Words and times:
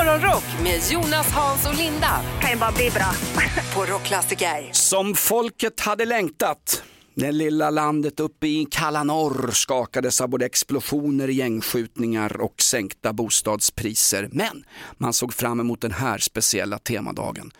Morgonrock 0.00 0.44
med 0.62 0.80
Jonas, 0.90 1.32
Hans 1.32 1.66
och 1.66 1.74
Linda 1.74 2.20
kan 2.40 2.50
ju 2.50 2.56
bara 2.56 2.72
bli 2.72 2.90
bra. 2.90 3.12
på 3.74 3.92
Rockklassiker. 3.92 4.68
Som 4.72 5.14
folket 5.14 5.80
hade 5.80 6.04
längtat. 6.04 6.82
Det 7.14 7.32
lilla 7.32 7.70
landet 7.70 8.20
uppe 8.20 8.46
i 8.46 8.66
kalla 8.70 9.04
norr 9.04 9.50
skakades 9.52 10.20
av 10.20 10.28
både 10.28 10.46
explosioner, 10.46 11.28
gängskjutningar 11.28 12.40
och 12.40 12.62
sänkta 12.62 13.12
bostadspriser. 13.12 14.28
Men 14.32 14.64
man 14.98 15.12
såg 15.12 15.34
fram 15.34 15.60
emot 15.60 15.80
den 15.80 15.92
här 15.92 16.18
speciella 16.18 16.78
temadagen. 16.78 17.50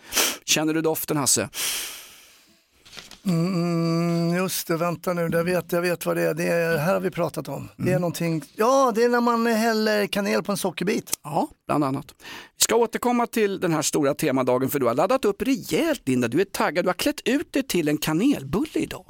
Känner 0.45 0.73
du 0.73 0.81
doften 0.81 1.17
Hasse? 1.17 1.49
Mm, 3.25 4.35
just 4.35 4.67
det, 4.67 4.77
vänta 4.77 5.13
nu, 5.13 5.29
jag 5.31 5.43
vet, 5.43 5.71
jag 5.71 5.81
vet 5.81 6.05
vad 6.05 6.17
det 6.17 6.21
är. 6.21 6.33
Det 6.33 6.47
är, 6.47 6.77
här 6.77 6.93
har 6.93 6.99
vi 6.99 7.11
pratat 7.11 7.47
om. 7.47 7.69
Det 7.77 7.91
är 7.91 7.99
någonting, 7.99 8.43
ja 8.55 8.91
det 8.95 9.03
är 9.03 9.09
när 9.09 9.21
man 9.21 9.45
häller 9.47 10.07
kanel 10.07 10.43
på 10.43 10.51
en 10.51 10.57
sockerbit. 10.57 11.11
Ja, 11.23 11.47
bland 11.67 11.83
annat. 11.83 12.05
Vi 12.57 12.63
ska 12.63 12.75
återkomma 12.75 13.27
till 13.27 13.59
den 13.59 13.73
här 13.73 13.81
stora 13.81 14.13
temadagen 14.13 14.69
för 14.69 14.79
du 14.79 14.85
har 14.85 14.93
laddat 14.95 15.25
upp 15.25 15.41
rejält 15.41 16.07
Linda. 16.07 16.27
Du 16.27 16.41
är 16.41 16.45
taggad, 16.45 16.85
du 16.85 16.89
har 16.89 16.93
klätt 16.93 17.21
ut 17.25 17.53
dig 17.53 17.63
till 17.63 17.87
en 17.87 17.97
kanelbulle 17.97 18.69
idag. 18.73 19.05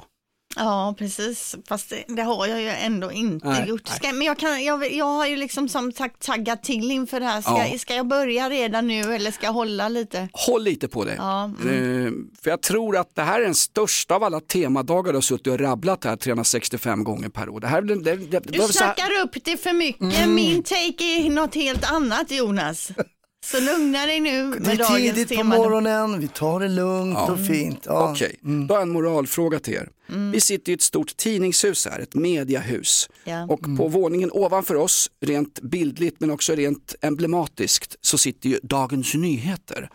Ja, 0.56 0.94
precis. 0.98 1.56
Fast 1.68 1.90
det, 1.90 2.04
det 2.08 2.22
har 2.22 2.46
jag 2.46 2.62
ju 2.62 2.68
ändå 2.68 3.12
inte 3.12 3.48
Nej, 3.48 3.68
gjort. 3.68 3.88
Ska, 3.88 4.12
men 4.12 4.22
jag, 4.26 4.38
kan, 4.38 4.64
jag, 4.64 4.92
jag 4.92 5.04
har 5.04 5.26
ju 5.26 5.36
liksom 5.36 5.68
som 5.68 5.92
sagt 5.92 6.22
taggat 6.26 6.62
till 6.62 6.90
inför 6.90 7.20
det 7.20 7.26
här. 7.26 7.40
Ska, 7.42 7.66
Ja. 7.72 7.78
ska 7.78 7.94
jag 7.94 8.06
börja 8.06 8.50
redan 8.50 8.86
nu 8.86 9.14
eller 9.14 9.30
ska 9.30 9.46
jag 9.46 9.52
hålla 9.52 9.88
lite? 9.88 10.28
Håll 10.32 10.62
lite 10.62 10.88
på 10.88 11.04
dig. 11.04 11.14
Ja, 11.18 11.44
Eh, 11.44 12.10
För 12.42 12.50
jag 12.50 12.62
tror 12.62 12.96
att 12.96 13.14
det 13.14 13.22
här 13.22 13.40
är 13.40 13.44
den 13.44 13.54
största 13.54 14.14
av 14.14 14.24
alla 14.24 14.40
temadagar 14.40 15.12
du 15.12 15.16
har 15.16 15.22
suttit 15.22 15.46
och 15.46 15.60
rabblat 15.60 16.04
här 16.04 16.16
365 16.16 17.04
gånger 17.04 17.28
per 17.28 17.48
år. 17.48 17.60
Det 17.60 17.66
här, 17.66 17.82
det, 17.82 17.94
det, 17.94 18.16
det, 18.16 18.40
Du 18.40 18.58
snackar 18.60 19.08
upp 19.24 19.44
det 19.44 19.56
för 19.56 19.72
mycket. 19.72 20.02
Mm. 20.02 20.34
Min 20.34 20.62
take 20.62 21.04
är 21.04 21.30
något 21.30 21.54
helt 21.54 21.90
annat 21.92 22.30
Jonas. 22.30 22.90
Så 23.44 23.60
lugna 23.60 24.06
dig 24.06 24.20
nu 24.20 24.44
med 24.44 24.62
Det 24.62 24.70
är 24.72 24.76
dagens 24.76 25.14
tidigt 25.14 25.28
på 25.28 25.34
tema. 25.34 25.56
morgonen, 25.56 26.20
vi 26.20 26.28
tar 26.28 26.60
det 26.60 26.68
lugnt 26.68 27.18
och 27.28 27.46
fint. 27.46 27.82
Ja. 27.86 28.10
Okej, 28.10 28.36
då 28.42 28.74
har 28.74 28.80
jag 28.80 28.82
en 28.82 28.90
moralfråga 28.92 29.58
till 29.58 29.74
er. 29.74 29.88
Vi 30.32 30.40
sitter 30.40 30.72
i 30.72 30.74
ett 30.74 30.82
stort 30.82 31.16
tidningshus 31.16 31.86
här, 31.90 32.00
ett 32.00 32.14
mediahus. 32.14 33.10
Ja. 33.24 33.46
Och 33.46 33.60
på 33.76 33.88
våningen 33.88 34.30
ovanför 34.32 34.74
oss, 34.74 35.10
rent 35.20 35.60
bildligt 35.60 36.20
men 36.20 36.30
också 36.30 36.54
rent 36.54 36.94
emblematiskt, 37.00 37.96
så 38.00 38.18
sitter 38.18 38.48
ju 38.48 38.58
Dagens 38.62 39.14
Nyheter. 39.14 39.88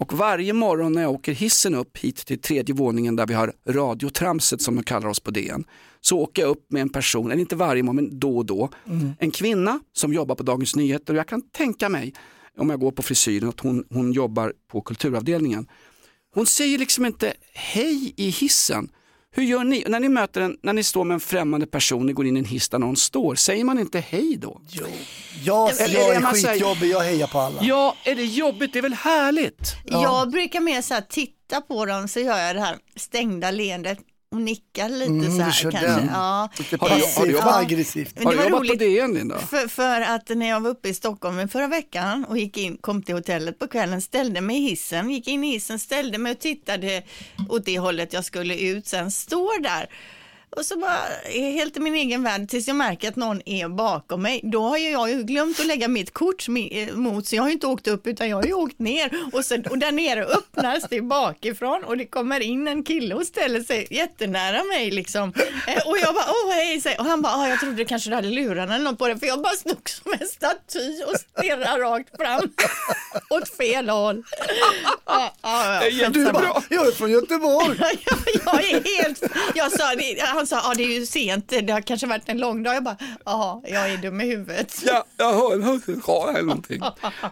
Och 0.00 0.12
varje 0.12 0.52
morgon 0.52 0.92
när 0.92 1.02
jag 1.02 1.10
åker 1.10 1.32
hissen 1.32 1.74
upp 1.74 1.98
hit 1.98 2.16
till 2.26 2.40
tredje 2.40 2.74
våningen 2.74 3.16
där 3.16 3.26
vi 3.26 3.34
har 3.34 3.52
radiotramset 3.68 4.62
som 4.62 4.76
de 4.76 4.82
kallar 4.82 5.08
oss 5.08 5.20
på 5.20 5.30
DN, 5.30 5.64
så 6.00 6.18
åker 6.18 6.42
jag 6.42 6.48
upp 6.50 6.66
med 6.72 6.82
en 6.82 6.88
person, 6.88 7.30
eller 7.30 7.40
inte 7.40 7.56
varje 7.56 7.82
morgon 7.82 7.96
men 7.96 8.18
då 8.18 8.36
och 8.36 8.46
då, 8.46 8.68
en 9.18 9.30
kvinna 9.30 9.80
som 9.92 10.12
jobbar 10.14 10.34
på 10.34 10.42
Dagens 10.42 10.76
Nyheter 10.76 11.12
och 11.12 11.18
jag 11.18 11.28
kan 11.28 11.42
tänka 11.42 11.88
mig, 11.88 12.14
om 12.58 12.70
jag 12.70 12.80
går 12.80 12.90
på 12.92 13.02
frisyren, 13.02 13.48
att 13.48 13.60
hon, 13.60 13.84
hon 13.90 14.12
jobbar 14.12 14.52
på 14.72 14.80
kulturavdelningen. 14.80 15.66
Hon 16.34 16.46
säger 16.46 16.78
liksom 16.78 17.06
inte 17.06 17.34
hej 17.54 18.14
i 18.16 18.30
hissen. 18.30 18.88
Hur 19.32 19.42
gör 19.42 19.64
ni? 19.64 19.84
När 19.88 20.00
ni 20.00 20.08
möter 20.08 20.40
en, 20.40 20.56
när 20.62 20.72
ni 20.72 20.82
står 20.82 21.04
med 21.04 21.14
en 21.14 21.20
främmande 21.20 21.66
person, 21.66 22.06
ni 22.06 22.12
går 22.12 22.26
in 22.26 22.36
i 22.36 22.38
en 22.38 22.44
hiss 22.44 22.68
där 22.68 22.78
någon 22.78 22.96
står, 22.96 23.34
säger 23.34 23.64
man 23.64 23.78
inte 23.78 24.00
hej 24.00 24.36
då? 24.36 24.60
Jo. 24.68 24.86
Jag, 25.44 25.80
Eller 25.80 25.94
jag 25.94 26.14
är 26.14 26.20
skitjobbig, 26.20 26.90
jag 26.90 27.00
hejar 27.00 27.26
på 27.26 27.38
alla. 27.38 27.62
Ja, 27.62 27.96
är 28.04 28.14
det 28.14 28.24
jobbigt? 28.24 28.72
Det 28.72 28.78
är 28.78 28.82
väl 28.82 28.94
härligt? 28.94 29.74
Jag 29.84 30.30
brukar 30.30 30.60
mer 30.60 30.82
så 30.82 30.94
här 30.94 31.00
titta 31.00 31.60
på 31.60 31.86
dem 31.86 32.08
så 32.08 32.20
gör 32.20 32.38
jag 32.38 32.56
det 32.56 32.60
här 32.60 32.78
stängda 32.96 33.50
leendet 33.50 33.98
och 34.32 34.40
nickar 34.40 34.88
lite 34.88 35.04
Mm, 35.10 35.36
så 35.36 35.42
här 35.42 35.52
kör 35.52 35.70
kanske. 35.70 35.88
den. 35.90 36.10
Ja. 36.12 36.48
Lite 36.58 36.76
Har 36.80 36.88
du- 36.88 36.92
har 36.94 36.98
du 37.00 37.04
passivt 37.06 37.32
jobbat- 37.32 37.56
aggressivt. 37.62 38.12
Men 38.16 38.26
Har 38.26 38.32
det 38.32 38.38
du 38.38 38.42
var 38.42 38.50
jobbat 38.50 38.58
på 38.78 38.84
roligt. 38.84 38.96
DN 38.96 39.14
Linda? 39.14 39.38
För, 39.38 39.68
för 39.68 40.00
att 40.00 40.28
när 40.28 40.48
jag 40.48 40.60
var 40.60 40.70
uppe 40.70 40.88
i 40.88 40.94
Stockholm 40.94 41.48
förra 41.48 41.66
veckan 41.66 42.24
och 42.24 42.38
gick 42.38 42.56
in, 42.56 42.76
kom 42.80 43.02
till 43.02 43.14
hotellet 43.14 43.58
på 43.58 43.66
kvällen, 43.68 44.00
ställde 44.02 44.40
mig 44.40 44.56
i 44.56 44.68
hissen, 44.68 45.10
gick 45.10 45.28
in 45.28 45.44
i 45.44 45.52
hissen, 45.52 45.78
ställde 45.78 46.18
mig 46.18 46.32
och 46.32 46.38
tittade 46.38 47.02
åt 47.48 47.64
det 47.64 47.78
hållet 47.78 48.12
jag 48.12 48.24
skulle 48.24 48.56
ut, 48.58 48.86
sen 48.86 49.10
står 49.10 49.62
där. 49.62 49.88
Och 50.56 50.66
så 50.66 50.78
bara 50.78 51.06
är 51.24 51.50
helt 51.52 51.76
i 51.76 51.80
min 51.80 51.94
egen 51.94 52.22
värld 52.22 52.48
tills 52.48 52.66
jag 52.66 52.76
märker 52.76 53.08
att 53.08 53.16
någon 53.16 53.42
är 53.48 53.68
bakom 53.68 54.22
mig. 54.22 54.40
Då 54.42 54.62
har 54.62 54.76
ju 54.78 54.90
jag 54.90 55.10
ju 55.10 55.22
glömt 55.22 55.60
att 55.60 55.66
lägga 55.66 55.88
mitt 55.88 56.14
kort 56.14 56.46
eh, 56.70 56.94
mot 56.94 57.26
så 57.26 57.36
jag 57.36 57.42
har 57.42 57.48
ju 57.48 57.52
inte 57.54 57.66
åkt 57.66 57.88
upp 57.88 58.06
utan 58.06 58.28
jag 58.28 58.36
har 58.36 58.44
ju 58.44 58.52
åkt 58.52 58.78
ner 58.78 59.10
och, 59.32 59.44
sen, 59.44 59.66
och 59.66 59.78
där 59.78 59.92
nere 59.92 60.24
öppnas 60.24 60.84
det 60.90 61.00
bakifrån 61.00 61.84
och 61.84 61.96
det 61.96 62.06
kommer 62.06 62.40
in 62.40 62.68
en 62.68 62.82
kille 62.82 63.14
och 63.14 63.26
ställer 63.26 63.60
sig 63.60 63.86
jättenära 63.90 64.64
mig 64.64 64.90
liksom. 64.90 65.32
Eh, 65.66 65.86
Och 65.88 65.98
jag 65.98 66.14
bara 66.14 66.24
åh 66.28 66.52
hej 66.52 66.82
och 66.98 67.04
han 67.04 67.22
bara 67.22 67.32
ah, 67.34 67.48
jag 67.48 67.60
trodde 67.60 67.84
kanske 67.84 68.10
du 68.10 68.14
hade 68.16 68.28
lurarna 68.28 68.74
eller 68.74 68.84
något 68.84 68.98
på 68.98 69.08
det 69.08 69.18
för 69.18 69.26
jag 69.26 69.42
bara 69.42 69.52
stod 69.56 69.88
som 69.88 70.12
en 70.20 70.26
staty 70.28 71.02
och 71.06 71.16
stirrade 71.20 71.82
rakt 71.82 72.16
fram 72.16 72.52
åt 73.30 73.56
fel 73.56 73.88
håll. 73.88 74.22
Ja, 75.06 75.34
ja, 75.42 75.84
ja, 75.86 76.08
Du 76.08 76.32
bara, 76.32 76.62
jag 76.70 76.86
är 76.86 76.92
från 76.92 77.10
Göteborg. 77.10 77.78
jag, 77.80 78.18
jag 78.44 78.64
är 78.64 79.02
helt, 79.02 79.22
jag 79.54 79.72
sa, 79.72 79.94
det, 79.94 80.20
han 80.40 80.46
sa, 80.46 80.60
ja 80.64 80.74
det 80.76 80.82
är 80.82 80.98
ju 80.98 81.06
sent, 81.06 81.48
det 81.48 81.72
har 81.72 81.80
kanske 81.80 82.06
varit 82.06 82.28
en 82.28 82.38
lång 82.38 82.62
dag. 82.62 82.74
Jag 82.74 82.84
bara, 82.84 82.96
ja, 83.24 83.62
jag 83.64 83.90
är 83.90 83.96
dum 83.96 84.20
i 84.20 84.24
huvudet. 84.26 84.82
Ja, 84.86 85.04
jag 85.16 85.32
hör 85.32 85.54
en 85.54 85.62
hörselskada 85.62 86.32
eller 86.32 86.42
någonting. 86.42 86.82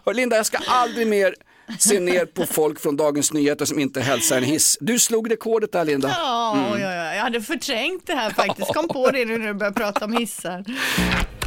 Hör, 0.05 0.15
Linda, 0.15 0.37
jag 0.37 0.47
ska 0.47 0.59
aldrig 0.67 1.07
mer 1.07 1.35
se 1.79 2.01
ner 2.01 2.25
på 2.27 2.47
folk 2.47 2.81
från 2.81 2.97
Dagens 2.97 3.33
Nyheter 3.33 3.65
som 3.65 3.79
inte 3.79 4.01
hälsar 4.01 4.37
en 4.37 4.45
hiss. 4.45 4.79
Du 4.81 4.99
slog 4.99 5.31
rekordet 5.31 5.73
där 5.73 5.85
Linda. 5.85 6.09
Ja, 6.09 6.59
ja, 6.79 6.79
ja, 6.79 7.15
jag 7.15 7.23
hade 7.23 7.43
förträngt 7.43 8.07
det 8.07 8.15
här 8.15 8.31
faktiskt. 8.31 8.75
Kom 8.75 8.89
på 8.89 9.11
det 9.11 9.25
nu 9.25 9.39
när 9.39 9.47
du 9.47 9.55
börjar 9.55 9.73
prata 9.73 10.05
om 10.05 10.13
hissar. 10.13 10.65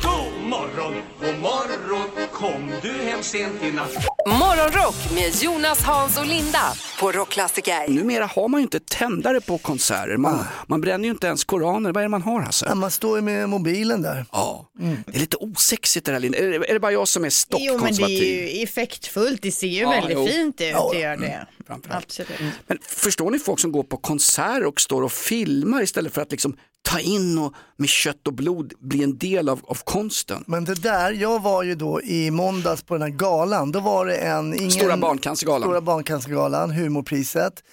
God 0.04 0.50
morgon, 0.50 0.94
god 1.20 1.40
morgon, 1.40 2.28
kom 2.34 2.72
du 2.82 2.92
hem 2.92 3.24
sent 3.24 3.64
i 3.64 3.72
natt? 3.72 4.11
Morgonrock 4.28 4.96
med 5.14 5.36
Jonas, 5.44 5.82
Hans 5.82 6.18
och 6.18 6.26
Linda 6.26 6.74
på 7.00 7.12
Rockklassiker. 7.12 7.88
Numera 7.88 8.26
har 8.26 8.48
man 8.48 8.60
ju 8.60 8.64
inte 8.64 8.80
tändare 8.80 9.42
på 9.42 9.58
konserter. 9.58 10.18
Man, 10.18 10.46
man 10.68 10.82
bränner 10.82 11.06
ju 11.06 11.12
inte 11.12 11.28
ens 11.28 11.44
koraner. 11.44 11.92
Vad 11.92 12.02
är 12.02 12.06
det 12.06 12.10
man 12.10 12.22
har 12.22 12.42
Hasse? 12.42 12.66
Ja, 12.70 12.76
man 12.76 12.92
står 12.92 13.18
ju 13.18 13.22
med 13.22 13.50
mobilen 13.50 14.02
där. 14.02 14.26
Ja, 14.32 14.70
det 15.06 15.16
är 15.16 15.20
lite 15.20 15.38
osexigt 15.38 16.06
det 16.06 16.12
där 16.12 16.20
Linda. 16.20 16.38
Är 16.38 16.48
det, 16.60 16.70
är 16.70 16.74
det 16.74 16.80
bara 16.80 16.92
jag 16.92 17.08
som 17.08 17.26
är 17.26 17.32
Jo, 17.58 17.78
men 17.84 17.96
det 17.96 18.04
är 18.04 18.10
ju 18.10 18.64
effektfullt. 18.64 19.42
Det 19.42 19.52
ser 19.52 19.68
ju 19.68 19.82
Ja, 19.82 19.90
väldigt 19.90 20.18
jo. 20.18 20.28
fint 20.28 20.62
ut. 20.62 20.68
Ja, 20.72 20.90
det 20.94 21.00
gör 21.00 21.18
det. 21.18 21.48
framförallt. 21.68 22.04
Absolut. 22.06 22.40
Men 22.68 22.78
förstår 22.82 23.32
ni 23.32 23.40
folk 23.40 23.60
som 23.60 23.72
går 23.72 23.84
på 23.84 23.98
konserter 23.98 24.66
och 24.66 24.82
står 24.82 25.02
och 25.02 25.12
filmar 25.12 25.82
istället 25.84 26.14
för 26.14 26.22
att 26.22 26.32
liksom 26.32 26.58
ta 26.82 27.00
in 27.00 27.38
och 27.38 27.54
med 27.78 27.90
kött 27.90 28.28
och 28.28 28.34
blod 28.34 28.74
bli 28.80 29.04
en 29.04 29.18
del 29.18 29.50
av, 29.50 29.62
av 29.64 29.78
konsten? 29.84 30.44
Men 30.48 30.66
det 30.66 30.76
där, 30.76 31.12
jag 31.12 31.42
var 31.42 31.64
ju 31.64 31.76
då 31.76 32.02
i 32.02 32.32
måndags 32.32 32.84
på 32.84 32.94
den 32.94 33.02
här 33.02 33.10
galan, 33.10 33.72
då 33.72 33.80
var 33.80 34.06
det 34.06 34.16
en... 34.16 34.54
Ingen, 34.54 34.72
Stora 34.72 34.98
barncancergalan. 34.98 35.62
Stora 35.62 35.82
barncancergalan, 35.82 36.72
humorpriset. 36.72 37.64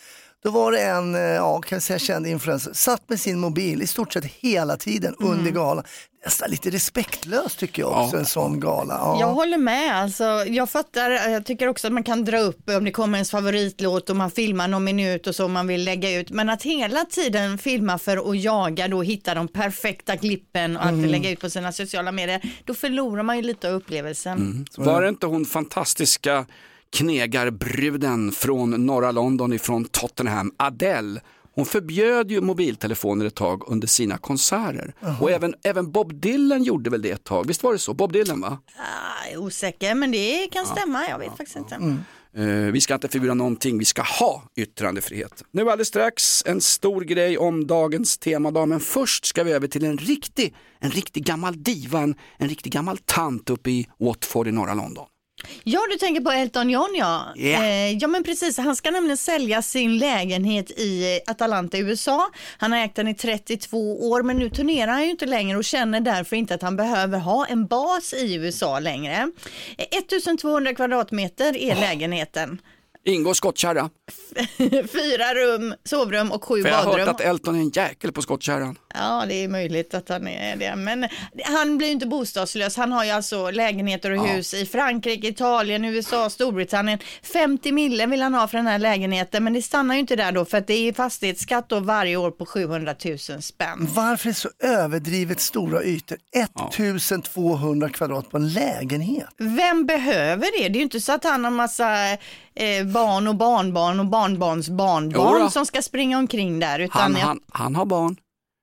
Då 0.45 0.51
var 0.51 0.73
det 0.73 0.81
en, 0.83 1.15
eh, 1.15 1.21
ja 1.21 1.61
kan 1.61 1.77
jag 1.77 1.83
säga 1.83 1.99
känd 1.99 2.27
influencer, 2.27 2.73
satt 2.73 3.09
med 3.09 3.21
sin 3.21 3.39
mobil 3.39 3.83
i 3.83 3.87
stort 3.87 4.13
sett 4.13 4.25
hela 4.25 4.77
tiden 4.77 5.15
under 5.19 5.51
galan. 5.51 5.85
Nästan 6.25 6.51
lite 6.51 6.71
respektlöst 6.71 7.59
tycker 7.59 7.83
jag 7.83 7.91
också, 8.05 8.17
Ja. 8.17 8.21
en 8.21 8.27
sån 8.27 8.61
gala. 8.61 8.95
Ja. 8.95 9.17
Jag 9.21 9.27
håller 9.29 9.59
med. 9.59 9.95
Alltså, 9.97 10.25
jag 10.49 10.71
fattar. 10.71 11.11
Jag 11.11 11.47
tycker 11.47 11.69
också 11.69 11.87
att 11.87 11.93
man 11.93 12.03
kan 12.03 12.25
dra 12.25 12.39
upp 12.39 12.69
om 12.71 12.85
det 12.85 12.91
kommer 12.91 13.19
ens 13.19 13.31
favoritlåt 13.31 14.11
och 14.11 14.17
man 14.17 14.31
filmar 14.31 14.69
någon 14.69 14.85
minut 14.85 15.27
och 15.27 15.35
så 15.35 15.49
man 15.49 15.67
vill 15.67 15.85
lägga 15.85 16.19
ut. 16.21 16.31
Men 16.31 16.49
att 16.49 16.63
hela 16.63 17.05
tiden 17.05 17.59
filma 17.59 17.99
för 17.99 18.31
att 18.31 18.39
jaga 18.43 18.89
då 18.89 19.03
hitta 19.03 19.35
de 19.35 19.49
perfekta 19.49 20.17
klippen 20.17 20.77
och 20.77 20.85
alltid 20.87 21.11
lägga 21.11 21.31
ut 21.31 21.41
på 21.41 21.51
sina 21.51 21.73
sociala 21.73 22.13
medier. 22.13 22.43
Då 22.65 22.75
förlorar 22.75 23.23
man 23.23 23.37
ju 23.37 23.43
lite 23.43 23.69
av 23.69 23.75
upplevelsen. 23.75 24.67
Var 24.77 25.03
det 25.03 25.09
inte 25.09 25.27
hon 25.27 25.45
fantastiska 25.45 26.47
knegarbruden 26.97 28.33
från 28.33 28.87
norra 28.87 29.13
London 29.13 29.53
ifrån 29.53 29.85
Tottenham, 29.85 30.53
Adele? 30.57 31.21
Hon 31.55 31.67
förbjöd 31.67 32.31
ju 32.31 32.41
mobiltelefoner 32.41 33.27
ett 33.27 33.35
tag 33.35 33.63
under 33.67 33.89
sina 33.89 34.19
konserter. 34.19 34.95
Och 35.21 35.31
även, 35.31 35.55
även 35.65 35.93
Bob 35.93 36.15
Dylan 36.21 36.63
gjorde 36.63 36.91
väl 36.91 37.03
det 37.03 37.11
ett 37.11 37.25
tag, 37.25 37.47
visst 37.47 37.63
var 37.63 37.73
det 37.73 37.79
så? 37.79 37.95
Bob 37.95 38.13
Dylan 38.13 38.41
va? 38.41 38.59
Ah, 38.77 39.39
osäker, 39.39 39.95
men 39.95 40.11
det 40.11 40.49
kan 40.53 40.67
stämma. 40.67 41.09
Jag 41.09 41.19
vet 41.19 41.37
faktiskt 41.37 41.57
inte. 41.57 41.75
Eh, 42.37 42.47
vi 42.47 42.81
ska 42.81 42.95
inte 42.95 43.09
förbjuda 43.09 43.35
någonting, 43.35 43.79
vi 43.79 43.85
ska 43.85 44.03
ha 44.03 44.43
yttrandefrihet. 44.57 45.45
Nu 45.51 45.61
alldeles 45.71 45.89
strax 45.89 46.43
en 46.47 46.61
stor 46.61 47.01
grej 47.01 47.39
om 47.39 47.67
dagens 47.67 48.19
temadag, 48.19 48.69
men 48.69 48.81
först 48.81 49.27
ska 49.27 49.45
vi 49.45 49.53
över 49.53 49.69
till 49.69 49.85
en 49.85 49.99
riktig, 49.99 50.55
en 50.79 50.91
riktig 50.91 51.25
gammal 51.25 51.63
diva, 51.63 52.01
en, 52.01 52.15
en 52.37 52.49
riktig 52.49 52.73
gammal 52.73 52.99
tant 52.99 53.51
uppe 53.51 53.71
i 53.71 53.89
Watford 53.99 54.49
i 54.49 54.53
norra 54.53 54.75
London. 54.75 55.07
Ja, 55.65 55.81
du 55.91 55.99
tänker 55.99 56.21
på 56.21 56.31
Elton 56.31 56.71
John 56.71 56.95
ja. 56.99 57.27
Eh, 57.37 57.93
ja 57.93 58.09
men 58.09 58.25
precis, 58.25 58.59
han 58.59 58.77
ska 58.77 58.91
nämligen 58.91 59.17
sälja 59.17 59.63
sin 59.63 59.99
lägenhet 59.99 60.71
i 60.71 61.17
eh, 61.27 61.31
Atalanta 61.31 61.77
i 61.77 61.81
USA. 61.81 62.31
Han 62.59 62.73
har 62.73 62.79
ägt 62.79 62.97
den 62.97 63.09
i 63.09 63.15
32 63.15 64.11
år 64.11 64.23
men 64.23 64.37
nu 64.37 64.51
turnerar 64.51 64.93
han 64.93 65.05
ju 65.05 65.11
inte 65.11 65.27
längre 65.27 65.59
och 65.59 65.65
känner 65.65 66.01
därför 66.01 66.37
inte 66.37 66.55
att 66.55 66.63
han 66.63 66.77
behöver 66.77 67.19
ha 67.19 67.47
en 67.47 67.67
bas 67.67 68.15
i 68.15 68.35
USA 68.35 68.79
längre. 68.79 69.31
Eh, 69.79 69.99
1200 69.99 70.75
kvadratmeter 70.75 71.57
är 71.57 71.75
lägenheten. 71.75 72.61
Ingår 73.09 73.35
skottkärra. 73.35 73.91
Fyra 74.69 75.35
rum, 75.35 75.75
sovrum 75.85 76.33
och 76.33 76.45
sju 76.45 76.63
För 76.63 76.69
jag 76.69 76.77
har 76.77 76.85
badrum. 76.85 77.07
hört 77.07 77.15
att 77.15 77.21
Elton 77.21 77.55
är 77.57 77.61
en 77.61 77.71
jäkel 77.71 78.13
på 78.13 78.23
skottkärran. 78.23 78.79
Ja, 78.95 79.25
det 79.29 79.45
är 79.45 79.49
möjligt 79.49 79.95
att 79.95 80.09
han 80.09 80.29
är 80.29 80.57
det. 80.57 80.77
Men 80.77 81.09
han 81.45 81.79
blir 81.79 81.89
ju 81.89 81.93
inte 81.93 82.07
bostadslös. 82.07 82.77
Han 82.77 82.93
har 82.93 83.05
ju 83.05 83.11
alltså 83.11 83.51
lägenheter 83.51 84.11
och 84.11 84.27
hus 84.29 84.55
i 84.55 84.67
Frankrike, 84.67 85.29
Italien, 85.29 85.85
USA, 85.85 86.31
Storbritannien. 86.31 86.99
50 87.23 87.73
mille 87.73 88.07
vill 88.07 88.23
han 88.23 88.35
ha 88.35 88.49
för 88.49 88.59
den 88.59 88.67
här 88.67 88.79
lägenheten, 88.79 89.45
men 89.45 89.53
det 89.53 89.63
stannar 89.63 89.95
ju 89.95 90.01
inte 90.01 90.17
där 90.17 90.33
då 90.33 90.45
för 90.45 90.59
att 90.59 90.67
det 90.67 90.89
är 90.89 90.93
fastighetsskatt 90.93 91.69
då 91.69 91.81
varje 91.81 92.17
år 92.17 92.31
på 92.31 92.47
700 92.47 92.95
000 93.05 93.19
spänn. 93.19 93.89
Varför 93.95 94.29
är 94.29 94.33
det 94.33 94.39
så 94.39 94.49
överdrivet 94.59 95.41
stora 95.41 95.83
ytor? 95.83 96.19
1200 96.33 97.89
kvadrat 97.89 98.31
på 98.31 98.37
en 98.37 98.53
lägenhet. 98.53 99.29
Vem 99.39 99.87
behöver 99.87 100.63
det? 100.63 100.69
Det 100.69 100.77
är 100.77 100.79
ju 100.79 100.83
inte 100.83 101.01
så 101.01 101.13
att 101.13 101.25
han 101.25 101.45
har 101.45 101.51
massa 101.51 102.17
eh, 102.59 102.85
barn 102.87 103.29
och 103.29 103.35
barnbarn 103.35 104.01
och 104.01 104.07
barnbarns 104.07 104.69
barnbarn 104.69 105.39
Jodå. 105.39 105.51
som 105.51 105.67
ska 105.67 105.83
springa 105.83 106.19
omkring 106.19 106.61
där. 106.61 106.79
Utan 106.79 107.03
Han, 107.03 107.13
jag- 107.15 107.27
han, 107.27 107.41
han 107.53 107.77
har 107.77 107.85
barn. 107.87 108.17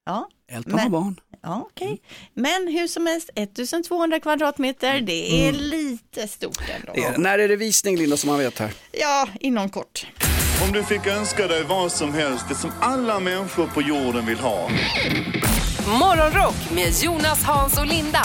Ja. 0.05 0.27
Elton 0.51 0.71
Men- 0.73 0.79
har 0.83 0.89
barn. 0.89 1.19
Ja, 1.43 1.61
okej. 1.71 2.01
Men 2.33 2.67
hur 2.67 2.87
som 2.87 3.07
helst, 3.07 3.29
1200 3.35 4.19
kvadratmeter, 4.19 5.01
det 5.01 5.47
är 5.47 5.51
lite 5.53 6.27
stort 6.27 6.61
ändå. 6.79 6.91
Det 6.95 7.03
är, 7.03 7.17
när 7.17 7.39
är 7.39 7.47
det 7.47 7.55
visning 7.55 7.97
Linda 7.97 8.17
som 8.17 8.29
man 8.29 8.39
vet 8.39 8.59
här? 8.59 8.73
Ja, 8.91 9.27
inom 9.39 9.69
kort. 9.69 10.07
Om 10.65 10.71
du 10.71 10.83
fick 10.83 11.07
önska 11.07 11.47
dig 11.47 11.63
vad 11.63 11.91
som 11.91 12.13
helst, 12.13 12.45
det 12.49 12.55
som 12.55 12.71
alla 12.81 13.19
människor 13.19 13.67
på 13.67 13.81
jorden 13.81 14.25
vill 14.25 14.39
ha. 14.39 14.69
Morgonrock 15.99 16.71
med 16.75 16.93
Jonas, 17.03 17.43
Hans 17.43 17.77
och 17.77 17.85
Linda 17.85 18.21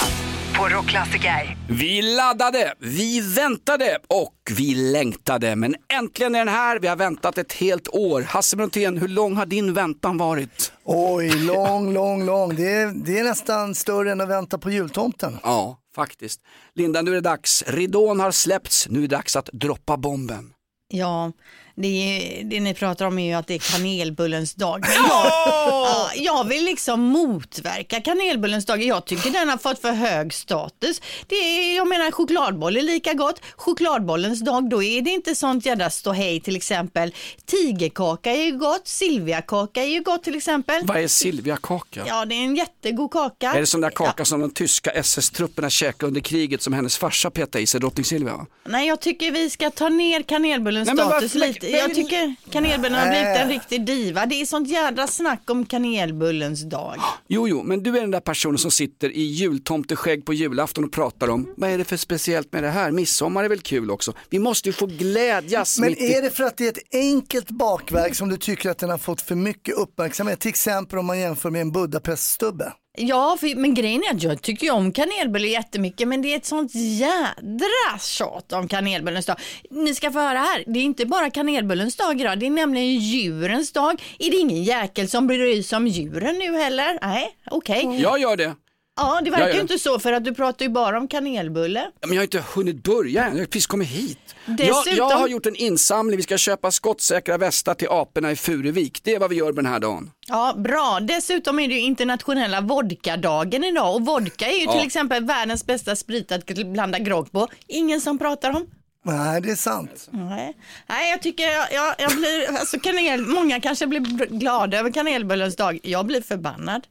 på 0.60 0.68
Rockklassiker. 0.68 1.56
Vi 1.68 2.02
laddade, 2.02 2.74
vi 2.78 3.20
väntade 3.20 3.98
och 4.06 4.34
vi 4.56 4.74
längtade. 4.74 5.56
Men 5.56 5.76
äntligen 5.92 6.34
är 6.34 6.38
den 6.38 6.48
här. 6.48 6.78
Vi 6.78 6.88
har 6.88 6.96
väntat 6.96 7.38
ett 7.38 7.52
helt 7.52 7.88
år. 7.88 8.22
Hasse 8.22 8.56
Brontén, 8.56 8.98
hur 8.98 9.08
lång 9.08 9.36
har 9.36 9.46
din 9.46 9.74
väntan 9.74 10.18
varit? 10.18 10.72
Oj, 10.84 11.28
lång, 11.28 11.92
lång, 11.92 12.26
lång. 12.26 12.56
Det 12.56 12.72
är, 12.72 13.04
det 13.04 13.18
är 13.18 13.24
nästan 13.24 13.74
större 13.74 14.12
än 14.12 14.20
att 14.20 14.28
vänta 14.28 14.58
på 14.58 14.70
jultomten. 14.70 15.38
Ja, 15.42 15.78
faktiskt. 15.94 16.40
Linda, 16.74 17.02
nu 17.02 17.10
är 17.10 17.14
det 17.14 17.20
dags. 17.20 17.64
Ridån 17.66 18.20
har 18.20 18.30
släppts. 18.30 18.88
Nu 18.88 18.98
är 18.98 19.02
det 19.08 19.16
dags 19.16 19.36
att 19.36 19.48
droppa 19.52 19.96
bomben. 19.96 20.52
Ja, 20.92 21.32
det, 21.82 22.42
det 22.44 22.60
ni 22.60 22.74
pratar 22.74 23.06
om 23.06 23.18
är 23.18 23.26
ju 23.26 23.34
att 23.34 23.46
det 23.46 23.54
är 23.54 23.58
kanelbullens 23.58 24.54
dag. 24.54 24.80
Men 24.80 24.92
jag, 24.92 25.06
ja, 25.06 26.10
jag 26.16 26.44
vill 26.48 26.64
liksom 26.64 27.00
motverka 27.00 28.00
kanelbullens 28.00 28.66
dag. 28.66 28.82
Jag 28.82 29.04
tycker 29.04 29.30
den 29.30 29.48
har 29.48 29.56
fått 29.56 29.80
för 29.80 29.92
hög 29.92 30.34
status. 30.34 31.00
Det 31.26 31.34
är, 31.34 31.76
jag 31.76 31.88
menar 31.88 32.10
chokladboll 32.10 32.76
är 32.76 32.82
lika 32.82 33.14
gott. 33.14 33.40
Chokladbollens 33.56 34.40
dag, 34.40 34.70
då 34.70 34.82
är 34.82 35.02
det 35.02 35.10
inte 35.10 35.34
sånt 35.34 35.66
jädra 35.66 35.90
ståhej 35.90 36.40
till 36.40 36.56
exempel. 36.56 37.14
Tigerkaka 37.46 38.30
är 38.30 38.44
ju 38.44 38.58
gott, 38.58 38.88
Silviakaka 38.88 39.82
är 39.82 39.88
ju 39.88 40.02
gott 40.02 40.22
till 40.22 40.36
exempel. 40.36 40.86
Vad 40.86 40.96
är 40.96 41.08
Silviakaka? 41.08 42.04
Ja, 42.06 42.24
det 42.24 42.34
är 42.34 42.44
en 42.44 42.56
jättegod 42.56 43.10
kaka. 43.10 43.52
Är 43.52 43.60
det 43.60 43.66
sån 43.66 43.80
där 43.80 43.90
kaka 43.90 44.24
som 44.24 44.40
de 44.40 44.50
tyska 44.50 44.90
SS-trupperna 44.90 45.70
käkade 45.70 46.06
under 46.06 46.20
kriget 46.20 46.62
som 46.62 46.72
hennes 46.72 46.98
farsa 46.98 47.30
petade 47.30 47.62
i 47.62 47.66
sig, 47.66 47.80
drottning 47.80 48.04
Silvia? 48.04 48.36
va? 48.36 48.46
Nej, 48.64 48.88
jag 48.88 49.00
tycker 49.00 49.30
vi 49.32 49.50
ska 49.50 49.70
ta 49.70 49.88
ner 49.88 50.22
kanelbullens 50.22 50.86
Nej, 50.86 50.96
status 50.96 51.34
lite. 51.34 51.69
Men- 51.70 51.80
Jag 51.80 51.94
tycker 51.94 52.34
kanelbullen 52.50 52.98
har 52.98 53.08
blivit 53.08 53.26
en 53.26 53.48
Nej. 53.48 53.56
riktig 53.56 53.86
diva. 53.86 54.26
Det 54.26 54.40
är 54.40 54.46
sånt 54.46 54.68
jädra 54.68 55.06
snack 55.06 55.50
om 55.50 55.66
kanelbullens 55.66 56.62
dag. 56.62 56.94
Jo, 57.32 57.48
jo, 57.48 57.62
men 57.62 57.82
du 57.82 57.96
är 57.96 58.00
den 58.00 58.10
där 58.10 58.20
personen 58.20 58.58
som 58.58 58.70
sitter 58.70 59.10
i 59.10 59.22
jultomteskägg 59.22 60.24
på 60.24 60.34
julafton 60.34 60.84
och 60.84 60.92
pratar 60.92 61.28
om 61.30 61.54
vad 61.56 61.70
är 61.70 61.78
det 61.78 61.84
för 61.84 61.96
speciellt 61.96 62.52
med 62.52 62.62
det 62.62 62.70
här? 62.70 62.90
Midsommar 62.90 63.44
är 63.44 63.48
väl 63.48 63.60
kul 63.60 63.90
också? 63.90 64.12
Vi 64.30 64.38
måste 64.38 64.68
ju 64.68 64.72
få 64.72 64.86
glädjas. 64.86 65.78
Men 65.78 65.88
mitt 65.90 66.00
i- 66.00 66.12
är 66.12 66.22
det 66.22 66.30
för 66.30 66.44
att 66.44 66.56
det 66.56 66.64
är 66.64 66.68
ett 66.68 66.94
enkelt 66.94 67.50
bakverk 67.50 68.14
som 68.14 68.28
du 68.28 68.36
tycker 68.36 68.70
att 68.70 68.78
den 68.78 68.90
har 68.90 68.98
fått 68.98 69.20
för 69.22 69.34
mycket 69.34 69.74
uppmärksamhet? 69.74 70.40
Till 70.40 70.48
exempel 70.48 70.98
om 70.98 71.06
man 71.06 71.18
jämför 71.18 71.50
med 71.50 71.60
en 71.60 71.72
Budapeststubbe. 71.72 72.72
Ja, 73.02 73.36
för, 73.40 73.56
men 73.56 73.74
grejen 73.74 74.02
är 74.10 74.14
att 74.14 74.22
jag 74.22 74.42
tycker 74.42 74.66
ju 74.66 74.72
om 74.72 74.92
kanelbulle 74.92 75.48
jättemycket, 75.48 76.08
men 76.08 76.22
det 76.22 76.32
är 76.32 76.36
ett 76.36 76.46
sånt 76.46 76.74
jädra 76.74 77.98
tjat 78.00 78.52
om 78.52 78.68
kanelbullens 78.68 79.26
dag. 79.26 79.36
Ni 79.70 79.94
ska 79.94 80.10
få 80.10 80.18
höra 80.18 80.38
här, 80.38 80.64
det 80.66 80.78
är 80.78 80.82
inte 80.82 81.06
bara 81.06 81.30
kanelbullens 81.30 81.96
dag 81.96 82.20
idag, 82.20 82.38
det 82.38 82.46
är 82.46 82.50
nämligen 82.50 82.98
djurens 82.98 83.72
dag. 83.72 84.02
Är 84.18 84.30
det 84.30 84.36
ingen 84.36 84.62
jäkel 84.64 85.08
som 85.08 85.26
bryr 85.26 85.62
sig 85.62 85.76
om 85.76 85.86
djuren 85.86 86.38
nu 86.38 86.56
heller? 86.56 86.98
Nej, 87.02 87.36
okej. 87.50 88.00
Jag 88.02 88.20
gör 88.20 88.36
det. 88.36 88.54
Ja, 89.00 89.20
det 89.24 89.30
verkar 89.30 89.44
Ja, 89.46 89.50
ju 89.52 89.56
ja. 89.56 89.62
inte 89.62 89.78
så 89.78 89.98
för 89.98 90.12
att 90.12 90.24
du 90.24 90.34
pratar 90.34 90.64
ju 90.64 90.70
bara 90.70 90.98
om 90.98 91.08
kanelbulle. 91.08 91.90
Men 92.00 92.10
jag 92.10 92.16
har 92.16 92.22
inte 92.22 92.44
hunnit 92.54 92.82
börja 92.82 93.24
än, 93.24 93.32
jag 93.36 93.42
har 93.42 93.46
precis 93.46 93.66
kommit 93.66 93.88
hit. 93.88 94.18
Jag, 94.46 94.56
Dessutom- 94.56 94.96
jag 94.96 95.10
har 95.18 95.28
gjort 95.28 95.46
en 95.46 95.56
insamling, 95.56 96.16
vi 96.16 96.22
ska 96.22 96.38
köpa 96.38 96.70
skottsäkra 96.70 97.38
västar 97.38 97.74
till 97.74 97.88
aporna 97.90 98.32
i 98.32 98.36
Furuvik. 98.36 99.00
Det 99.04 99.14
är 99.14 99.18
vad 99.20 99.30
vi 99.30 99.36
gör 99.36 99.52
den 99.52 99.66
här 99.66 99.78
dagen. 99.80 100.10
Ja, 100.28 100.54
bra. 100.56 100.98
Dessutom 101.02 101.58
är 101.60 101.68
det 101.68 101.74
ju 101.74 101.80
internationella 101.80 102.60
vodkadagen 102.60 103.64
idag 103.64 103.94
och 103.94 104.06
vodka 104.06 104.46
är 104.46 104.58
ju 104.58 104.64
Ja. 104.64 104.72
till 104.72 104.86
exempel 104.86 105.24
världens 105.24 105.66
bästa 105.66 105.96
sprit 105.96 106.32
att 106.32 106.46
blanda 106.46 106.98
grogg 106.98 107.32
på. 107.32 107.48
Ingen 107.66 108.00
som 108.00 108.18
pratar 108.18 108.50
om. 108.50 108.66
Nej, 109.04 109.40
det 109.40 109.50
är 109.50 109.56
sant. 109.56 110.08
Nej, 110.10 110.56
Nej 110.88 111.10
jag 111.10 111.22
tycker 111.22 111.42
jag, 111.48 111.72
jag, 111.72 111.94
jag 111.98 112.10
blir, 112.16 112.58
alltså 112.58 112.80
kanel, 112.80 113.26
många 113.26 113.60
kanske 113.60 113.86
blir 113.86 114.00
glada 114.38 114.78
över 114.78 114.90
kanelbullens 114.92 115.56
dag. 115.56 115.78
Jag 115.82 116.06
blir 116.06 116.20
förbannad. 116.22 116.86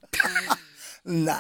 Nej. 1.06 1.36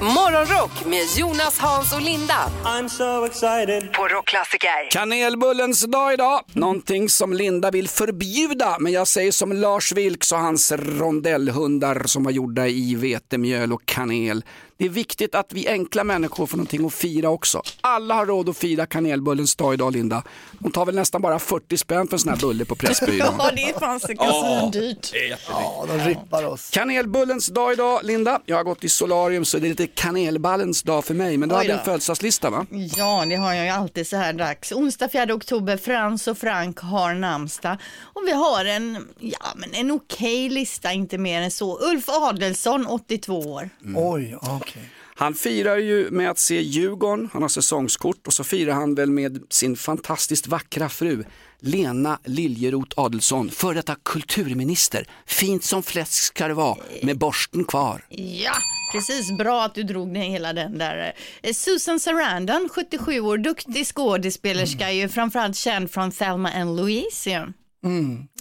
Morgonrock 0.00 0.84
med 0.86 1.02
Jonas, 1.16 1.58
Hans 1.58 1.92
och 1.92 2.02
Linda 2.02 2.50
I'm 2.64 2.88
so 2.88 3.24
excited. 3.26 3.92
på 3.92 4.08
Rockklassiker. 4.08 4.90
Kanelbullens 4.90 5.86
dag 5.86 6.12
idag, 6.12 6.40
någonting 6.52 7.08
som 7.08 7.32
Linda 7.32 7.70
vill 7.70 7.88
förbjuda. 7.88 8.76
Men 8.80 8.92
jag 8.92 9.08
säger 9.08 9.32
som 9.32 9.52
Lars 9.52 9.92
Vilks 9.92 10.32
och 10.32 10.38
hans 10.38 10.72
rondellhundar 10.72 12.02
som 12.06 12.24
var 12.24 12.30
gjorda 12.30 12.66
i 12.68 12.94
vetemjöl 12.94 13.72
och 13.72 13.82
kanel. 13.84 14.44
Det 14.82 14.86
är 14.86 14.90
viktigt 14.90 15.34
att 15.34 15.52
vi 15.52 15.68
enkla 15.68 16.04
människor 16.04 16.46
får 16.46 16.56
någonting 16.56 16.86
att 16.86 16.94
fira 16.94 17.28
också. 17.28 17.62
Alla 17.80 18.14
har 18.14 18.26
råd 18.26 18.48
att 18.48 18.56
fira 18.56 18.86
kanelbullens 18.86 19.56
dag 19.56 19.74
idag 19.74 19.92
Linda. 19.92 20.22
De 20.58 20.72
tar 20.72 20.86
väl 20.86 20.94
nästan 20.94 21.22
bara 21.22 21.38
40 21.38 21.76
spänn 21.76 22.08
för 22.08 22.14
en 22.14 22.18
sån 22.18 22.32
här 22.32 22.40
bulle 22.40 22.64
på 22.64 22.74
Pressbyrån. 22.74 23.34
Ja, 23.38 23.50
det 23.56 23.62
är 23.62 23.80
fan 23.80 24.00
svindyrt. 24.00 25.10
Ja, 25.48 25.86
de 25.88 25.98
rippar 25.98 26.44
oss. 26.44 26.70
Kanelbullens 26.70 27.46
dag 27.46 27.72
idag 27.72 28.00
Linda. 28.04 28.40
Jag 28.46 28.56
har 28.56 28.64
gått 28.64 28.84
i 28.84 28.88
solarium 28.88 29.44
så 29.44 29.58
det 29.58 29.66
är 29.66 29.68
lite 29.68 29.86
kanelballens 29.86 30.82
dag 30.82 31.04
för 31.04 31.14
mig. 31.14 31.36
Men 31.36 31.48
du 31.48 31.54
hade 31.54 31.68
då. 31.68 31.74
en 31.74 31.84
födelsedagslista 31.84 32.50
va? 32.50 32.66
Ja, 32.96 33.24
det 33.28 33.36
har 33.36 33.54
jag 33.54 33.64
ju 33.64 33.70
alltid 33.70 34.06
så 34.06 34.16
här 34.16 34.32
dags. 34.32 34.72
Onsdag 34.72 35.08
4 35.08 35.34
oktober, 35.34 35.76
Frans 35.76 36.28
och 36.28 36.38
Frank 36.38 36.78
har 36.78 37.14
namnsdag. 37.14 37.76
Och 38.02 38.22
vi 38.26 38.32
har 38.32 38.64
en, 38.64 39.08
ja 39.20 39.46
men 39.56 39.74
en 39.74 39.90
okej 39.90 40.48
lista, 40.48 40.92
inte 40.92 41.18
mer 41.18 41.42
än 41.42 41.50
så. 41.50 41.90
Ulf 41.90 42.08
Adelsson, 42.08 42.86
82 42.86 43.38
år. 43.38 43.70
Oj, 43.96 44.36
okej. 44.40 44.71
Han 45.14 45.34
firar 45.34 45.76
ju 45.76 46.10
med 46.10 46.30
att 46.30 46.38
se 46.38 46.60
Djurgården, 46.60 47.30
han 47.32 47.42
har 47.42 47.48
säsongskort 47.48 48.26
och 48.26 48.32
så 48.32 48.44
firar 48.44 48.74
han 48.74 48.94
väl 48.94 49.10
med 49.10 49.42
sin 49.50 49.76
fantastiskt 49.76 50.46
vackra 50.46 50.88
fru 50.88 51.24
Lena 51.60 52.18
Liljeroth 52.24 53.00
Adelsson, 53.00 53.50
före 53.50 53.74
detta 53.74 53.96
kulturminister. 54.02 55.06
Fint 55.26 55.64
som 55.64 55.82
fläsk 55.82 56.22
ska 56.22 56.48
det 56.48 56.54
vara, 56.54 56.76
med 57.02 57.18
borsten 57.18 57.64
kvar. 57.64 58.04
Ja, 58.08 58.52
precis. 58.92 59.38
Bra 59.38 59.64
att 59.64 59.74
du 59.74 59.82
drog 59.82 60.08
ner 60.08 60.30
hela 60.30 60.52
den 60.52 60.78
där. 60.78 61.12
Eh, 61.42 61.52
Susan 61.52 62.00
Sarandon, 62.00 62.68
77 62.72 63.20
år, 63.20 63.38
duktig 63.38 63.86
skådespelerska, 63.86 64.88
är 64.90 64.94
ju 64.94 65.08
framförallt 65.08 65.56
känd 65.56 65.90
från 65.90 66.10
Thelma 66.10 66.50
and 66.50 66.76
Louise. 66.76 67.30
ju. 67.30 67.52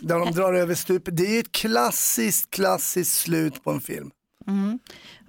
Där 0.01 0.19
de 0.19 0.31
drar 0.31 0.53
över 0.53 0.75
stupet. 0.75 1.17
Det 1.17 1.35
är 1.35 1.39
ett 1.39 1.51
klassiskt, 1.51 2.49
klassiskt 2.49 3.21
slut 3.21 3.63
på 3.63 3.71
en 3.71 3.81
film. 3.81 4.11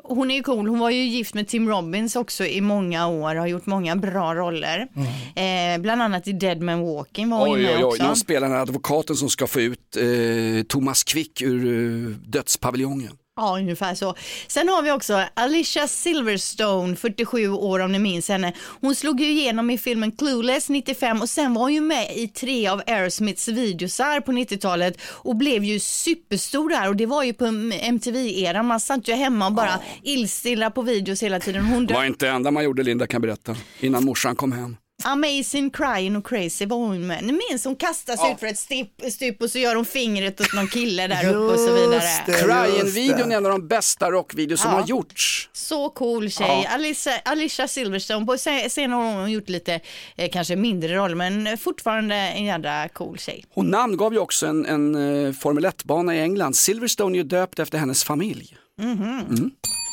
Hon 0.04 0.30
är 0.30 0.34
ju 0.34 0.42
cool. 0.42 0.68
Hon 0.68 0.78
var 0.78 0.90
ju 0.90 1.02
gift 1.04 1.34
med 1.34 1.48
Tim 1.48 1.68
Robbins 1.68 2.16
också 2.16 2.44
i 2.44 2.60
många 2.60 3.08
år 3.08 3.34
och 3.34 3.40
har 3.40 3.46
gjort 3.46 3.66
många 3.66 3.96
bra 3.96 4.34
roller. 4.34 4.88
Eh, 5.34 5.80
bland 5.80 6.02
annat 6.02 6.28
i 6.28 6.32
Dead 6.32 6.60
Man 6.60 6.80
Walking 6.80 7.30
var 7.30 7.38
hon 7.38 7.50
Oj, 7.56 7.62
med 7.62 7.76
oj, 7.76 7.84
också. 7.84 8.02
hon 8.04 8.16
spelar 8.16 8.48
den 8.48 8.56
här 8.56 8.62
advokaten 8.62 9.16
som 9.16 9.30
ska 9.30 9.46
få 9.46 9.60
ut 9.60 9.96
eh, 9.96 10.62
Thomas 10.68 11.02
Quick 11.04 11.42
ur 11.42 11.66
eh, 11.66 12.16
dödspaviljongen. 12.26 13.16
Ja, 13.36 13.58
ungefär 13.58 13.94
så. 13.94 14.14
Sen 14.46 14.68
har 14.68 14.82
vi 14.82 14.90
också 14.90 15.22
Alicia 15.34 15.88
Silverstone, 15.88 16.96
47 16.96 17.48
år 17.48 17.80
om 17.80 17.92
ni 17.92 17.98
minns 17.98 18.28
henne. 18.28 18.52
Hon 18.80 18.94
slog 18.94 19.20
ju 19.20 19.30
igenom 19.30 19.70
i 19.70 19.78
filmen 19.78 20.12
Clueless 20.12 20.68
95 20.68 21.20
och 21.20 21.28
sen 21.28 21.54
var 21.54 21.62
hon 21.62 21.74
ju 21.74 21.80
med 21.80 22.16
i 22.16 22.28
tre 22.28 22.68
av 22.68 22.82
Aerosmiths 22.86 23.48
videosar 23.48 24.20
på 24.20 24.32
90-talet 24.32 25.00
och 25.02 25.36
blev 25.36 25.64
ju 25.64 25.80
superstor 25.80 26.68
där 26.68 26.88
och 26.88 26.96
det 26.96 27.06
var 27.06 27.22
ju 27.22 27.32
på 27.32 27.44
MTV-eran. 27.82 28.66
Man 28.66 28.80
satt 28.80 29.08
ju 29.08 29.12
hemma 29.14 29.46
och 29.46 29.52
bara 29.52 29.78
illstilla 30.02 30.70
på 30.70 30.82
videos 30.82 31.22
hela 31.22 31.40
tiden. 31.40 31.64
Hon 31.64 31.86
Det 31.86 31.94
var 31.94 32.04
inte 32.04 32.28
enda 32.28 32.50
man 32.50 32.64
gjorde 32.64 32.82
Linda 32.82 33.06
kan 33.06 33.22
berätta, 33.22 33.56
innan 33.80 34.04
morsan 34.04 34.36
kom 34.36 34.52
hem. 34.52 34.76
Amazing 35.04 35.70
Crying 35.70 36.16
och 36.16 36.26
Crazy 36.26 36.66
var 36.66 36.76
hon 36.76 37.06
med. 37.06 37.24
Ni 37.24 37.40
minns 37.50 37.64
hon 37.64 37.76
kastas 37.76 38.20
ut 38.32 38.40
för 38.40 38.46
ett 38.46 38.58
stup, 38.58 38.88
stup 39.12 39.42
och 39.42 39.50
så 39.50 39.58
gör 39.58 39.74
hon 39.74 39.84
fingret 39.84 40.40
åt 40.40 40.54
någon 40.54 40.68
kille 40.68 41.06
där 41.06 41.28
uppe 41.28 41.38
och 41.54 41.58
så 41.60 41.72
vidare. 41.74 42.02
Cryin-videon 42.26 43.32
är 43.32 43.36
en 43.36 43.46
av 43.46 43.52
de 43.52 43.68
bästa 43.68 44.10
rockvideos 44.10 44.60
som 44.60 44.70
Ja. 44.70 44.80
har 44.80 44.86
gjorts. 44.86 45.48
Så 45.52 45.88
cool 45.90 46.30
tjej. 46.30 46.66
Alicia, 46.70 47.12
Alicia 47.24 47.68
Silverstone, 47.68 48.26
på 48.26 48.38
se- 48.38 48.70
senare 48.70 48.98
har 49.00 49.20
hon 49.20 49.30
gjort 49.30 49.48
lite, 49.48 49.80
eh, 50.16 50.30
kanske 50.32 50.56
mindre 50.56 50.94
roll, 50.96 51.14
men 51.14 51.58
fortfarande 51.58 52.14
en 52.14 52.44
jädra 52.44 52.88
cool 52.88 53.18
tjej. 53.18 53.44
Hon 53.54 53.66
namngav 53.66 54.12
ju 54.12 54.18
också 54.18 54.46
en, 54.46 54.66
en 54.66 54.94
eh, 55.26 55.32
Formel 55.32 55.64
1-bana 55.66 56.16
i 56.16 56.20
England. 56.20 56.56
Silverstone 56.56 57.14
är 57.14 57.18
ju 57.18 57.22
döpt 57.24 57.58
efter 57.58 57.78
hennes 57.78 58.04
familj. 58.04 58.56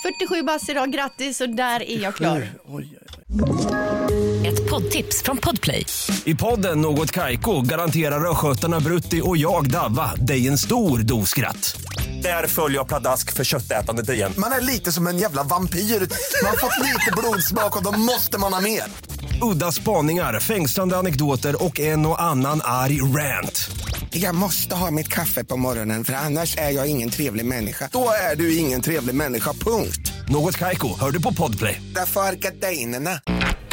47 0.03 0.43
bass 0.43 0.69
idag, 0.69 0.91
grattis 0.91 1.41
och 1.41 1.49
där 1.49 1.83
är 1.91 1.99
jag 1.99 2.15
klar. 2.15 2.37
Oj, 2.37 2.49
oj, 2.67 2.99
oj. 3.29 4.47
Ett 4.47 4.69
poddtips 4.69 5.23
från 5.23 5.37
Podplay. 5.37 5.85
I 6.25 6.35
podden 6.35 6.81
Något 6.81 7.11
Kaiko 7.11 7.61
garanterar 7.61 8.31
östgötarna 8.31 8.79
Brutti 8.79 9.21
och 9.23 9.37
jag, 9.37 9.71
Davva, 9.71 10.15
dig 10.15 10.47
en 10.47 10.57
stor 10.57 10.99
dos 10.99 11.29
skratt. 11.29 11.81
Där 12.23 12.47
följer 12.47 12.77
jag 12.77 12.87
pladask 12.87 13.33
för 13.33 13.43
köttätandet 13.43 14.09
igen. 14.09 14.33
Man 14.37 14.51
är 14.51 14.61
lite 14.61 14.91
som 14.91 15.07
en 15.07 15.17
jävla 15.17 15.43
vampyr. 15.43 15.79
Man 15.79 16.49
har 16.49 16.57
fått 16.57 16.85
lite 16.85 17.11
blodsmak 17.17 17.77
och 17.77 17.83
då 17.83 17.99
måste 17.99 18.37
man 18.37 18.53
ha 18.53 18.61
mer. 18.61 18.83
Udda 19.41 19.71
spaningar, 19.71 20.39
fängslande 20.39 20.97
anekdoter 20.97 21.63
och 21.63 21.79
en 21.79 22.05
och 22.05 22.21
annan 22.21 22.61
arg 22.63 23.01
rant. 23.01 23.69
Jag 24.11 24.35
måste 24.35 24.75
ha 24.75 24.91
mitt 24.91 25.07
kaffe 25.07 25.43
på 25.43 25.57
morgonen 25.57 26.03
för 26.03 26.13
annars 26.13 26.57
är 26.57 26.69
jag 26.69 26.87
ingen 26.87 27.09
trevlig 27.09 27.45
människa. 27.45 27.89
Då 27.91 28.09
är 28.31 28.35
du 28.35 28.57
ingen 28.57 28.81
trevlig 28.81 29.15
människa, 29.15 29.53
punkt. 29.53 29.98
Något 30.31 30.57
Kaiko, 30.57 30.99
hör 30.99 31.11
du 31.11 31.21
på 31.21 31.33
Podplay. 31.33 31.81
Därför 31.95 32.21
är 32.21 32.35
gardinerna. 32.35 33.19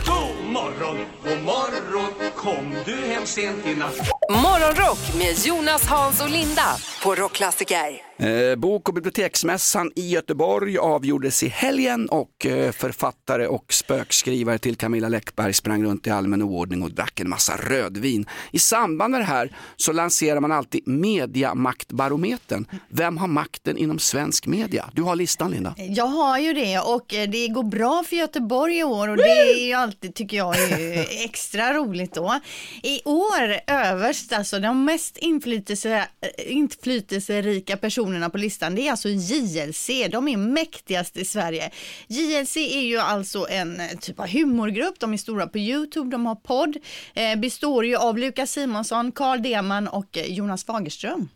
God 0.06 0.50
morgon, 0.52 0.96
god 1.24 1.44
morgon 1.44 2.12
Kom 2.36 2.74
du 2.84 2.94
hem 2.94 3.26
sent 3.26 3.66
i 3.66 3.74
natt? 3.74 3.96
Morgonrock 4.30 4.98
med 5.18 5.46
Jonas, 5.46 5.86
Hans 5.86 6.22
och 6.22 6.30
Linda 6.30 6.76
på 7.02 7.14
Rockklassiker. 7.14 8.02
Eh, 8.18 8.56
bok 8.56 8.88
och 8.88 8.94
biblioteksmässan 8.94 9.92
i 9.96 10.08
Göteborg 10.08 10.78
avgjordes 10.78 11.42
i 11.42 11.48
helgen 11.48 12.08
och 12.08 12.46
eh, 12.46 12.72
författare 12.72 13.46
och 13.46 13.72
spökskrivare 13.72 14.58
till 14.58 14.76
Camilla 14.76 15.08
Läckberg 15.08 15.52
sprang 15.52 15.84
runt 15.84 16.06
i 16.06 16.10
allmän 16.10 16.42
oordning 16.42 16.82
och 16.82 16.90
drack 16.90 17.20
en 17.20 17.28
massa 17.28 17.56
rödvin. 17.56 18.26
I 18.50 18.58
samband 18.58 19.10
med 19.10 19.20
det 19.20 19.24
här 19.24 19.56
så 19.76 19.92
lanserar 19.92 20.40
man 20.40 20.52
alltid 20.52 20.88
mediamaktbarometern. 20.88 22.66
Vem 22.88 23.16
har 23.18 23.26
makten 23.28 23.76
inom 23.76 23.98
svensk 23.98 24.46
media? 24.46 24.90
Du 24.92 25.02
har 25.02 25.16
listan 25.16 25.50
Linda. 25.50 25.74
Jag 25.76 26.06
har 26.06 26.38
ju 26.38 26.52
det 26.52 26.78
och 26.78 27.14
eh, 27.14 27.28
det 27.28 27.48
går 27.48 27.62
bra 27.64 28.04
för 28.08 28.16
Göteborg 28.16 28.78
i 28.78 28.84
år 28.84 29.08
och 29.08 29.16
det 29.16 29.30
är 29.40 29.66
ju 29.66 29.72
alltid, 29.72 30.14
tycker 30.14 30.36
jag, 30.36 30.54
extra 31.24 31.74
roligt 31.74 32.14
då. 32.14 32.25
I 32.82 33.00
år 33.04 33.56
överst, 33.66 34.32
alltså 34.32 34.58
de 34.60 34.84
mest 34.84 35.16
inflytelse, 35.16 36.08
inflytelserika 36.46 37.76
personerna 37.76 38.30
på 38.30 38.38
listan, 38.38 38.74
det 38.74 38.86
är 38.86 38.90
alltså 38.90 39.08
JLC. 39.08 39.86
De 40.10 40.28
är 40.28 40.36
mäktigast 40.36 41.16
i 41.16 41.24
Sverige. 41.24 41.70
JLC 42.08 42.56
är 42.56 42.80
ju 42.82 42.98
alltså 42.98 43.46
en 43.50 43.80
eh, 43.80 43.86
typ 44.00 44.20
av 44.20 44.26
humorgrupp. 44.28 44.94
De 45.00 45.12
är 45.12 45.16
stora 45.16 45.46
på 45.46 45.58
Youtube, 45.58 46.10
de 46.10 46.26
har 46.26 46.34
podd. 46.34 46.76
Eh, 47.14 47.36
består 47.38 47.86
ju 47.86 47.96
av 47.96 48.18
Lukas 48.18 48.50
Simonsson, 48.52 49.12
Carl 49.12 49.42
Deman 49.42 49.88
och 49.88 50.18
eh, 50.18 50.26
Jonas 50.32 50.64
Fagerström. 50.64 51.28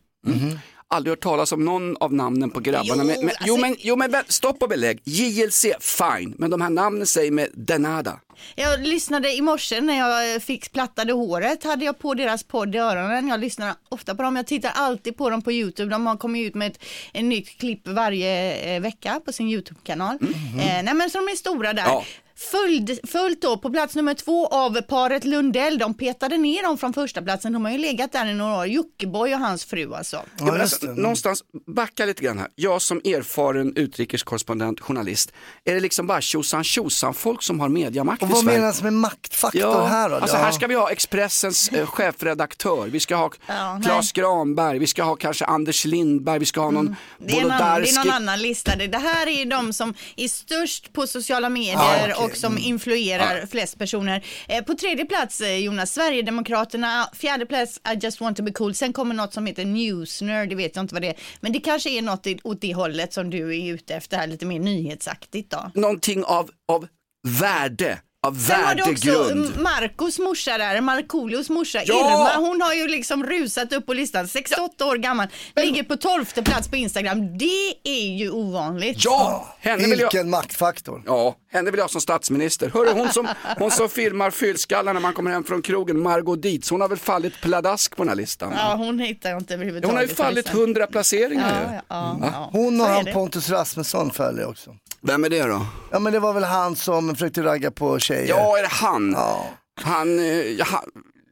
Aldrig 0.92 1.12
hört 1.12 1.20
talas 1.22 1.52
om 1.52 1.64
någon 1.64 1.96
av 1.96 2.12
namnen 2.14 2.50
på 2.50 2.60
grabbarna. 2.60 2.84
Jo, 2.88 2.96
men, 2.96 3.06
men, 3.06 3.16
jo, 3.20 3.54
alltså- 3.54 3.56
men, 3.66 3.76
jo 3.78 3.96
men 3.96 4.10
vä- 4.10 4.24
stopp 4.28 4.62
och 4.62 4.68
belägg. 4.68 5.00
JLC, 5.04 5.64
fine. 5.80 6.34
Men 6.38 6.50
de 6.50 6.60
här 6.60 6.70
namnen 6.70 7.06
säger 7.06 7.30
med 7.30 7.48
denada. 7.54 8.20
Jag 8.54 8.80
lyssnade 8.86 9.32
i 9.32 9.40
morse 9.40 9.80
när 9.80 9.98
jag 9.98 10.42
fick 10.42 10.72
plattade 10.72 11.12
håret, 11.12 11.64
hade 11.64 11.84
jag 11.84 11.98
på 11.98 12.14
deras 12.14 12.44
podd 12.44 12.74
i 12.74 12.78
öronen. 12.78 13.28
Jag 13.28 13.40
lyssnar 13.40 13.74
ofta 13.88 14.14
på 14.14 14.22
dem, 14.22 14.36
jag 14.36 14.46
tittar 14.46 14.72
alltid 14.74 15.16
på 15.16 15.30
dem 15.30 15.42
på 15.42 15.52
Youtube. 15.52 15.90
De 15.90 16.06
har 16.06 16.16
kommit 16.16 16.46
ut 16.46 16.54
med 16.54 16.72
ett, 16.72 16.84
ett 17.12 17.24
nytt 17.24 17.58
klipp 17.58 17.88
varje 17.88 18.54
eh, 18.76 18.80
vecka 18.80 19.20
på 19.24 19.32
sin 19.32 19.48
Youtube-kanal. 19.48 20.18
Eh, 20.60 20.82
nej 20.82 20.94
men 20.94 21.10
så 21.10 21.18
de 21.18 21.28
är 21.28 21.36
stora 21.36 21.72
där. 21.72 21.84
Ja. 21.84 22.04
Följd, 22.40 22.98
följt 23.04 23.42
då 23.42 23.58
på 23.58 23.70
plats 23.70 23.96
nummer 23.96 24.14
två 24.14 24.46
av 24.46 24.80
paret 24.80 25.24
Lundell. 25.24 25.78
De 25.78 25.94
petade 25.94 26.36
ner 26.36 26.62
dem 26.62 26.78
från 26.78 26.92
första 26.92 27.22
platsen. 27.22 27.52
De 27.52 27.64
har 27.64 27.72
ju 27.72 27.78
legat 27.78 28.12
där 28.12 28.26
i 28.26 28.34
några 28.34 28.58
år. 28.58 28.66
Jockiboi 28.66 29.34
och 29.34 29.38
hans 29.38 29.64
fru 29.64 29.94
alltså. 29.94 30.16
Ja, 30.16 30.22
Ja, 30.38 30.44
men 30.44 30.60
just 30.60 30.84
alltså, 30.84 31.00
någonstans, 31.00 31.44
backa 31.66 32.04
lite 32.06 32.22
grann 32.22 32.38
här. 32.38 32.48
Jag 32.54 32.82
som 32.82 32.98
erfaren 33.04 33.76
utrikeskorrespondent, 33.76 34.80
journalist, 34.80 35.32
är 35.64 35.74
det 35.74 35.80
liksom 35.80 36.06
bara 36.06 36.20
tjosan 36.20 36.64
tjosan 36.64 37.14
folk 37.14 37.42
som 37.42 37.60
har 37.60 37.68
mediamakt 37.68 38.22
Och 38.22 38.28
i 38.28 38.29
vad 38.30 38.44
Sverige? 38.44 38.58
menas 38.58 38.82
med 38.82 38.92
maktfaktor 38.92 39.60
Ja, 39.60 39.86
här 39.86 40.08
då? 40.10 40.16
alltså 40.16 40.36
här 40.36 40.50
ska 40.52 40.66
vi 40.66 40.74
ha 40.74 40.90
Expressens 40.90 41.68
eh, 41.68 41.86
chefredaktör, 41.86 42.86
vi 42.86 43.00
ska 43.00 43.16
ha 43.16 43.30
Ja, 43.46 43.80
Claes 43.84 44.12
Granberg, 44.12 44.78
vi 44.78 44.86
ska 44.86 45.02
ha 45.02 45.16
kanske 45.16 45.44
Anders 45.44 45.84
Lindberg, 45.84 46.38
vi 46.38 46.46
ska 46.46 46.60
ha 46.60 46.70
någon 46.70 46.86
Mm. 46.86 46.96
Det 47.18 47.32
är, 47.38 47.42
någon, 47.42 47.48
det 47.82 47.90
är 47.90 48.04
någon 48.04 48.10
annan 48.14 48.42
lista. 48.42 48.76
Det 48.76 48.98
här 48.98 49.26
är 49.26 49.44
de 49.46 49.72
som 49.72 49.94
är 50.16 50.28
störst 50.28 50.92
på 50.92 51.06
sociala 51.06 51.48
medier 51.48 51.76
Ah, 51.78 52.02
okej. 52.02 52.24
och 52.24 52.36
som 52.36 52.58
influerar 52.58 53.46
flest 53.46 53.78
personer. 53.78 54.24
Eh, 54.48 54.64
på 54.64 54.74
tredje 54.74 55.04
plats 55.04 55.40
eh, 55.40 55.56
Jonas, 55.56 55.92
Sverigedemokraterna. 55.94 57.08
Fjärde 57.12 57.46
plats 57.46 57.80
I 57.92 57.98
just 58.04 58.20
want 58.20 58.36
to 58.36 58.42
be 58.42 58.52
cool. 58.52 58.74
Sen 58.74 58.92
kommer 58.92 59.14
något 59.14 59.34
som 59.34 59.46
heter 59.46 59.64
Newsner, 59.64 60.46
det 60.46 60.54
vet 60.54 60.76
jag 60.76 60.82
inte 60.82 60.94
vad 60.94 61.02
det 61.02 61.08
är. 61.08 61.16
Men 61.40 61.52
det 61.52 61.60
kanske 61.60 61.90
är 61.90 62.02
något 62.02 62.26
åt 62.44 62.60
det 62.60 62.74
hållet 62.74 63.12
som 63.12 63.30
du 63.30 63.56
är 63.60 63.72
ute 63.74 63.94
efter 63.94 64.16
här, 64.16 64.26
lite 64.26 64.46
mer 64.46 64.58
nyhetsaktigt 64.60 65.50
då. 65.50 65.70
Någonting 65.74 66.24
av, 66.24 66.50
av 66.68 66.86
värde, 67.28 67.98
av 68.26 68.34
Sen 68.34 68.62
var 68.64 68.74
det 68.74 68.82
också 68.82 69.10
värdegrund. 69.10 69.46
mm, 69.50 69.62
Marcos 69.62 70.18
morsa 70.18 70.58
där, 70.58 70.80
Markoolios 70.80 71.50
morsa 71.50 71.80
Ja! 71.84 71.94
Irma, 71.94 72.46
hon 72.46 72.60
har 72.60 72.74
ju 72.74 72.88
liksom 72.88 73.26
rusat 73.26 73.72
upp 73.72 73.86
på 73.86 73.92
listan, 73.94 74.28
68 74.28 74.86
år 74.86 74.96
gammal, 74.96 75.26
ligger 75.56 75.82
på 75.82 75.96
12 75.96 76.24
plats 76.24 76.68
på 76.68 76.76
Instagram. 76.76 77.38
Det 77.38 77.74
är 77.84 78.16
ju 78.18 78.30
ovanligt. 78.30 79.04
Ja, 79.04 79.54
henne 79.60 79.76
vill 79.82 79.90
jag... 79.90 79.96
Vilken 79.96 80.30
maktfaktor. 80.30 81.02
Ja, 81.06 81.34
henne 81.52 81.70
vill 81.70 81.78
jag 81.78 81.84
ha 81.84 81.88
som 81.88 82.00
statsminister. 82.00 82.70
Hörru, 82.74 82.92
hon 82.92 83.08
som, 83.12 83.28
hon 83.58 83.70
som 83.70 83.88
filmar 83.88 84.30
fyllskallar 84.30 84.94
när 84.94 85.00
man 85.00 85.12
kommer 85.12 85.30
hem 85.30 85.44
från 85.44 85.62
krogen, 85.62 86.00
Margot 86.02 86.42
Dietz, 86.42 86.70
hon 86.70 86.80
har 86.80 86.88
väl 86.88 86.98
fallit 86.98 87.40
pladask 87.40 87.96
på 87.96 88.02
den 88.02 88.08
här 88.08 88.16
listan? 88.16 88.52
Ja, 88.56 88.74
hon 88.74 88.98
hittar 88.98 89.30
jag 89.30 89.38
inte 89.40 89.54
överhuvudtaget. 89.54 89.86
Hon 89.90 89.96
har 89.96 90.02
ju 90.02 90.08
på 90.08 90.14
fallit 90.14 90.36
listan. 90.46 90.60
hundra 90.60 90.86
placeringar 90.86 91.62
Ja, 91.64 91.72
ju. 91.72 91.80
ja, 92.20 92.30
ja. 92.32 92.48
Hon 92.52 92.80
och 92.80 92.86
Så 92.86 92.92
är 92.92 92.96
han 92.96 93.04
det. 93.04 93.12
Pontus 93.12 93.50
Rasmusson 93.50 94.10
följer 94.10 94.48
också. 94.48 94.76
Vem 95.02 95.24
är 95.24 95.28
det 95.30 95.42
då? 95.42 95.66
Ja 95.90 95.98
men 95.98 96.12
det 96.12 96.18
var 96.18 96.32
väl 96.32 96.44
han 96.44 96.76
som 96.76 97.14
försökte 97.14 97.42
ragga 97.42 97.70
på 97.70 97.98
tjejer. 97.98 98.28
Ja, 98.28 98.58
är 98.58 98.62
det 98.62 98.68
han? 98.68 99.12
Ja. 99.12 99.46
Han, 99.82 100.18
eh, 100.18 100.24
ja, 100.26 100.64
han- 100.68 100.84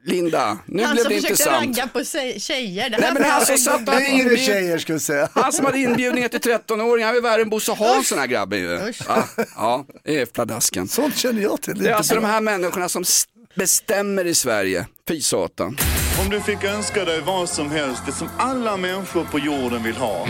Linda, 0.07 0.59
nu 0.67 0.85
Han 0.85 0.95
blev 0.95 1.03
som 1.05 1.13
det 1.13 1.21
försökte 1.21 1.43
intressant. 1.43 1.79
ragga 1.79 1.89
på 1.89 2.05
tjejer. 2.41 2.91
Det 2.91 2.97
Nej 2.97 3.07
här 3.07 3.15
men 3.15 3.23
han 3.31 3.47
som 3.47 3.59
satt 3.59 3.89
och 3.89 3.95
hade 3.95 4.07
Yngre 4.09 4.37
tjejer 4.37 4.79
skulle 4.79 4.95
jag 4.95 5.03
säga. 5.03 5.29
Han 5.35 5.53
som 5.53 5.65
hade 5.65 5.79
inbjudningar 5.79 6.29
till 6.29 6.41
13-åringar, 6.41 7.07
han 7.07 7.17
är 7.17 7.21
värre 7.21 7.43
än 7.43 7.51
Bosse 7.51 7.73
Hansson 7.73 8.19
här 8.19 8.27
grabben 8.27 8.59
ju. 8.59 8.89
Usch. 8.89 9.01
Ja, 9.09 9.25
ja, 9.57 9.85
det 10.05 10.21
är 10.21 10.27
pladasken. 10.27 10.89
Sånt 10.89 11.17
känner 11.17 11.43
jag 11.43 11.63
till. 11.63 11.79
Det 11.83 11.91
är 11.91 11.95
alltså 11.95 12.15
de 12.15 12.25
här 12.25 12.41
människorna 12.41 12.89
som 12.89 13.03
s- 13.03 13.25
bestämmer 13.57 14.25
i 14.27 14.35
Sverige. 14.35 14.87
Fy 15.09 15.21
satan. 15.21 15.77
Om 16.21 16.31
du 16.31 16.41
fick 16.41 16.65
önska 16.65 17.05
dig 17.05 17.21
vad 17.21 17.49
som 17.49 17.71
helst, 17.71 18.03
det 18.07 18.13
som 18.13 18.29
alla 18.39 18.77
människor 18.77 19.25
på 19.25 19.39
jorden 19.39 19.83
vill 19.83 19.97
ha. 19.97 20.27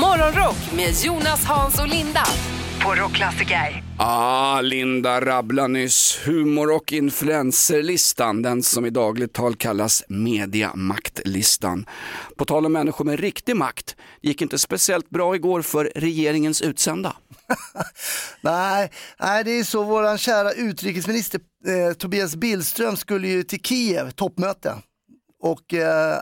Morgonrock 0.00 0.56
med 0.76 0.94
Jonas, 1.04 1.44
Hans 1.44 1.80
och 1.80 1.88
Linda 1.88 2.24
på 2.84 2.94
Rockklassiker. 2.94 3.82
Ah, 3.98 4.60
Linda 4.60 5.20
rabbla 5.20 5.66
nyss 5.66 6.20
humor 6.24 6.70
och 6.72 6.92
influencerlistan, 6.92 8.42
den 8.42 8.62
som 8.62 8.86
i 8.86 8.90
dagligt 8.90 9.32
tal 9.32 9.54
kallas 9.54 10.04
mediamaktlistan. 10.08 11.86
På 12.36 12.44
tal 12.44 12.66
om 12.66 12.72
människor 12.72 13.04
med 13.04 13.20
riktig 13.20 13.56
makt, 13.56 13.96
gick 14.20 14.42
inte 14.42 14.58
speciellt 14.58 15.10
bra 15.10 15.34
igår 15.34 15.62
för 15.62 15.92
regeringens 15.94 16.62
utsända. 16.62 17.16
Nej, 18.40 18.90
nej, 19.20 19.44
det 19.44 19.50
är 19.58 19.64
så 19.64 19.82
våran 19.82 20.18
kära 20.18 20.52
utrikesminister 20.52 21.40
eh, 21.66 21.92
Tobias 21.92 22.36
Billström 22.36 22.96
skulle 22.96 23.28
ju 23.28 23.42
till 23.42 23.60
Kiev, 23.60 24.10
toppmöte. 24.10 24.74
Och 25.42 25.74
eh, 25.74 26.18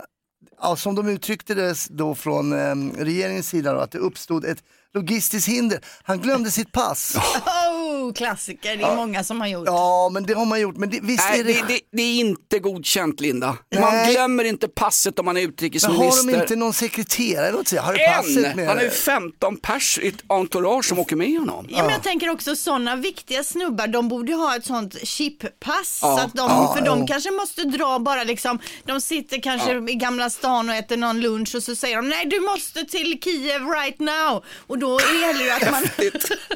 ja, 0.61 0.77
som 0.77 0.95
de 0.95 1.09
uttryckte 1.09 1.55
det 1.55 1.75
då 1.91 2.15
från 2.15 2.53
eh, 2.53 2.75
regeringens 2.99 3.49
sida 3.49 3.73
då, 3.73 3.81
att 3.81 3.91
det 3.91 3.99
uppstod 3.99 4.45
ett 4.45 4.63
logistiskt 4.95 5.49
hinder. 5.49 5.81
Han 6.03 6.21
glömde 6.21 6.51
sitt 6.51 6.73
pass. 6.73 7.17
Oh, 7.91 8.13
klassiker, 8.13 8.77
det 8.77 8.83
är 8.85 8.97
många 8.97 9.25
som 9.25 9.41
har 9.41 9.49
gjort. 9.49 9.63
Ja, 9.67 10.09
men 10.13 10.27
det 10.27 10.35
har 10.35 10.45
man 10.47 10.61
gjort. 10.61 10.77
Men 10.77 10.91
det, 10.91 11.01
visst 11.03 11.25
Nej, 11.31 11.41
är 11.41 11.45
det... 11.45 11.53
det, 11.53 11.63
det, 11.69 11.81
det 11.93 12.03
är 12.03 12.15
inte 12.21 12.59
godkänt 12.59 13.21
Linda. 13.21 13.57
Man 13.81 13.93
Nej. 13.95 14.13
glömmer 14.13 14.45
inte 14.45 14.69
passet 14.69 15.19
om 15.19 15.25
man 15.25 15.37
är 15.37 15.41
Men 15.41 15.51
utrikesminister. 15.51 16.23
har 16.27 16.33
de 16.33 16.41
inte 16.43 16.57
någon 16.57 16.73
sekreterare? 16.73 17.53
Låt 17.53 17.69
säga. 17.69 17.83
Har 17.83 17.93
du 17.93 17.99
passet 17.99 18.45
En! 18.45 18.57
med 18.57 18.69
Han 18.69 18.79
är 18.79 18.83
ju 18.83 18.89
dig? 18.89 18.97
15 18.99 19.57
pers 19.57 19.99
i 20.03 20.09
ett 20.09 20.23
entourage 20.27 20.85
som 20.85 20.99
åker 20.99 21.17
med 21.17 21.39
honom. 21.39 21.67
Ja, 21.71 21.83
men 21.83 21.91
jag 21.91 22.03
tänker 22.03 22.31
också 22.31 22.57
sådana 22.57 22.97
viktiga 22.97 23.45
snubbar, 23.45 23.87
de 23.87 24.09
borde 24.09 24.33
ju 24.33 24.39
ha 24.39 24.57
ett 24.57 24.65
sånt 24.67 25.09
chippass. 25.09 25.99
Ja. 26.03 26.17
Så 26.19 26.25
att 26.25 26.35
de, 26.35 26.49
Ja, 26.51 26.75
för 26.79 26.85
de 26.85 27.07
kanske 27.07 27.31
måste 27.31 27.63
dra 27.65 27.99
bara 27.99 28.25
liksom, 28.25 28.59
de 28.85 29.01
sitter 29.01 29.41
kanske 29.43 29.73
i 29.91 29.95
Gamla 29.95 30.31
stan 30.31 30.69
och 30.69 30.75
äter 30.75 30.97
någon 30.97 31.21
lunch 31.21 31.55
och 31.55 31.63
så 31.63 31.75
säger 31.77 31.97
de 31.97 32.09
nej 32.09 32.27
du 32.27 32.41
måste 32.41 32.85
till 32.85 33.21
Kiev 33.25 33.63
right 33.67 33.99
now. 34.01 34.45
Och 34.67 34.79
då 34.79 35.01
gäller 35.01 35.45
det 35.45 35.57
att 35.57 35.71
man, 35.71 35.83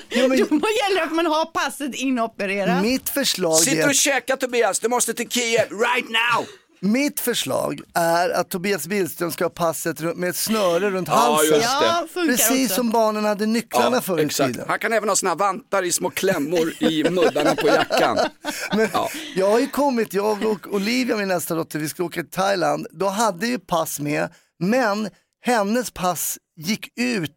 Ja, 0.09 0.29
men- 0.29 0.39
då 0.39 0.69
gäller 0.83 0.97
det 0.97 1.03
att 1.05 1.13
man 1.13 1.24
ha 1.27 1.45
passet 1.55 1.95
inopererat. 1.95 2.83
Mitt 2.83 3.09
förslag 3.09 3.57
Sitter 3.59 3.83
är... 3.83 3.89
och 3.89 3.95
käkar 3.95 4.37
Tobias, 4.37 4.79
du 4.81 4.89
måste 4.89 5.15
till 5.15 5.29
Kiev 5.29 5.69
right 5.71 6.09
now! 6.09 6.47
Mitt 6.81 7.21
förslag 7.21 7.81
är 7.95 8.31
att 8.31 8.49
Tobias 8.51 8.87
Billström 8.87 9.33
ska 9.33 9.45
ha 9.45 9.51
passet 9.51 10.17
med 10.17 10.31
ett 10.31 10.37
snöre 10.37 10.91
runt 10.91 11.09
Ja, 11.09 11.15
halsen. 11.15 11.47
just 11.47 11.81
det. 11.81 11.87
Ja, 11.87 12.07
funkar 12.13 12.37
Precis 12.37 12.65
också. 12.65 12.75
som 12.75 12.91
barnen 12.91 13.25
hade 13.25 13.47
nycklarna 13.47 14.01
förr 14.01 14.19
i 14.21 14.25
exakt. 14.25 14.53
tiden. 14.53 14.69
Han 14.69 14.79
kan 14.79 14.93
även 14.93 15.09
ha 15.09 15.17
såna 15.17 15.31
här 15.31 15.37
vantar 15.37 15.83
i 15.83 15.93
små 15.93 16.11
klämmor 16.11 16.73
i 16.83 17.11
muddarna 17.11 17.55
på 17.55 17.67
jackan. 17.69 18.19
Men 18.77 18.89
Ja. 18.93 19.09
Jag 19.37 19.51
har 19.51 19.59
ju 19.59 19.67
kommit, 19.67 20.15
jag 20.15 20.45
och 20.45 20.75
Olivia, 20.75 21.17
min 21.17 21.29
nästa 21.29 21.55
dotter, 21.55 21.79
vi 21.79 21.89
skulle 21.89 22.07
åka 22.07 22.21
till 22.21 22.31
Thailand. 22.31 22.87
Då 22.91 23.09
hade 23.09 23.47
ju 23.47 23.59
pass 23.59 24.01
med, 24.01 24.29
men 24.61 25.09
hennes 25.45 25.91
pass 25.91 26.39
gick 26.57 26.89
ut. 27.01 27.31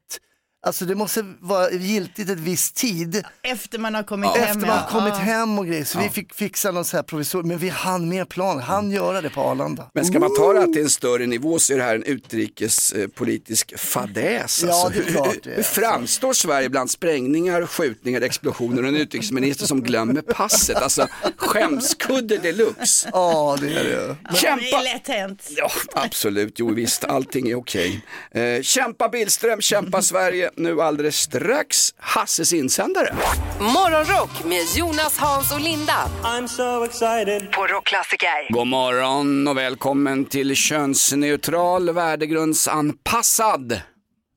Alltså 0.67 0.85
det 0.85 0.95
måste 0.95 1.25
vara 1.39 1.71
giltigt 1.71 2.29
ett 2.29 2.37
viss 2.39 2.71
tid 2.71 3.23
Efter 3.43 3.79
man 3.79 3.95
har 3.95 4.03
kommit 4.03 4.29
hem. 4.29 4.43
efter 4.43 4.59
man 4.59 4.69
har 4.69 4.77
ja. 4.77 4.87
kommit 4.99 5.13
Ja. 5.13 5.19
hem 5.19 5.59
och 5.59 5.67
grejer. 5.67 5.83
Så 5.85 5.99
vi 5.99 6.09
fick 6.09 6.33
fixa 6.33 6.71
någon 6.71 6.85
så 6.85 6.97
här 6.97 7.03
provisor, 7.03 7.43
men 7.43 7.57
vi 7.57 7.69
hann 7.69 8.09
med 8.09 8.29
plan, 8.29 8.59
han 8.59 8.91
göra 8.91 9.21
det 9.21 9.29
på 9.29 9.41
Arlanda. 9.41 9.89
Men 9.93 10.05
ska 10.05 10.19
man 10.19 10.35
ta 10.35 10.53
det 10.53 10.59
här 10.59 10.67
till 10.67 10.81
en 10.81 10.89
större 10.89 11.25
nivå 11.25 11.59
så 11.59 11.73
är 11.73 11.77
det 11.77 11.83
här 11.83 11.95
en 11.95 12.03
utrikespolitisk 12.03 13.79
fadäs. 13.79 14.63
Ja, 14.67 14.73
Alltså, 14.85 14.89
det 14.89 14.99
är 14.99 15.03
hur- 15.03 15.11
klart 15.11 15.35
det 15.43 15.51
är. 15.51 15.55
hur 15.55 15.63
framstår 15.63 16.33
Sverige 16.33 16.69
bland 16.69 16.91
sprängningar, 16.91 17.65
skjutningar, 17.65 18.21
explosioner 18.21 18.81
och 18.83 18.87
en 18.89 18.95
utrikesminister 18.95 19.65
som 19.65 19.81
glömmer 19.83 20.21
passet? 20.21 20.75
Alltså 20.77 21.07
skämskudde 21.37 22.37
deluxe. 22.37 23.09
Ja, 23.13 23.57
det 23.61 23.67
är 23.67 23.83
det. 23.83 23.91
Ja, 23.91 24.15
Det 24.31 24.37
är 24.37 24.41
Kämpa! 24.41 24.81
lätt 24.81 25.07
hänt. 25.07 25.47
Ja, 25.49 25.71
absolut, 25.93 26.59
jo 26.59 26.73
visst, 26.73 27.03
allting 27.03 27.49
är 27.49 27.55
okej. 27.55 28.01
Eh, 28.31 28.61
kämpa 28.61 29.09
Billström, 29.09 29.61
kämpa 29.61 30.01
Sverige. 30.07 30.51
Nu 30.57 30.81
alldeles 30.81 31.15
strax 31.15 31.93
Hasses 31.97 32.53
insändare. 32.53 33.15
Morgonrock 33.59 34.43
med 34.45 34.61
Jonas, 34.75 35.17
Hans 35.17 35.53
och 35.53 35.61
Linda 35.61 35.93
I'm 36.23 36.47
so 36.47 36.83
excited. 36.85 37.51
på 37.51 37.67
Rockklassiker. 37.67 38.53
God 38.53 38.67
morgon 38.67 39.47
och 39.47 39.57
välkommen 39.57 40.25
till 40.25 40.55
könsneutral, 40.55 41.89
värdegrundsanpassad 41.91 43.81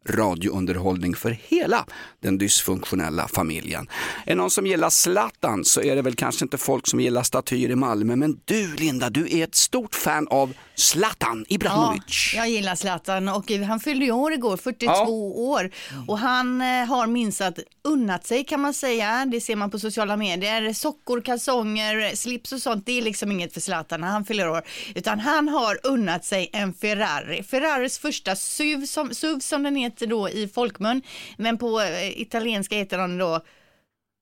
radiounderhållning 0.09 1.15
för 1.15 1.31
hela 1.49 1.87
den 2.23 2.39
dysfunktionella 2.39 3.29
familjen. 3.29 3.89
Är 4.27 4.35
någon 4.35 4.51
som 4.51 4.67
gillar 4.67 4.91
Zlatan 4.91 5.65
så 5.65 5.81
är 5.83 5.97
det 5.97 6.03
väl 6.03 6.15
kanske 6.15 6.45
inte 6.45 6.59
folk 6.59 6.87
som 6.87 7.01
gillar 7.01 7.23
statyer 7.23 7.71
i 7.71 7.77
Malmö, 7.77 8.17
men 8.17 8.41
du 8.45 8.75
Linda, 8.77 9.11
du 9.11 9.39
är 9.39 9.45
ett 9.45 9.55
stort 9.55 9.95
fan 9.95 10.29
av 10.29 10.53
Zlatan 10.75 11.45
Ja, 11.49 11.55
Ibrahimovic. 11.55 12.33
jag 12.37 12.49
gillar 12.51 12.75
Zlatan 12.75 13.29
och 13.29 13.51
han 13.51 13.81
fyllde 13.81 14.05
ju 14.05 14.13
år 14.13 14.33
igår, 14.33 14.57
42 14.57 14.93
Ja. 14.93 15.07
år. 15.35 15.71
Och 16.09 16.19
han 16.19 16.61
eh, 16.61 16.67
har 16.87 17.07
minst 17.07 17.41
att 17.41 17.59
unnat 17.85 18.27
sig 18.27 18.45
kan 18.45 18.61
man 18.61 18.75
säga. 18.75 19.27
Det 19.33 19.41
ser 19.41 19.57
man 19.57 19.71
på 19.71 19.79
sociala 19.79 20.17
medier. 20.17 20.73
Sockor, 20.73 21.21
kalsonger, 21.21 22.17
slips 22.17 22.53
och 22.53 22.63
sånt, 22.63 22.87
det 22.87 22.99
är 22.99 23.03
liksom 23.03 23.33
inget 23.33 23.53
för 23.55 23.61
Zlatan 23.61 24.01
när 24.01 24.09
han 24.09 24.25
fyller 24.25 24.49
år. 24.51 24.63
Utan 24.95 25.19
han 25.21 25.49
har 25.49 25.79
unnat 25.87 26.25
sig 26.25 26.51
en 26.53 26.75
Ferrari. 26.75 27.43
Ferraris 27.43 27.99
första 27.99 28.37
SUV 28.37 28.87
som, 28.87 29.15
SUV 29.15 29.39
som 29.41 29.63
den 29.63 29.77
heter 29.77 29.90
då 29.97 30.29
i 30.29 30.49
folkmun. 30.55 31.03
Men 31.39 31.59
på 31.59 31.81
eh, 31.81 32.21
italienska 32.21 32.77
heter 32.77 32.99
den 32.99 33.19
då 33.19 33.41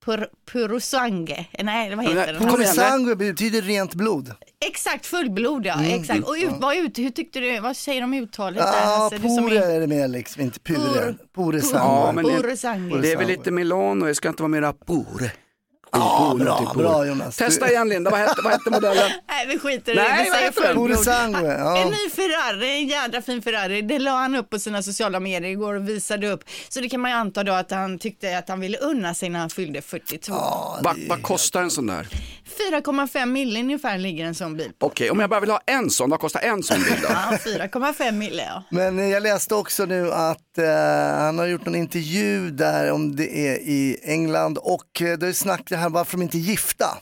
Pur, 0.04 0.28
Purosangue. 0.52 1.46
Nej, 1.62 1.94
vad 1.94 2.04
heter 2.04 2.32
den? 2.32 2.48
Kom 2.48 2.60
igen, 2.62 2.74
Sangue 2.74 3.16
betyder 3.16 3.62
rent 3.62 3.94
blod. 3.94 4.32
Exakt, 4.66 5.06
fullblod 5.06 5.66
ja. 5.66 5.74
Mm, 5.74 6.00
Exakt. 6.00 6.24
Och 6.28 6.34
ut, 6.38 6.50
vad 6.58 6.76
ut, 6.76 6.98
hur 6.98 7.10
tyckte 7.10 7.40
du, 7.40 7.60
vad 7.60 7.76
säger 7.76 8.00
de 8.00 8.14
uttalet 8.14 8.62
där? 8.62 8.72
Ja, 8.72 8.96
Hasse? 8.96 9.18
Du 9.18 9.28
som 9.28 9.48
pure 9.48 9.58
är- 9.64 9.70
är 9.70 9.80
det 9.80 9.86
mer 9.86 10.08
liksom, 10.08 10.42
inte 10.42 10.60
pure. 10.60 10.78
Pur- 10.78 11.16
Pure 11.34 11.56
Ja, 11.56 11.62
sangue. 11.62 12.12
men 12.12 12.24
det, 12.24 12.42
Pure 12.42 12.56
sangue. 12.56 13.00
det 13.00 13.12
är 13.12 13.16
väl 13.16 13.26
lite 13.26 13.50
Milano, 13.50 14.04
det 14.06 14.14
ska 14.14 14.28
inte 14.28 14.42
vara 14.42 14.48
mera 14.50 14.72
pure. 14.72 15.32
Ja, 15.92 16.36
bra, 16.38 16.58
typ 16.58 16.74
bra 16.74 17.06
Jonas. 17.06 17.36
Testa 17.36 17.70
igen 17.70 17.88
Linda, 17.88 18.10
vad 18.10 18.20
hette, 18.20 18.42
vad 18.44 18.52
hette 18.52 18.70
modellen? 18.70 19.10
Nej, 19.28 19.46
vi 19.46 19.58
skiter 19.58 19.92
i 19.92 19.94
Nej, 19.94 20.04
det. 20.08 20.22
Vi 20.24 20.28
vad 20.30 20.38
säger 20.38 20.46
heter 20.50 20.62
den? 20.62 20.74
fullblod. 20.76 21.06
Ja. 21.58 21.78
En 21.78 21.88
ny 21.88 22.10
Ferrari, 22.10 22.70
en 22.70 22.86
jädra 22.86 23.22
fin 23.22 23.42
Ferrari. 23.42 23.82
Det 23.82 23.98
la 23.98 24.10
han 24.10 24.34
upp 24.34 24.50
på 24.50 24.58
sina 24.58 24.82
sociala 24.82 25.20
medier 25.20 25.50
igår 25.50 25.74
och 25.74 25.88
visade 25.88 26.28
upp. 26.28 26.44
Så 26.68 26.80
det 26.80 26.88
kan 26.88 27.00
man 27.00 27.10
ju 27.10 27.16
anta 27.16 27.44
då 27.44 27.52
att 27.52 27.70
han 27.70 27.98
tyckte 27.98 28.38
att 28.38 28.48
han 28.48 28.60
ville 28.60 28.78
unna 28.78 29.14
sig 29.14 29.28
när 29.28 29.40
han 29.40 29.50
fyllde 29.50 29.82
42. 29.82 30.34
Vad, 30.80 30.96
vad 31.08 31.22
kostar 31.22 31.62
en 31.62 31.70
sån 31.70 31.86
där? 31.86 32.08
4,5 32.72 33.26
mille 33.26 33.60
ungefär 33.60 33.98
ligger 33.98 34.24
en 34.24 34.34
sån 34.34 34.56
bil 34.56 34.72
på. 34.78 34.86
Okej, 34.86 35.10
om 35.10 35.20
jag 35.20 35.30
bara 35.30 35.40
vill 35.40 35.50
ha 35.50 35.60
en 35.66 35.90
sån, 35.90 36.10
vad 36.10 36.20
kostar 36.20 36.40
en 36.40 36.62
sån 36.62 36.82
bil 36.82 36.98
då? 37.02 37.08
Ja, 37.12 37.38
4,5 37.44 38.12
mille 38.12 38.42
ja. 38.42 38.62
Men 38.70 38.98
eh, 38.98 39.08
jag 39.08 39.22
läste 39.22 39.54
också 39.54 39.84
nu 39.84 40.12
att 40.12 40.58
eh, 40.58 41.18
han 41.18 41.38
har 41.38 41.46
gjort 41.46 41.66
en 41.66 41.74
intervju 41.74 42.50
där 42.50 42.92
om 42.92 43.16
det 43.16 43.36
är 43.48 43.56
i 43.56 43.98
England 44.02 44.58
och 44.58 45.02
eh, 45.02 45.18
det 45.18 45.28
är 45.28 45.32
snack 45.32 45.62
det 45.68 45.76
här 45.76 45.88
varför 45.88 46.12
de 46.12 46.22
inte 46.22 46.38
är 46.38 46.40
gifta. 46.40 46.98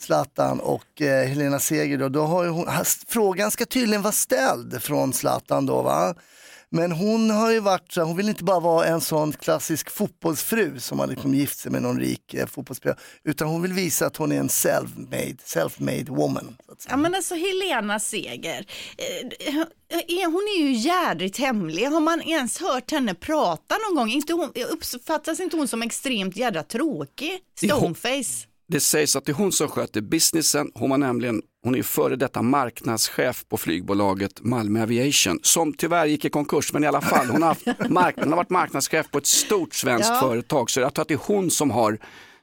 Zlatan 0.00 0.60
och 0.60 1.02
eh, 1.02 1.28
Helena 1.28 1.58
Seger 1.58 1.98
då, 1.98 2.08
då 2.08 2.22
har 2.22 2.44
ju 2.44 2.50
hon, 2.50 2.68
frågan 3.08 3.50
ska 3.50 3.64
tydligen 3.64 4.02
vara 4.02 4.12
ställd 4.12 4.82
från 4.82 5.12
Zlatan 5.12 5.66
då 5.66 5.82
va. 5.82 6.14
Men 6.70 6.92
hon 6.92 7.30
har 7.30 7.50
ju 7.50 7.60
varit 7.60 7.92
så 7.92 8.02
hon 8.02 8.16
vill 8.16 8.28
inte 8.28 8.44
bara 8.44 8.60
vara 8.60 8.86
en 8.86 9.00
sån 9.00 9.32
klassisk 9.32 9.90
fotbollsfru 9.90 10.80
som 10.80 10.98
har 10.98 11.06
liksom 11.06 11.34
gift 11.34 11.58
sig 11.58 11.72
med 11.72 11.82
någon 11.82 12.00
rik 12.00 12.34
eh, 12.34 12.46
fotbollsspelare, 12.46 12.98
utan 13.24 13.48
hon 13.48 13.62
vill 13.62 13.72
visa 13.72 14.06
att 14.06 14.16
hon 14.16 14.32
är 14.32 14.36
en 14.38 14.48
self-made, 14.48 15.36
self-made 15.44 16.10
woman. 16.10 16.56
Så 16.66 16.72
att 16.72 16.80
säga. 16.82 16.92
Ja 16.92 16.96
men 16.96 17.14
alltså 17.14 17.34
Helena 17.34 18.00
Seger, 18.00 18.66
eh, 18.98 19.56
är- 19.90 20.26
hon 20.26 20.42
är 20.56 20.66
ju 20.68 20.72
jädrigt 20.72 21.38
hemlig. 21.38 21.84
Har 21.86 22.00
man 22.00 22.20
ens 22.22 22.60
hört 22.60 22.90
henne 22.90 23.14
prata 23.14 23.74
någon 23.88 23.96
gång? 23.96 24.10
Inte 24.10 24.32
hon, 24.32 24.52
uppfattas 24.70 25.40
inte 25.40 25.56
hon 25.56 25.68
som 25.68 25.82
extremt 25.82 26.36
jädra 26.36 26.62
tråkig? 26.62 27.38
Stoneface? 27.58 28.46
Det 28.70 28.80
sägs 28.80 29.16
att 29.16 29.24
det 29.24 29.32
är 29.32 29.34
hon 29.34 29.52
som 29.52 29.68
sköter 29.68 30.00
businessen. 30.00 30.70
Hon 30.74 30.90
var 30.90 30.98
nämligen, 30.98 31.42
hon 31.64 31.74
är 31.74 31.82
före 31.82 32.16
detta 32.16 32.42
marknadschef 32.42 33.44
på 33.48 33.56
flygbolaget 33.56 34.40
Malmö 34.40 34.82
Aviation 34.82 35.38
som 35.42 35.72
tyvärr 35.72 36.06
gick 36.06 36.24
i 36.24 36.30
konkurs 36.30 36.72
men 36.72 36.84
i 36.84 36.86
alla 36.86 37.00
fall, 37.00 37.26
hon 37.26 37.42
har, 37.42 37.48
haft 37.48 37.66
mark- 37.90 38.14
hon 38.16 38.28
har 38.28 38.36
varit 38.36 38.50
marknadschef 38.50 39.10
på 39.10 39.18
ett 39.18 39.26
stort 39.26 39.74
svenskt 39.74 40.08
Ja. 40.08 40.20
företag 40.20 40.70
så 40.70 40.80
jag 40.80 40.94
tror 40.94 41.02
att 41.02 41.08
det 41.08 41.14
är 41.14 41.20
hon 41.26 41.50
som 41.50 41.70
har 41.70 41.98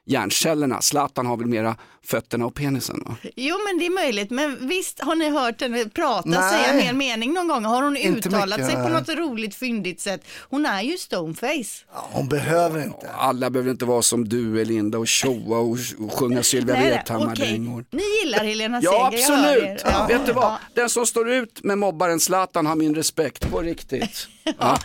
hjärncellerna. 0.06 0.80
Zlatan 0.82 1.26
har 1.26 1.36
väl 1.36 1.46
mera 1.46 1.76
fötterna 2.04 2.46
och 2.46 2.54
penisen. 2.54 3.02
Va? 3.06 3.16
Jo 3.36 3.56
men 3.66 3.78
det 3.78 3.86
är 3.86 3.90
möjligt, 3.90 4.30
men 4.30 4.68
visst 4.68 5.00
har 5.00 5.14
ni 5.14 5.30
hört 5.30 5.60
henne 5.60 5.84
prata, 5.84 6.28
Nej. 6.28 6.50
säga 6.52 6.72
en 6.74 6.80
hel 6.80 6.94
mening 6.96 7.32
någon 7.34 7.48
gång? 7.48 7.64
Har 7.64 7.82
hon 7.82 7.96
Inte 7.96 8.28
uttalat 8.28 8.58
mycket, 8.60 8.66
sig 8.66 8.82
på 8.82 8.88
något 8.88 9.08
roligt 9.08 9.54
fyndigt 9.54 10.00
sätt? 10.00 10.20
Hon 10.50 10.66
är 10.66 10.82
ju 10.82 10.96
stoneface. 10.98 11.84
Ja, 11.94 12.08
hon 12.12 12.28
behöver 12.28 12.82
inte. 12.84 13.10
Alla 13.18 13.50
behöver 13.50 13.70
inte 13.70 13.84
vara 13.84 14.02
som 14.02 14.28
du 14.28 14.60
Elinda 14.60 14.98
och 14.98 15.08
showa 15.10 15.58
och, 15.58 15.78
och 15.98 16.12
sjunga 16.12 16.42
Sylvia 16.42 16.76
Vrethammar-dängor. 16.76 17.84
Ni 17.90 18.02
gillar 18.24 18.44
Helena 18.44 18.80
Ja 18.82 19.10
Seger, 19.12 19.22
jag 19.28 19.36
hör 19.36 19.44
absolut, 19.52 19.64
er. 19.68 19.80
ja. 19.84 20.06
vet 20.08 20.26
du 20.26 20.32
vad? 20.32 20.44
Ja. 20.44 20.58
Den 20.74 20.88
som 20.90 21.06
står 21.06 21.30
ut 21.30 21.64
med 21.64 21.78
mobbaren 21.78 22.20
Zlatan 22.20 22.66
har 22.66 22.76
min 22.76 22.94
respekt 22.94 23.50
på 23.50 23.60
riktigt. 23.60 24.28
Ja. 24.58 24.78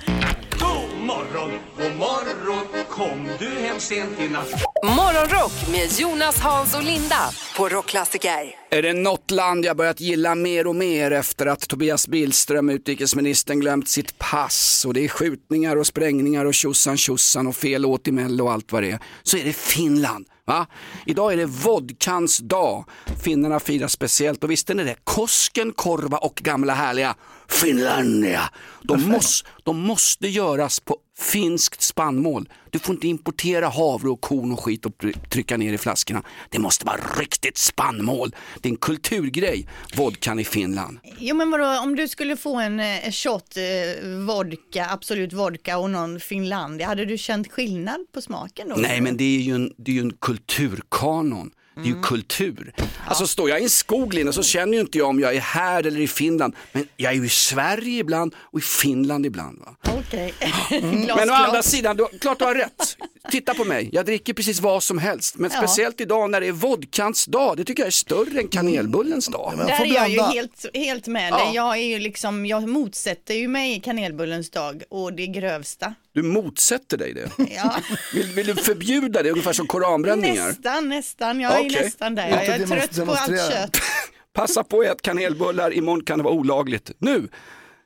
God 0.60 1.06
morgon, 1.08 1.52
god 1.78 1.96
morgon. 1.98 2.66
Kom 2.90 3.28
du 3.40 3.50
hem 3.50 3.80
sent 3.80 4.20
i 4.20 4.30
natt? 4.30 4.48
Morgonrock 4.84 5.52
med 5.72 6.00
Jonas, 6.00 6.40
Hans 6.40 6.76
och 6.76 6.84
Linda 6.84 7.30
på 7.58 7.70
Rockklassiker. 7.70 8.56
Är 8.70 8.82
det 8.82 8.94
något 8.94 9.32
land 9.32 9.66
jag 9.66 9.78
börjat 9.78 10.02
gilla 10.02 10.36
mer 10.36 10.68
och 10.68 10.76
mer 10.76 11.12
efter 11.12 11.46
att 11.46 11.68
Tobias 11.68 12.08
Billström, 12.08 12.70
utrikesministern, 12.70 13.60
glömt 13.60 13.90
sitt 13.90 14.20
pass 14.20 14.86
och 14.86 14.94
det 14.94 15.04
är 15.04 15.08
skjutningar 15.08 15.76
och 15.76 15.88
sprängningar 15.88 16.46
och 16.46 16.54
tjosan 16.54 16.98
tjosan 16.98 17.48
och 17.48 17.56
fel 17.56 17.86
åt 17.86 18.08
i 18.08 18.12
Mello 18.12 18.44
och 18.46 18.52
allt 18.52 18.72
vad 18.72 18.84
det 18.84 18.92
är, 18.92 19.00
så 19.24 19.38
är 19.38 19.44
det 19.44 19.54
Finland. 19.54 20.26
Va? 20.46 20.68
Idag 21.06 21.34
är 21.34 21.38
det 21.38 21.46
vodkans 21.46 22.38
dag. 22.38 22.86
Finnarna 23.24 23.60
firar 23.60 23.88
speciellt 23.88 24.44
och 24.44 24.52
visste 24.52 24.74
ni 24.74 24.84
det? 24.84 24.96
Kosken, 25.04 25.74
korva 25.74 26.18
och 26.18 26.36
gamla 26.36 26.74
härliga 26.74 27.16
Finlandia. 27.48 28.42
De, 28.82 29.10
måste, 29.10 29.50
de 29.64 29.80
måste 29.80 30.28
göras 30.28 30.80
på 30.80 30.98
finskt 31.22 31.82
spannmål. 31.82 32.50
Du 32.70 32.80
får 32.80 32.96
inte 32.96 33.08
importera 33.08 33.70
havre 33.70 34.10
och 34.10 34.22
korn 34.22 34.52
och 34.52 34.60
skit 34.64 34.86
och 34.86 34.98
try- 34.98 35.30
trycka 35.30 35.58
ner 35.58 35.74
i 35.74 35.78
flaskorna. 35.78 36.24
Det 36.50 36.60
måste 36.60 36.86
vara 36.86 37.00
riktigt 37.20 37.58
spannmål. 37.58 38.36
Det 38.62 38.70
är 38.70 38.72
en 38.72 38.78
kulturgrej, 38.78 39.68
vodkan 39.98 40.40
i 40.40 40.44
Finland. 40.44 41.00
Jo 41.20 41.36
men 41.36 41.52
vadå, 41.52 41.80
om 41.84 41.96
du 41.96 42.08
skulle 42.08 42.38
få 42.38 42.56
en 42.60 42.80
eh, 42.80 43.12
shot 43.12 43.58
eh, 43.58 44.10
vodka, 44.28 44.88
absolut 44.92 45.34
vodka 45.34 45.78
och 45.78 45.90
någon 45.90 46.20
Finlandia, 46.20 46.88
hade 46.88 47.06
du 47.06 47.18
känt 47.18 47.52
skillnad 47.52 48.00
på 48.14 48.22
smaken 48.22 48.70
då? 48.70 48.76
Nej 48.76 49.02
men 49.02 49.18
det 49.18 49.24
är 49.24 49.40
ju 49.40 49.56
en, 49.56 49.74
det 49.78 49.92
är 49.92 49.96
ju 49.96 50.02
en 50.02 50.14
kulturkanon. 50.22 51.52
Det 51.76 51.82
är 51.82 51.86
ju 51.86 52.02
kultur. 52.02 52.74
Alltså 53.08 53.28
står 53.28 53.50
jag 53.50 53.60
i 53.60 53.64
en 53.64 53.70
skog 53.70 54.14
Linda, 54.14 54.34
så 54.34 54.44
känner 54.44 54.74
ju 54.74 54.80
inte 54.80 54.98
jag 54.98 55.08
om 55.10 55.20
jag 55.20 55.36
är 55.36 55.40
här 55.40 55.88
eller 55.88 56.00
i 56.00 56.08
Finland. 56.08 56.56
Men 56.72 56.88
jag 56.98 57.12
är 57.12 57.16
ju 57.16 57.26
i 57.26 57.30
Sverige 57.30 58.00
ibland 58.00 58.36
och 58.40 58.60
i 58.60 58.62
Finland 58.62 59.26
ibland. 59.26 59.60
Va? 59.60 59.76
Okej, 60.00 60.34
Men 61.16 61.30
å 61.30 61.34
andra 61.34 61.64
sidan, 61.64 61.98
du, 61.98 62.08
klart 62.22 62.40
du 62.40 62.46
har 62.46 62.56
rätt. 62.56 62.98
Titta 63.32 63.54
på 63.54 63.64
mig, 63.66 63.90
jag 63.92 64.06
dricker 64.06 64.34
precis 64.34 64.60
vad 64.60 64.84
som 64.84 64.98
helst. 64.98 65.38
Men 65.38 65.52
Ja. 65.54 65.58
speciellt 65.58 66.02
idag 66.02 66.30
när 66.30 66.42
det 66.42 66.48
är 66.48 66.52
vodkans 66.52 67.26
dag, 67.26 67.58
det 67.58 67.64
tycker 67.64 67.84
jag 67.84 67.88
är 67.88 67.92
större 67.92 68.40
än 68.40 68.48
kanelbullens 68.48 69.26
dag. 69.28 69.54
Men 69.58 69.68
Där 69.68 69.82
är 69.82 69.86
jag 69.86 70.10
ju 70.10 70.22
helt, 70.22 70.66
helt 70.74 71.08
med 71.08 71.32
Ja. 71.34 71.38
dig. 71.46 71.56
Jag, 71.56 71.78
är 71.78 71.82
ju 71.84 72.00
liksom, 72.00 72.46
jag 72.46 72.68
motsätter 72.68 73.34
ju 73.34 73.48
mig 73.48 73.82
kanelbullens 73.82 74.50
dag 74.50 74.84
och 74.90 75.14
det 75.14 75.28
grövsta. 75.28 75.94
Du 76.14 76.24
motsätter 76.24 76.98
dig 76.98 77.14
det? 77.14 77.30
Ja. 77.56 77.76
Vill, 78.14 78.28
vill 78.28 78.48
du 78.48 78.56
förbjuda 78.56 79.24
det 79.24 79.32
ungefär 79.32 79.54
som 79.54 79.68
koranbränningar? 79.68 80.48
Nästan, 80.48 80.90
nästan. 80.90 81.40
Jag 81.42 81.54
är 81.54 81.60
Okej. 81.70 81.84
nästan 81.84 82.16
där. 82.16 82.30
Jag 82.30 82.46
är 82.46 82.68
trött 82.68 83.06
på 83.06 83.12
allt 83.12 83.52
kött. 83.52 83.78
Passa 84.34 84.64
på 84.64 84.80
att 84.80 84.86
äta 84.86 84.96
kanelbullar, 85.02 85.74
imorgon 85.74 86.04
kan 86.04 86.18
det 86.18 86.24
vara 86.24 86.34
olagligt. 86.34 86.92
Nu 86.98 87.30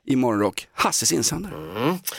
i 0.07 0.15
Morgonrock, 0.15 0.67
Hasses 0.73 1.11
insändare. 1.11 1.53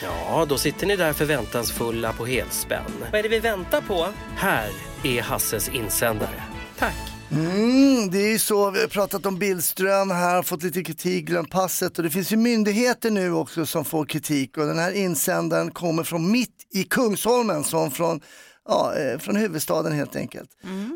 Ja, 0.01 0.45
då 0.49 0.57
sitter 0.57 0.87
ni 0.87 0.95
där 0.95 1.13
förväntansfulla 1.13 2.13
på 2.13 2.25
helspänn. 2.25 2.83
Vad 3.11 3.19
är 3.19 3.23
det 3.23 3.29
vi 3.29 3.39
väntar 3.39 3.81
på? 3.81 4.07
Här 4.35 4.69
är 5.03 5.21
Hasses 5.21 5.69
insändare. 5.69 6.43
Tack. 6.77 7.16
Mm, 7.31 8.09
det 8.11 8.17
är 8.17 8.31
ju 8.31 8.39
så, 8.39 8.71
vi 8.71 8.81
har 8.81 8.87
pratat 8.87 9.25
om 9.25 9.39
Billström 9.39 10.11
här, 10.11 10.41
fått 10.41 10.63
lite 10.63 10.83
kritik, 10.83 11.25
glömt 11.25 11.49
passet 11.49 11.97
och 11.97 12.03
det 12.03 12.09
finns 12.09 12.31
ju 12.31 12.37
myndigheter 12.37 13.11
nu 13.11 13.31
också 13.31 13.65
som 13.65 13.85
får 13.85 14.05
kritik 14.05 14.57
och 14.57 14.65
den 14.65 14.79
här 14.79 14.91
insändaren 14.91 15.71
kommer 15.71 16.03
från 16.03 16.31
mitt 16.31 16.67
i 16.73 16.83
Kungsholmen 16.83 17.63
som 17.63 17.91
från, 17.91 18.21
ja, 18.67 18.95
eh, 18.95 19.19
från 19.19 19.35
huvudstaden 19.35 19.93
helt 19.93 20.15
enkelt. 20.15 20.49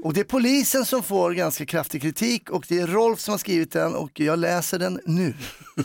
Och 0.03 0.13
det 0.13 0.19
är 0.19 0.23
polisen 0.23 0.85
som 0.85 1.03
får 1.03 1.31
ganska 1.31 1.65
kraftig 1.65 2.01
kritik 2.01 2.49
och 2.49 2.65
det 2.67 2.79
är 2.79 2.87
Rolf 2.87 3.19
som 3.19 3.31
har 3.31 3.39
skrivit 3.39 3.71
den 3.71 3.95
och 3.95 4.19
jag 4.19 4.39
läser 4.39 4.79
den 4.79 4.99
nu. 5.05 5.33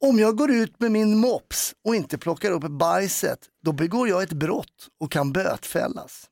Om 0.00 0.18
jag 0.18 0.36
går 0.36 0.50
ut 0.50 0.80
med 0.80 0.92
min 0.92 1.18
mops 1.18 1.74
och 1.84 1.96
inte 1.96 2.18
plockar 2.18 2.50
upp 2.50 2.62
bajset, 2.62 3.38
då 3.64 3.72
begår 3.72 4.08
jag 4.08 4.22
ett 4.22 4.32
brott 4.32 4.88
och 5.00 5.12
kan 5.12 5.32
bötfällas. 5.32 6.29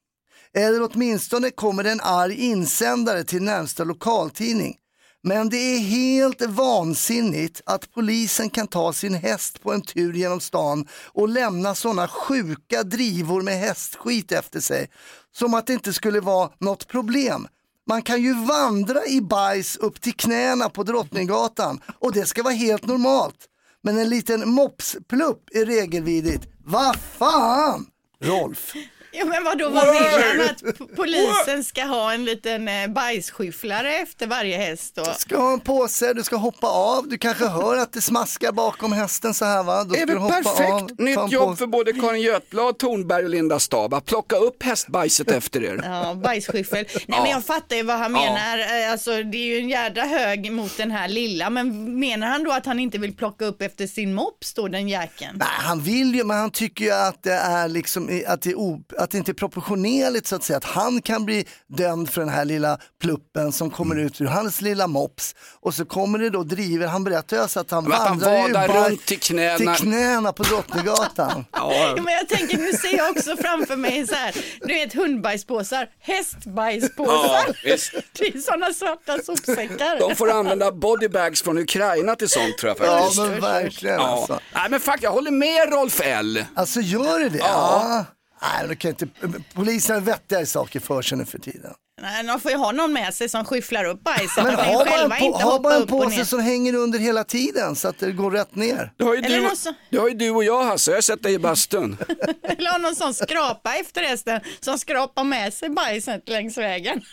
Eller 0.55 0.83
åtminstone 0.83 1.51
kommer 1.51 1.85
det 1.85 1.91
en 1.91 2.01
arg 2.01 2.35
insändare 2.35 3.25
till 3.25 3.43
närmsta 3.43 3.85
lokaltidning. 3.85 4.77
Men 5.23 5.49
det 5.49 5.57
är 5.57 5.79
helt 5.79 6.43
vansinnigt 6.43 7.61
att 7.67 7.93
polisen 7.95 8.51
kan 8.51 8.67
ta 8.67 8.93
sin 8.93 9.15
häst 9.15 9.63
på 9.63 9.73
en 9.73 9.83
tur 9.83 10.13
genom 10.13 10.41
stan 10.41 10.87
och 11.07 11.29
lämna 11.29 11.75
sådana 11.75 12.09
sjuka 12.09 12.83
drivor 12.83 13.43
med 13.43 13.59
hästskit 13.59 14.33
efter 14.33 14.61
sig. 14.61 14.91
Som 15.33 15.55
att 15.55 15.67
det 15.67 15.73
inte 15.73 15.93
skulle 15.93 16.21
vara 16.21 16.51
något 16.59 16.89
problem. 16.89 17.49
Man 17.87 18.03
kan 18.03 18.23
ju 18.23 18.45
vandra 18.45 19.07
i 19.07 19.21
bajs 19.21 19.77
upp 19.77 20.01
till 20.01 20.15
knäna 20.15 20.69
på 20.69 20.83
Drottninggatan 20.83 21.81
och 21.99 22.13
det 22.13 22.27
ska 22.27 22.43
vara 22.43 22.55
helt 22.55 22.87
normalt. 22.87 23.39
Men 23.83 23.99
en 23.99 24.09
liten 24.09 24.51
mopsplupp 24.51 25.49
är 25.55 25.67
regelvidrigt. 25.67 26.47
Vad 26.65 26.97
fan! 26.97 27.87
Rolf. 28.21 28.75
Ja, 29.13 29.25
men 29.25 29.45
vadå, 29.45 29.69
vad 29.71 29.87
vill 29.93 30.03
han? 30.03 30.41
Att 30.51 30.97
polisen 30.97 31.65
ska 31.65 31.83
ha 31.85 32.13
en 32.13 32.25
liten 32.25 32.69
eh, 32.69 32.87
bajsskyfflare 32.89 33.95
efter 33.97 34.27
varje 34.27 34.57
häst 34.57 34.95
då? 34.95 35.05
ska 35.05 35.37
ha 35.39 35.53
en 35.53 35.61
påse, 35.61 36.13
du 36.15 36.23
ska 36.23 36.37
hoppa 36.37 36.67
av, 36.67 37.09
du 37.09 37.19
kanske 37.19 37.47
hör 37.47 37.77
att 37.77 37.93
det 37.93 38.01
smaskar 38.01 38.53
bakom 38.53 38.93
hästen 38.93 39.35
så 39.35 39.45
här 39.45 39.63
va? 39.63 39.85
Då 39.85 39.91
Det 39.95 40.01
är 40.01 40.07
ska 40.07 40.13
du 40.15 40.19
hoppa 40.19 40.39
av, 40.39 40.43
perfekt 40.43 40.99
en 41.01 41.05
nytt 41.05 41.33
jobb 41.33 41.59
för 41.59 41.67
både 41.67 41.93
Karin 41.93 42.23
Götblad, 42.23 42.79
Tornberg 42.79 43.25
och 43.25 43.31
Linda 43.31 43.59
Staab 43.59 43.95
att 43.95 44.05
plocka 44.05 44.37
upp 44.37 44.63
hästbajset 44.63 45.31
efter 45.31 45.65
er. 45.65 45.81
Ja, 45.85 46.15
bajsskyffel. 46.15 46.85
Nej 47.07 47.21
men 47.21 47.31
jag 47.31 47.45
fattar 47.45 47.77
ju 47.77 47.83
vad 47.83 47.99
han 47.99 48.15
Ja. 48.15 48.21
menar. 48.21 48.59
Eh, 48.59 48.93
Alltså 48.93 49.11
det 49.23 49.39
är 49.39 49.45
ju 49.47 49.59
en 49.59 49.69
jädra 49.69 50.03
hög 50.03 50.53
mot 50.53 50.77
den 50.77 50.91
här 50.91 51.09
lilla. 51.09 51.51
Men 51.51 51.99
menar 51.99 52.27
han 52.27 52.45
då 52.45 52.53
att 52.53 52.67
han 52.67 52.81
inte 52.81 52.99
vill 52.99 53.17
plocka 53.17 53.45
upp 53.45 53.63
efter 53.63 53.87
sin 53.87 54.15
mops 54.15 54.55
då, 54.55 54.69
den 54.69 54.89
jäkeln? 54.89 55.37
Nej, 55.39 55.49
han 55.51 55.81
vill 55.81 56.15
ju, 56.15 56.25
men 56.25 56.37
han 56.37 56.51
tycker 56.51 56.85
ju 56.85 56.91
att 56.93 57.23
det 57.23 57.33
är 57.33 57.69
liksom, 57.69 58.23
att 58.27 58.43
det, 58.43 58.51
är 58.51 58.59
o, 58.59 58.81
att 58.99 59.11
det 59.11 59.19
inte 59.19 59.33
är 59.33 59.35
proportionerligt 59.35 60.27
så 60.27 60.37
att 60.37 60.45
säga. 60.45 60.57
Att 60.57 60.65
han 60.65 61.03
kan 61.03 61.25
bli 61.25 61.47
dömd 61.67 62.11
för 62.11 62.21
den 62.21 62.31
här 62.31 62.45
lilla 62.45 62.79
pluppen 63.01 63.53
som 63.53 63.71
kommer 63.71 63.95
Mm. 63.95 64.07
ut 64.07 64.21
ur 64.21 64.27
hans 64.27 64.61
lilla 64.61 64.87
mops. 64.87 65.35
Och 65.61 65.75
så 65.75 65.85
kommer 65.85 66.19
det 66.19 66.31
då 66.31 66.43
driver, 66.43 66.87
han 66.87 67.05
berättar 67.05 67.37
ju 67.37 67.43
alltså 67.43 67.61
att 67.61 67.71
han 67.71 67.85
Men 67.85 67.93
att 67.93 67.99
han 68.09 68.19
vandrar 68.19 68.47
ju 68.49 68.53
bara 68.69 68.89
runt 68.89 69.07
till 69.07 69.19
knäna. 69.21 69.57
till 69.57 69.69
knäna 69.87 70.33
på 70.33 70.43
Drottninggatan. 70.43 71.45
Ja, 71.53 71.97
men 72.05 72.15
jag 72.15 72.29
tänker, 72.29 72.59
nu 72.59 72.73
ser 72.73 72.97
jag 72.97 73.11
också 73.11 73.37
framför 73.37 73.77
mig 73.77 74.07
så 74.07 74.15
här, 74.15 74.35
du 74.61 74.67
vet 74.75 74.95
hundbajspåsar, 74.95 75.87
hästbajspåsar. 76.01 77.55
Ja. 77.65 77.77
Det 78.19 78.25
är 78.29 78.39
sådana 78.41 78.73
svarta 78.73 79.19
sopsäckar. 79.25 79.99
De 80.09 80.17
får 80.17 80.31
använda 80.31 80.73
bodybags 80.73 81.43
från 81.43 81.59
Ukraina 81.59 82.15
till 82.17 82.29
sånt 82.29 82.59
tror 82.59 82.75
jag 82.79 82.87
ja 82.89 82.99
faktiskt. 83.01 83.21
men 83.21 83.41
verkligen 83.41 83.97
Ja. 83.97 84.07
alltså. 84.09 84.41
Nej 84.55 84.67
men 84.71 84.81
fuck, 84.81 84.99
jag 85.01 85.11
håller 85.11 85.31
med 85.31 85.73
Rolf 85.73 86.01
L. 86.05 86.45
Alltså 86.55 86.81
gör 86.81 87.19
det 87.19 87.29
det? 87.29 87.39
Ja. 87.39 87.45
Ja. 87.47 88.05
Nej, 88.43 88.77
kan 88.77 88.91
inte, 88.91 89.07
polisen 89.55 89.95
har 89.95 90.01
vettigare 90.01 90.47
saker 90.47 90.81
för 90.81 91.03
sig 91.03 91.19
nu 91.19 91.25
för 91.25 91.39
tiden. 91.39 91.73
Nej, 92.03 92.25
de 92.25 92.41
får 92.41 92.51
ju 92.51 92.57
ha 92.57 92.73
någon 92.73 92.93
med 92.93 93.15
sig 93.15 93.29
som 93.29 93.45
skyfflar 93.45 93.85
upp 93.85 94.05
bajset. 94.05 94.45
Men 94.45 94.47
de 94.47 94.57
kan 94.57 94.71
ju 94.71 94.77
ha 94.77 94.85
bara, 94.85 94.91
en, 94.95 94.99
själva 94.99 95.17
på, 95.17 95.25
inte 95.25 95.45
ha 95.45 95.51
hoppa 95.51 95.63
bara 95.63 95.75
en 95.75 95.87
påse 95.87 96.25
som 96.25 96.41
hänger 96.41 96.75
under 96.75 96.99
hela 96.99 97.25
tiden 97.25 97.77
så 97.77 97.89
att 97.89 97.99
det 97.99 98.13
går 98.13 98.31
rätt 98.31 98.55
ner. 98.55 98.93
Det 98.97 99.05
har 99.05 99.15
ju, 99.15 99.21
Eller 99.21 99.51
du, 99.51 99.57
så- 99.57 99.75
det 99.91 99.99
har 99.99 100.09
ju 100.09 100.15
du 100.15 100.31
och 100.31 100.45
jag 100.45 100.65
Hasse, 100.65 100.91
jag 100.91 100.97
har 100.97 101.03
sett 101.03 101.23
dig 101.23 101.35
i 101.35 101.39
bastun. 101.39 101.97
Eller 102.43 102.71
ha 102.71 102.79
någon 102.79 102.97
sån 102.97 103.15
skrapa 103.15 103.75
efter 103.75 104.03
hästen 104.03 104.41
som 104.61 104.79
skrapar 104.79 105.25
med 105.25 105.55
sig 105.55 105.71
bajset 105.71 106.29
längs 106.29 106.59
vägen. 106.59 107.01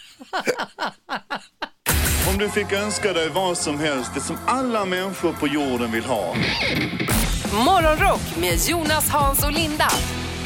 Om 2.29 2.37
du 2.37 2.49
fick 2.49 2.71
önska 2.71 3.13
dig 3.13 3.29
vad 3.29 3.57
som 3.57 3.79
helst, 3.79 4.11
det 4.15 4.21
som 4.21 4.37
alla 4.47 4.85
människor 4.85 5.33
på 5.33 5.47
jorden 5.47 5.91
vill 5.91 6.05
ha. 6.05 6.35
Morgonrock 7.65 8.21
med 8.37 8.59
Jonas, 8.67 9.09
Hans 9.09 9.43
och 9.43 9.51
Linda 9.51 9.87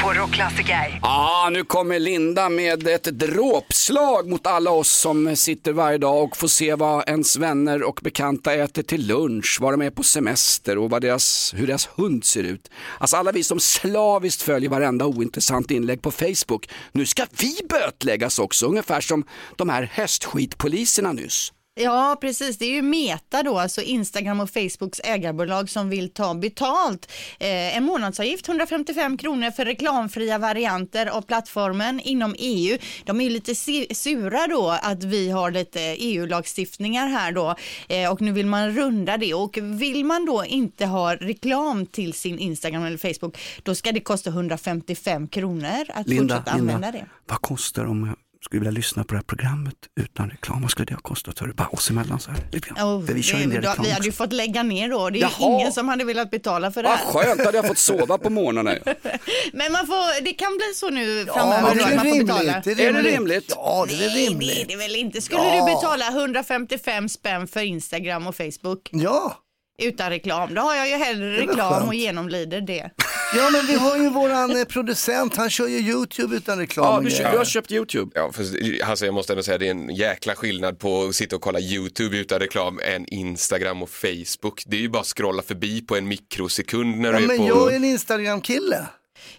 på 0.01 0.13
Rockklassiker. 0.13 0.99
Ah, 1.01 1.49
nu 1.49 1.63
kommer 1.63 1.99
Linda 1.99 2.49
med 2.49 2.87
ett 2.87 3.03
dråpslag 3.03 4.29
mot 4.29 4.47
alla 4.47 4.71
oss 4.71 4.91
som 4.91 5.35
sitter 5.35 5.73
varje 5.73 5.97
dag 5.97 6.23
och 6.23 6.37
får 6.37 6.47
se 6.47 6.75
vad 6.75 7.09
ens 7.09 7.37
vänner 7.37 7.83
och 7.83 7.99
bekanta 8.03 8.53
äter 8.53 8.83
till 8.83 9.07
lunch, 9.07 9.57
var 9.61 9.71
de 9.71 9.81
är 9.81 9.89
på 9.89 10.03
semester 10.03 10.77
och 10.77 10.89
vad 10.89 11.01
deras, 11.01 11.53
hur 11.57 11.67
deras 11.67 11.89
hund 11.95 12.25
ser 12.25 12.43
ut. 12.43 12.71
Alltså 12.99 13.17
alla 13.17 13.31
vi 13.31 13.43
som 13.43 13.59
slaviskt 13.59 14.41
följer 14.41 14.69
varenda 14.69 15.05
ointressant 15.05 15.71
inlägg 15.71 16.01
på 16.01 16.11
Facebook. 16.11 16.69
Nu 16.91 17.05
ska 17.05 17.25
vi 17.39 17.57
bötläggas 17.69 18.39
också, 18.39 18.65
ungefär 18.65 19.01
som 19.01 19.23
de 19.55 19.69
här 19.69 19.89
hästskitpoliserna 19.93 21.11
nyss. 21.11 21.51
Ja, 21.81 22.17
precis. 22.21 22.57
Det 22.57 22.65
är 22.65 22.69
ju 22.69 22.81
Meta 22.81 23.43
då, 23.43 23.59
alltså 23.59 23.81
Instagram 23.81 24.39
och 24.39 24.49
Facebooks 24.49 25.01
ägarbolag 25.03 25.69
som 25.69 25.89
vill 25.89 26.09
ta 26.09 26.33
betalt. 26.33 27.11
Eh, 27.39 27.77
en 27.77 27.83
månadsavgift, 27.83 28.47
155 28.47 29.17
kronor 29.17 29.51
för 29.51 29.65
reklamfria 29.65 30.37
varianter 30.37 31.05
av 31.05 31.21
plattformen 31.21 31.99
inom 31.99 32.35
EU. 32.37 32.77
De 33.03 33.21
är 33.21 33.23
ju 33.23 33.29
lite 33.29 33.55
sura 33.95 34.47
då 34.47 34.69
att 34.81 35.03
vi 35.03 35.29
har 35.29 35.51
lite 35.51 35.79
EU-lagstiftningar 35.79 37.07
här 37.07 37.31
då 37.31 37.55
eh, 37.89 38.11
och 38.11 38.21
nu 38.21 38.31
vill 38.31 38.45
man 38.45 38.71
runda 38.71 39.17
det 39.17 39.33
och 39.33 39.57
vill 39.61 40.05
man 40.05 40.25
då 40.25 40.45
inte 40.45 40.85
ha 40.85 41.15
reklam 41.15 41.85
till 41.85 42.13
sin 42.13 42.39
Instagram 42.39 42.83
eller 42.83 42.97
Facebook 42.97 43.37
då 43.63 43.75
ska 43.75 43.91
det 43.91 43.99
kosta 43.99 44.29
155 44.29 45.27
kronor 45.27 45.85
att 45.87 46.09
fortsätta 46.09 46.51
använda 46.51 46.91
det. 46.91 47.05
vad 47.27 47.41
kostar 47.41 47.81
jag 47.81 48.15
skulle 48.45 48.59
vilja 48.59 48.71
lyssna 48.71 49.03
på 49.03 49.13
det 49.13 49.17
här 49.17 49.23
programmet 49.23 49.75
utan 50.01 50.29
reklam? 50.29 50.61
Vad 50.61 50.71
skulle 50.71 50.85
det 50.85 50.93
ha 50.93 51.01
kostat? 51.01 51.39
Hör 51.39 51.47
du? 51.47 51.53
Bara 51.53 51.67
oss 51.67 51.89
emellan 51.89 52.19
så 52.19 52.31
här. 52.31 52.39
Oh, 52.85 53.05
För 53.05 53.13
vi 53.13 53.23
kör 53.23 53.37
då- 53.45 53.49
reklam 53.51 53.75
vi 53.83 53.91
hade 53.91 54.05
ju 54.05 54.11
fått 54.11 54.33
lägga 54.33 54.63
ner 54.63 54.89
då. 54.89 55.09
Det 55.09 55.19
är 55.19 55.21
Jaha. 55.21 55.33
ingen 55.59 55.71
som 55.71 55.87
hade 55.87 56.03
velat 56.03 56.31
betala 56.31 56.71
för 56.71 56.83
det 56.83 56.89
Vad 56.89 56.97
här. 56.97 57.05
skönt, 57.35 57.45
hade 57.45 57.57
jag 57.57 57.67
fått 57.67 57.77
sova 57.77 58.17
på 58.17 58.29
morgnarna. 58.29 58.71
Men 59.53 59.71
man 59.71 59.87
får, 59.87 60.21
det 60.21 60.33
kan 60.33 60.57
bli 60.57 60.73
så 60.75 60.89
nu 60.89 61.23
Ja, 61.27 61.33
framöver 61.33 61.61
men 61.67 61.77
det 61.77 61.83
är 61.83 61.95
man 61.95 62.05
får 62.05 62.11
rimligt. 62.11 62.27
betala. 62.27 62.61
Det 62.65 62.71
är 62.71 62.79
Är 62.79 62.93
det 62.93 62.99
rimligt. 62.99 63.13
rimligt? 63.13 63.53
Ja, 63.55 63.85
det 63.89 63.93
är 63.93 63.97
Nej, 63.99 64.09
det 64.15 64.25
är 64.25 64.29
rimligt. 64.29 64.65
det 64.67 64.75
väl 64.75 64.95
inte. 64.95 65.21
Skulle 65.21 65.43
Ja. 65.43 65.65
du 65.67 65.73
betala 65.75 66.07
155 66.09 67.09
spänn 67.09 67.47
för 67.47 67.59
Instagram 67.61 68.27
och 68.27 68.35
Facebook 68.35 68.89
Ja. 68.91 69.37
utan 69.81 70.09
reklam? 70.09 70.53
Då 70.53 70.61
har 70.61 70.75
jag 70.75 70.89
ju 70.89 70.95
hellre 70.95 71.37
reklam 71.37 71.87
och 71.87 71.93
genomlider 71.95 72.61
det. 72.61 72.89
Ja, 73.35 73.49
men 73.51 73.65
vi 73.67 73.73
har 73.73 73.97
ju 73.97 74.09
våran 74.09 74.57
eh, 74.57 74.63
producent, 74.65 75.35
han 75.35 75.49
kör 75.49 75.67
ju 75.67 75.77
YouTube 75.79 76.35
utan 76.35 76.57
reklam. 76.57 77.07
Ja, 77.07 77.09
du, 77.09 77.31
du 77.31 77.37
har 77.37 77.45
köpt 77.45 77.71
YouTube. 77.71 78.11
Ja, 78.15 78.31
för, 78.31 78.43
alltså 78.83 79.05
jag 79.05 79.13
måste 79.13 79.33
ändå 79.33 79.43
säga 79.43 79.57
det 79.57 79.67
är 79.67 79.71
en 79.71 79.95
jäkla 79.95 80.35
skillnad 80.35 80.79
på 80.79 81.03
att 81.03 81.15
sitta 81.15 81.35
och 81.35 81.41
kolla 81.41 81.59
YouTube 81.59 82.17
utan 82.17 82.39
reklam 82.39 82.79
än 82.83 83.05
Instagram 83.05 83.83
och 83.83 83.89
Facebook. 83.89 84.63
Det 84.65 84.77
är 84.77 84.81
ju 84.81 84.89
bara 84.89 85.01
att 85.01 85.07
scrolla 85.17 85.41
förbi 85.41 85.81
på 85.81 85.95
en 85.95 86.07
mikrosekund 86.07 86.97
när 86.97 87.13
Ja, 87.13 87.17
du 87.17 87.23
är 87.23 87.27
men 87.27 87.37
på... 87.37 87.47
jag 87.47 87.71
är 87.71 87.75
en 87.75 87.83
Instagram-kille. 87.85 88.85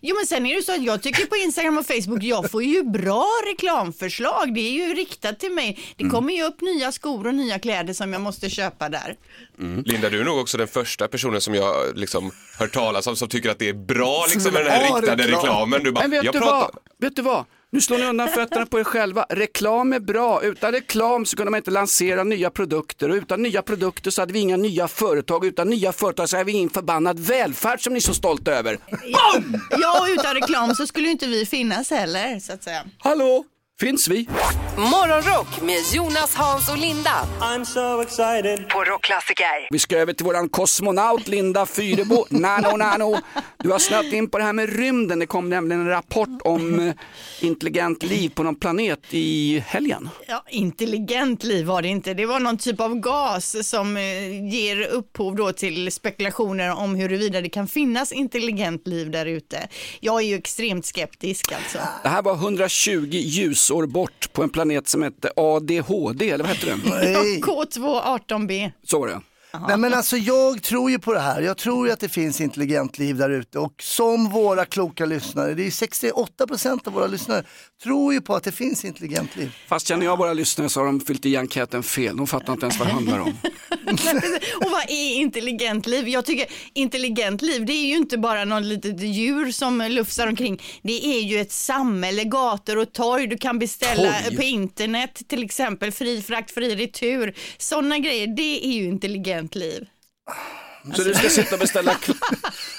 Jo 0.02 0.16
men 0.16 0.26
sen 0.26 0.46
är 0.46 0.56
det 0.56 0.62
så 0.62 0.72
att 0.74 0.82
jag 0.82 1.02
tycker 1.02 1.26
på 1.26 1.36
Instagram 1.36 1.78
och 1.78 1.86
Facebook, 1.86 2.22
jag 2.22 2.50
får 2.50 2.62
ju 2.62 2.82
bra 2.82 3.26
reklamförslag. 3.46 4.54
Det 4.54 4.60
är 4.60 4.70
ju 4.88 4.94
riktat 4.94 5.38
till 5.38 5.52
mig. 5.52 5.78
Det 5.96 6.02
Mm. 6.04 6.14
kommer 6.14 6.32
ju 6.34 6.42
upp 6.44 6.60
nya 6.60 6.92
skor 6.92 7.26
och 7.26 7.34
nya 7.34 7.58
kläder 7.58 7.92
som 7.94 8.12
jag 8.12 8.22
måste 8.22 8.50
köpa 8.50 8.88
där. 8.88 9.16
Linda, 9.84 10.08
du 10.08 10.20
är 10.20 10.24
nog 10.24 10.38
också 10.38 10.58
den 10.58 10.68
första 10.68 11.08
personen 11.08 11.40
som 11.40 11.54
jag 11.54 11.98
liksom 11.98 12.30
hört 12.58 12.72
talas 12.74 13.06
om 13.06 13.16
som 13.16 13.28
tycker 13.28 13.50
att 13.50 13.58
det 13.58 13.68
är 13.68 13.72
bra 13.74 14.26
liksom, 14.32 14.52
med 14.52 14.64
den 14.64 14.72
här 14.72 14.84
riktade 15.00 15.22
reklam. 15.22 15.40
reklamen. 15.40 15.84
Du 15.84 15.92
bara, 15.92 16.00
Men 16.00 16.10
vet 16.10 16.24
jag 16.24 16.34
du, 16.34 16.38
pratar... 16.38 16.56
vad? 16.60 16.70
vet 16.98 17.16
du 17.16 17.22
vad? 17.22 17.44
Nu 17.72 17.80
slår 17.80 17.98
ni 17.98 18.04
undan 18.04 18.28
fötterna 18.28 18.66
på 18.66 18.80
er 18.80 18.84
själva. 18.84 19.26
Reklam 19.30 19.92
är 19.92 20.00
bra. 20.00 20.42
Utan 20.42 20.72
reklam 20.72 21.26
så 21.26 21.36
kunde 21.36 21.50
man 21.50 21.58
inte 21.58 21.70
lansera 21.70 22.24
nya 22.24 22.50
produkter 22.50 23.08
och 23.08 23.14
utan 23.14 23.42
nya 23.42 23.62
produkter 23.62 24.10
så 24.10 24.22
hade 24.22 24.32
vi 24.32 24.38
inga 24.38 24.56
nya 24.56 24.88
företag. 24.88 25.46
Utan 25.46 25.68
nya 25.70 25.92
företag 25.92 26.28
så 26.28 26.36
hade 26.36 26.44
vi 26.44 26.52
ingen 26.52 26.70
förbannad 26.70 27.18
välfärd 27.18 27.82
som 27.82 27.92
ni 27.92 27.96
är 27.96 28.00
så 28.00 28.14
stolta 28.14 28.52
över. 28.52 28.78
Ja, 29.70 30.00
och 30.00 30.06
utan 30.08 30.34
reklam 30.34 30.74
så 30.74 30.86
skulle 30.86 31.10
inte 31.10 31.26
vi 31.26 31.46
finnas 31.46 31.90
heller 31.90 32.40
så 32.40 32.52
att 32.52 32.62
säga. 32.64 32.82
Hallå, 32.98 33.44
finns 33.80 34.08
vi? 34.08 34.28
Morgonrock 34.76 35.62
med 35.62 35.78
Jonas, 35.92 36.34
Hans 36.34 36.68
och 36.68 36.78
Linda 36.78 37.26
I'm 37.40 37.64
so 37.64 38.02
excited. 38.02 38.68
på 38.68 38.84
Rockklassiker. 38.84 39.68
Vi 39.70 39.78
ska 39.78 39.96
över 39.96 40.12
till 40.12 40.26
våran 40.26 40.48
kosmonaut 40.48 41.28
Linda 41.28 41.66
Fyrebo. 41.66 42.26
Nano, 42.30 42.76
nano. 42.76 43.18
Du 43.58 43.70
har 43.70 43.78
snöat 43.78 44.04
in 44.04 44.30
på 44.30 44.38
det 44.38 44.44
här 44.44 44.52
med 44.52 44.76
rymden. 44.76 45.18
Det 45.18 45.26
kom 45.26 45.48
nämligen 45.48 45.80
en 45.80 45.88
rapport 45.88 46.40
om 46.44 46.80
eh, 46.80 46.94
intelligent 47.40 48.02
liv 48.02 48.28
på 48.34 48.42
någon 48.42 48.54
planet 48.54 49.00
i 49.10 49.58
helgen. 49.66 50.08
Ja, 50.28 50.44
intelligent 50.48 51.44
liv 51.44 51.66
var 51.66 51.82
det 51.82 51.88
inte. 51.88 52.14
Det 52.14 52.26
var 52.26 52.40
någon 52.40 52.58
typ 52.58 52.80
av 52.80 52.94
gas 52.94 53.68
som 53.68 53.96
eh, 53.96 54.02
ger 54.54 54.86
upphov 54.86 55.36
då 55.36 55.52
till 55.52 55.92
spekulationer 55.92 56.70
om 56.74 56.94
huruvida 56.94 57.40
det 57.40 57.48
kan 57.48 57.68
finnas 57.68 58.12
intelligent 58.12 58.86
liv 58.86 59.10
där 59.10 59.26
ute. 59.26 59.68
Jag 60.00 60.20
är 60.20 60.26
ju 60.26 60.34
extremt 60.34 60.86
skeptisk 60.86 61.52
alltså. 61.52 61.78
Det 62.02 62.08
här 62.08 62.22
var 62.22 62.34
120 62.34 63.08
ljusår 63.70 63.86
bort 63.86 64.32
på 64.32 64.42
en 64.42 64.48
planet 64.48 64.88
som 64.88 65.02
hette 65.02 65.30
ADHD, 65.36 66.30
eller 66.30 66.44
vad 66.44 66.56
hette 66.56 66.66
den? 66.66 66.80
Nej. 66.84 67.40
K218b. 67.40 68.72
Så 68.84 69.00
var 69.00 69.08
det. 69.08 69.20
Nej 69.68 69.76
men 69.76 69.94
alltså 69.94 70.16
jag 70.16 70.62
tror 70.62 70.90
ju 70.90 70.98
på 70.98 71.12
det 71.12 71.20
här. 71.20 71.42
Jag 71.42 71.56
tror 71.56 71.86
ju 71.86 71.92
att 71.92 72.00
det 72.00 72.08
finns 72.08 72.40
intelligent 72.40 72.98
liv 72.98 73.16
där 73.16 73.30
ute 73.30 73.58
och 73.58 73.82
som 73.82 74.28
våra 74.28 74.64
kloka 74.64 75.06
lyssnare, 75.06 75.54
det 75.54 75.66
är 75.66 75.70
68% 75.70 76.88
av 76.88 76.92
våra 76.92 77.06
lyssnare, 77.06 77.44
tror 77.82 78.12
ju 78.14 78.20
på 78.20 78.34
att 78.34 78.44
det 78.44 78.52
finns 78.52 78.84
intelligent 78.84 79.36
liv. 79.36 79.56
Fast 79.68 79.86
känner 79.88 80.06
jag 80.06 80.16
våra 80.18 80.32
lyssnare 80.32 80.68
så 80.68 80.80
har 80.80 80.86
de 80.86 81.00
fyllt 81.00 81.26
i 81.26 81.36
enkäten 81.36 81.82
fel. 81.82 82.16
De 82.16 82.26
fattar 82.26 82.52
inte 82.52 82.66
ens 82.66 82.78
vad 82.78 82.88
det 82.88 82.92
handlar 82.92 83.18
om. 83.18 83.32
Och 84.56 84.70
vad 84.70 84.82
är 84.88 85.14
intelligent 85.14 85.86
liv? 85.86 86.08
Jag 86.08 86.24
tycker 86.24 86.46
intelligent 86.74 87.42
liv, 87.42 87.66
det 87.66 87.72
är 87.72 87.86
ju 87.86 87.96
inte 87.96 88.18
bara 88.18 88.44
någon 88.44 88.68
litet 88.68 89.00
djur 89.00 89.52
som 89.52 89.86
lufsar 89.90 90.26
omkring. 90.26 90.62
Det 90.82 91.06
är 91.06 91.20
ju 91.20 91.40
ett 91.40 91.52
samhälle, 91.52 92.24
gator 92.24 92.78
och 92.78 92.92
torg. 92.92 93.26
Du 93.26 93.38
kan 93.38 93.58
beställa 93.58 94.12
Torg? 94.12 94.36
på 94.36 94.42
internet 94.42 95.22
till 95.28 95.44
exempel, 95.44 95.92
fri 95.92 96.22
frakt, 96.22 96.50
fri 96.50 96.74
retur. 96.76 97.34
Sådana 97.58 97.98
grejer, 97.98 98.26
det 98.36 98.66
är 98.66 98.72
ju 98.72 98.84
intelligent 98.84 99.39
liv. 99.48 99.86
Så 100.96 101.02
du 101.02 101.14
ska 101.14 101.28
sitta 101.28 101.54
och 101.54 101.60
beställa 101.60 101.96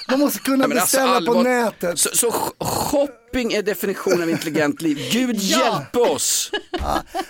Man 0.08 0.20
måste 0.20 0.38
kunna 0.38 0.56
Nej, 0.56 0.68
men 0.68 0.78
alltså, 0.78 0.96
beställa 0.96 1.12
på 1.26 1.38
allvar- 1.38 1.42
nätet. 1.44 1.98
Så, 1.98 2.08
så 2.16 2.30
sh- 2.30 2.64
shopping 2.64 3.52
är 3.52 3.62
definitionen 3.62 4.22
av 4.22 4.30
intelligent 4.30 4.82
liv. 4.82 5.08
Gud 5.12 5.36
Ja. 5.40 5.58
hjälpe 5.92 5.98
oss! 6.12 6.50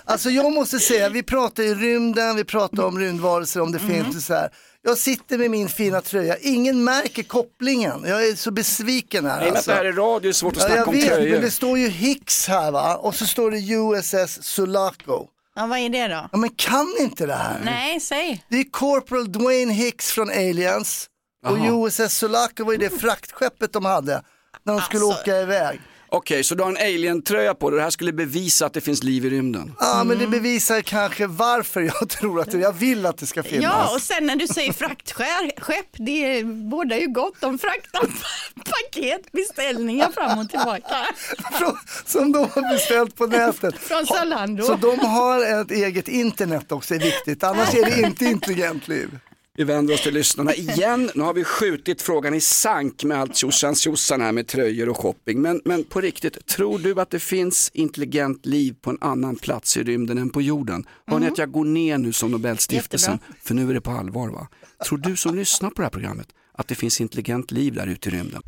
Alltså 0.04 0.30
jag 0.30 0.52
måste 0.52 0.78
säga, 0.78 1.08
vi 1.08 1.22
pratar 1.22 1.62
i 1.62 1.74
rymden, 1.74 2.36
vi 2.36 2.44
pratar 2.44 2.82
om 2.84 2.98
rymdvarelser, 2.98 3.60
om 3.60 3.72
det 3.72 3.78
Mm. 3.78 4.04
finns 4.04 4.16
och 4.16 4.22
så 4.22 4.34
här. 4.34 4.48
Jag 4.82 4.98
sitter 4.98 5.38
med 5.38 5.50
min 5.50 5.68
fina 5.68 6.00
tröja, 6.00 6.36
ingen 6.40 6.84
märker 6.84 7.22
kopplingen. 7.22 8.04
Jag 8.06 8.26
är 8.28 8.34
så 8.34 8.50
besviken 8.50 9.24
här. 9.26 9.36
Och 9.36 9.42
med 9.42 9.48
att 9.50 9.56
alltså. 9.56 9.70
det 9.70 9.76
här 9.76 9.84
är 9.84 9.92
radio 9.92 10.28
är 10.28 10.32
det 10.32 10.34
svårt 10.34 10.56
att 10.56 10.62
Ja, 10.62 10.66
snacka 10.68 10.80
jag 10.80 10.88
om 10.88 10.94
vet, 10.94 11.06
tröjor. 11.08 11.32
men 11.32 11.40
det 11.40 11.50
står 11.50 11.78
ju 11.78 11.88
Hicks 11.88 12.48
här 12.48 12.70
va, 12.70 12.96
och 12.96 13.14
så 13.14 13.26
står 13.26 13.50
det 13.50 13.58
USS 13.58 14.42
Sulaco. 14.42 15.26
Ja, 15.54 15.66
vad 15.66 15.78
är 15.78 15.88
det 15.88 16.08
då? 16.08 16.28
Ja 16.32 16.38
men 16.38 16.50
kan 16.50 16.94
inte 17.00 17.26
det 17.26 17.34
här? 17.34 17.60
Nej, 17.64 18.00
säg. 18.00 18.44
Det 18.48 18.56
är 18.56 18.64
Corporal 18.70 19.32
Dwayne 19.32 19.72
Hicks 19.72 20.12
från 20.12 20.30
Aliens 20.30 21.06
och. 21.46 21.86
USS 21.86 22.14
Sulaco 22.18 22.64
var 22.64 22.72
ju 22.72 22.78
det 22.78 22.90
fraktskeppet 22.90 23.72
de 23.72 23.84
hade 23.84 24.22
när 24.64 24.72
de 24.72 24.80
skulle 24.82 25.04
Alltså. 25.04 25.20
åka 25.20 25.40
iväg. 25.40 25.80
Okej, 26.14 26.44
så 26.44 26.54
du 26.54 26.62
har 26.62 26.70
en 26.70 26.76
alien-tröja 26.76 27.54
på 27.54 27.70
dig. 27.70 27.76
Det 27.76 27.82
här 27.82 27.90
skulle 27.90 28.12
bevisa 28.12 28.66
att 28.66 28.72
det 28.74 28.80
finns 28.80 29.02
liv 29.02 29.24
i 29.26 29.30
rymden. 29.30 29.74
Ja 29.80 30.04
men 30.04 30.16
Mm. 30.16 30.18
det 30.30 30.36
bevisar 30.38 30.80
kanske 30.80 31.26
varför 31.26 31.80
jag 31.80 32.08
tror 32.08 32.40
att 32.40 32.50
det, 32.50 32.58
jag 32.58 32.72
vill 32.72 33.06
att 33.06 33.18
det 33.18 33.26
ska 33.26 33.42
finnas. 33.42 33.62
Ja, 33.64 33.94
och 33.94 34.00
sen 34.02 34.26
när 34.26 34.36
du 34.36 34.46
säger 34.48 34.72
fraktskepp, 34.72 35.86
det 35.92 36.44
båda 36.44 36.98
ju 36.98 37.06
gott. 37.08 37.34
De 37.40 37.58
fraktar 37.58 38.00
paket, 38.54 39.32
beställningar 39.32 40.10
fram 40.12 40.38
och 40.38 40.48
tillbaka. 40.50 40.96
Från- 41.58 41.78
Som 42.06 42.32
de 42.32 42.38
har 42.38 42.72
beställt 42.74 43.16
på 43.16 43.26
nätet. 43.26 43.74
Från 43.78 44.06
Zalando. 44.06 44.62
Så 44.64 44.74
de 44.74 44.98
har 44.98 45.60
ett 45.62 45.70
eget 45.70 46.08
internet 46.08 46.72
också 46.72 46.94
är 46.94 46.98
viktigt, 46.98 47.44
annars 47.44 47.74
är 47.74 47.84
det 47.84 48.06
inte 48.06 48.24
intelligent 48.24 48.88
liv. 48.88 49.18
Vi 49.62 49.66
vänder 49.66 49.94
oss 49.94 50.02
till 50.02 50.14
lyssnarna 50.14 50.54
igen. 50.54 51.10
Nu 51.14 51.22
har 51.22 51.34
vi 51.34 51.44
skjutit 51.44 52.02
frågan 52.02 52.34
i 52.34 52.40
sank 52.40 53.04
med 53.04 53.18
allt 53.20 53.36
tjosan 53.36 53.74
tjosan 53.74 54.20
här 54.20 54.32
med 54.32 54.46
tröjor 54.46 54.88
och 54.88 54.96
shopping. 54.96 55.42
Men, 55.42 55.60
men 55.64 55.84
på 55.84 56.00
riktigt, 56.00 56.46
tror 56.46 56.78
du 56.78 57.00
att 57.00 57.10
det 57.10 57.18
finns 57.18 57.70
intelligent 57.74 58.46
liv 58.46 58.74
på 58.80 58.90
en 58.90 58.98
annan 59.00 59.36
plats 59.36 59.76
i 59.76 59.82
rymden 59.82 60.18
än 60.18 60.30
på 60.30 60.42
jorden? 60.42 60.86
Hör 61.06 61.18
ni 61.18 61.26
att 61.26 61.38
jag 61.38 61.52
går 61.52 61.64
ner 61.64 61.98
nu 61.98 62.12
som 62.12 62.30
Nobelstiftelsen? 62.30 63.18
För 63.42 63.54
nu 63.54 63.70
är 63.70 63.74
det 63.74 63.80
på 63.80 63.90
allvar 63.90 64.28
va? 64.28 64.48
Tror 64.86 64.98
du 64.98 65.16
som 65.16 65.36
lyssnar 65.36 65.70
på 65.70 65.76
det 65.76 65.82
här 65.82 65.90
programmet 65.90 66.28
att 66.54 66.68
det 66.68 66.74
finns 66.74 67.00
intelligent 67.00 67.50
liv 67.50 67.74
där 67.74 67.86
ute 67.86 68.08
i 68.08 68.12
rymden? 68.12 68.42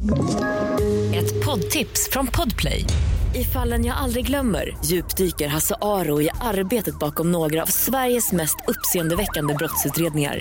Ett 1.15 1.45
poddtips 1.45 2.09
från 2.11 2.27
Podplay. 2.27 2.85
I 3.35 3.45
fallen 3.45 3.85
jag 3.85 3.97
aldrig 3.97 4.27
glömmer 4.27 4.77
djupdyker 4.85 5.49
Hasse 5.49 5.75
Aro 5.81 6.23
i 6.23 6.31
arbetet 6.41 6.99
bakom 6.99 7.33
några 7.33 7.63
av 7.63 7.67
Sveriges 7.67 8.33
mest 8.33 8.57
uppseendeväckande 8.69 9.55
brottsutredningar. 9.55 10.41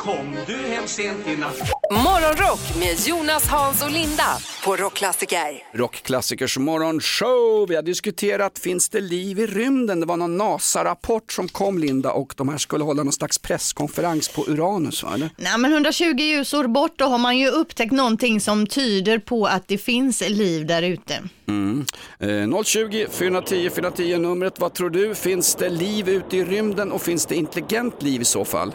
Kom 0.01 0.35
du 0.47 0.53
hem 0.53 0.87
sent 0.87 1.27
i 1.27 1.37
natt 1.37 1.61
Morgonrock 1.91 2.59
med 2.79 3.07
Jonas, 3.07 3.47
Hans 3.47 3.83
och 3.83 3.91
Linda 3.91 4.37
på 4.65 4.75
Rockklassiker. 4.75 5.63
Rockklassikers 5.73 6.57
morgonshow. 6.57 7.65
Vi 7.69 7.75
har 7.75 7.81
diskuterat, 7.81 8.59
finns 8.59 8.89
det 8.89 9.01
liv 9.01 9.39
i 9.39 9.47
rymden? 9.47 9.99
Det 9.99 10.05
var 10.05 10.17
någon 10.17 10.37
NASA-rapport 10.37 11.31
som 11.31 11.47
kom 11.47 11.77
Linda 11.79 12.11
och 12.11 12.33
de 12.37 12.49
här 12.49 12.57
skulle 12.57 12.83
hålla 12.83 13.03
någon 13.03 13.13
slags 13.13 13.39
presskonferens 13.39 14.27
på 14.29 14.45
Uranus 14.47 15.03
va? 15.03 15.11
Eller? 15.13 15.29
Nej, 15.37 15.57
men 15.57 15.73
120 15.73 16.05
ljusår 16.05 16.67
bort 16.67 16.93
då 16.95 17.05
har 17.05 17.17
man 17.17 17.37
ju 17.37 17.47
upptäckt 17.47 17.91
någonting 17.91 18.41
som 18.41 18.67
tyder 18.67 19.19
på 19.19 19.45
att 19.45 19.67
det 19.67 19.77
finns 19.77 20.21
liv 20.21 20.65
där 20.65 20.81
ute. 20.81 21.23
Mm. 21.47 21.85
Eh, 22.19 22.63
020 22.63 23.07
410 23.11 23.69
410 23.75 24.17
numret. 24.17 24.59
Vad 24.59 24.73
tror 24.73 24.89
du? 24.89 25.15
Finns 25.15 25.55
det 25.55 25.69
liv 25.69 26.09
ute 26.09 26.37
i 26.37 26.43
rymden 26.43 26.91
och 26.91 27.01
finns 27.01 27.25
det 27.25 27.35
intelligent 27.35 28.01
liv 28.01 28.21
i 28.21 28.25
så 28.25 28.45
fall? 28.45 28.73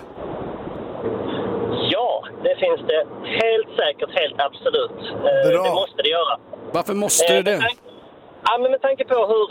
Finns 2.66 2.82
det 2.92 3.00
helt 3.42 3.68
säkert, 3.80 4.10
helt 4.20 4.38
absolut. 4.48 4.98
Eh, 5.28 5.50
Bra. 5.52 5.62
Det 5.64 5.74
måste 5.82 6.02
det 6.02 6.08
göra. 6.18 6.34
Varför 6.72 6.94
måste 6.94 7.32
Eh, 7.34 7.44
det 7.44 7.50
det? 7.50 7.58
Ja, 8.46 8.58
men 8.60 8.70
med 8.70 8.82
tanke 8.82 9.04
på 9.04 9.18
hur 9.32 9.46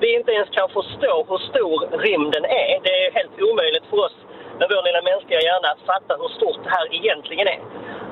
vi 0.00 0.08
inte 0.18 0.32
ens 0.32 0.48
kan 0.58 0.68
förstå 0.68 1.12
hur 1.28 1.38
stor 1.50 1.76
rymden 2.04 2.44
är. 2.44 2.72
Det 2.86 2.94
är 3.04 3.10
helt 3.18 3.34
omöjligt 3.50 3.86
för 3.90 3.96
oss 4.06 4.16
med 4.60 4.66
vår 4.72 4.82
lilla 4.88 5.02
mänskliga 5.12 5.40
hjärna 5.48 5.68
att 5.74 5.82
fatta 5.92 6.12
hur 6.20 6.30
stort 6.38 6.60
det 6.64 6.70
här 6.76 6.86
egentligen 6.98 7.46
är. 7.56 7.60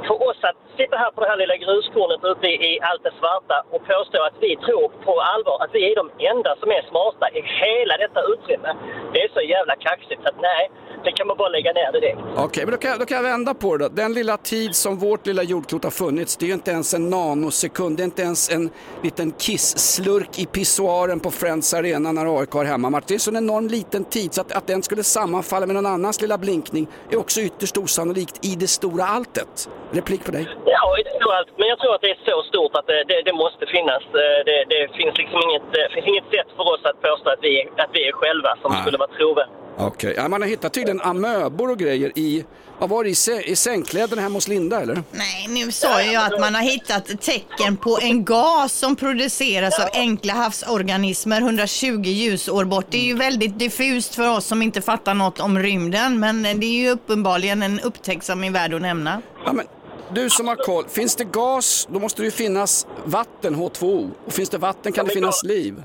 För 0.08 0.16
oss 0.28 0.40
att 0.50 0.58
sitta 0.80 0.96
här 1.02 1.10
på 1.14 1.20
det 1.22 1.28
här 1.32 1.40
lilla 1.42 1.56
gruskornet 1.64 2.20
ute 2.32 2.46
i 2.70 2.70
allt 2.88 3.02
det 3.06 3.14
svarta 3.20 3.56
och 3.74 3.82
påstå 3.92 4.18
att 4.28 4.36
vi 4.44 4.50
tror 4.66 4.88
på 5.06 5.14
allvar 5.32 5.56
att 5.64 5.72
vi 5.76 5.80
är 5.90 5.94
de 6.02 6.06
enda 6.32 6.50
som 6.60 6.68
är 6.78 6.82
smarta 6.90 7.26
i 7.38 7.40
hela 7.62 7.94
detta 8.04 8.20
utrymme. 8.32 8.70
Det 9.12 9.20
är 9.26 9.30
så 9.36 9.42
jävla 9.54 9.74
kaxigt 9.88 10.22
att 10.28 10.38
nej, 10.50 10.62
det 11.04 11.12
kan 11.12 11.26
man 11.26 11.36
bara 11.36 11.48
lägga 11.48 11.72
ner 11.72 11.92
direkt. 11.92 12.18
Okej, 12.46 12.62
men 12.64 12.72
då 12.74 12.78
kan, 12.82 12.90
jag- 12.90 13.00
då 13.00 13.06
kan 13.06 13.16
jag 13.16 13.24
vända 13.32 13.54
på 13.54 13.76
det 13.76 13.84
då. 13.84 13.94
Den 14.02 14.12
lilla 14.18 14.36
tid 14.36 14.74
som 14.74 14.98
vårt 14.98 15.26
lilla 15.26 15.42
jordklot 15.42 15.84
har 15.84 15.90
funnits, 15.90 16.36
det 16.36 16.44
är 16.44 16.48
ju 16.48 16.54
inte 16.54 16.70
ens 16.70 16.94
en 16.94 17.10
nanosekund, 17.10 17.96
det 17.96 18.02
är 18.02 18.04
inte 18.04 18.22
ens 18.22 18.50
en 18.56 18.70
liten 19.02 19.32
kiss-slurk 19.32 20.38
i 20.38 20.46
pissoaren 20.46 21.20
på 21.20 21.30
Friends 21.30 21.74
Arena 21.74 22.12
när 22.12 22.38
AIK 22.40 22.52
har 22.52 22.64
hemmamatch. 22.64 23.04
Det 23.08 23.14
är 23.14 23.18
så 23.18 23.30
en 23.30 23.36
enorm 23.36 23.66
liten 23.68 24.04
tid 24.04 24.34
så 24.34 24.40
att, 24.40 24.52
att 24.52 24.66
den 24.66 24.82
skulle 24.82 25.02
sammanfalla 25.02 25.66
med 25.66 25.74
någon 25.74 25.86
annans 25.86 26.20
lilla 26.22 26.37
blinkning 26.38 26.86
är 27.10 27.16
också 27.18 27.40
ytterst 27.40 27.76
osannolikt 27.76 28.36
i 28.50 28.54
det 28.62 28.68
stora 28.68 29.04
alltet. 29.04 29.68
Replik 29.98 30.24
på 30.24 30.30
dig. 30.30 30.44
Ja, 30.64 30.98
i 31.00 31.02
det 31.02 31.14
stora 31.20 31.36
allt. 31.38 31.48
Men 31.58 31.68
jag 31.68 31.78
tror 31.78 31.94
att 31.94 32.00
det 32.00 32.10
är 32.10 32.20
så 32.30 32.42
stort 32.50 32.72
att 32.78 32.86
det, 32.86 33.04
det, 33.10 33.22
det 33.28 33.32
måste 33.32 33.66
finnas. 33.76 34.02
Eh, 34.22 34.38
Det, 34.48 34.58
det 34.72 34.80
finns 34.98 35.14
liksom 35.22 35.38
inget, 35.46 35.62
det 35.72 35.88
finns 35.94 36.06
inget 36.12 36.28
sätt 36.34 36.48
för 36.56 36.64
oss 36.72 36.82
att 36.90 36.98
påstå 37.08 37.26
att 37.30 37.42
vi, 37.42 37.52
att 37.84 37.90
vi 37.92 38.08
är 38.08 38.12
själva 38.12 38.50
som 38.62 38.72
Nej. 38.72 38.80
skulle 38.82 38.98
vara 38.98 39.10
trovärdiga. 39.18 39.54
Okej, 39.80 40.14
ja, 40.16 40.28
man 40.28 40.42
har 40.42 40.48
hittat 40.48 40.72
tydligen 40.74 41.00
amöbor 41.00 41.70
och 41.70 41.78
grejer 41.78 42.10
i, 42.18 42.44
vad 42.80 42.88
var 42.90 43.04
det, 43.04 43.10
i, 43.10 43.12
sä- 43.14 43.42
i 43.42 43.56
sängkläderna 43.56 44.22
hemma 44.22 44.34
hos 44.36 44.48
Linda 44.48 44.80
eller? 44.80 45.02
Nej, 45.12 45.46
nu 45.48 45.72
sa 45.72 46.02
jag 46.02 46.10
ju 46.12 46.16
att 46.16 46.40
man 46.40 46.54
har 46.54 46.62
hittat 46.62 47.20
tecken 47.20 47.76
på 47.76 47.98
en 48.02 48.24
gas 48.24 48.72
som 48.72 48.96
produceras 48.96 49.78
av 49.80 49.88
enkla 49.92 50.32
havsorganismer 50.32 51.40
120 51.40 52.02
ljusår 52.04 52.64
bort. 52.64 52.86
Det 52.90 52.98
är 52.98 53.04
ju 53.04 53.14
väldigt 53.14 53.58
diffust 53.58 54.14
för 54.14 54.36
oss 54.36 54.44
som 54.46 54.62
inte 54.62 54.82
fattar 54.82 55.14
något 55.14 55.40
om 55.40 55.58
rymden, 55.58 56.20
men 56.20 56.42
det 56.42 56.66
är 56.66 56.78
ju 56.80 56.90
uppenbarligen 56.90 57.62
en 57.62 57.80
upptäckt 57.80 58.24
som 58.24 58.44
är 58.44 58.50
värd 58.50 58.74
att 58.74 58.82
nämna. 58.82 59.22
Ja, 59.44 59.52
men, 59.52 59.66
du 60.14 60.30
som 60.30 60.48
har 60.48 60.56
koll, 60.56 60.84
finns 60.88 61.16
det 61.16 61.24
gas 61.24 61.88
då 61.92 61.98
måste 62.00 62.22
det 62.22 62.26
ju 62.26 62.30
finnas 62.30 62.86
vatten, 63.04 63.56
H2O. 63.56 64.10
Och 64.26 64.32
finns 64.32 64.48
det 64.48 64.58
vatten 64.58 64.92
kan 64.92 65.06
det 65.06 65.12
finnas 65.14 65.44
liv. 65.44 65.82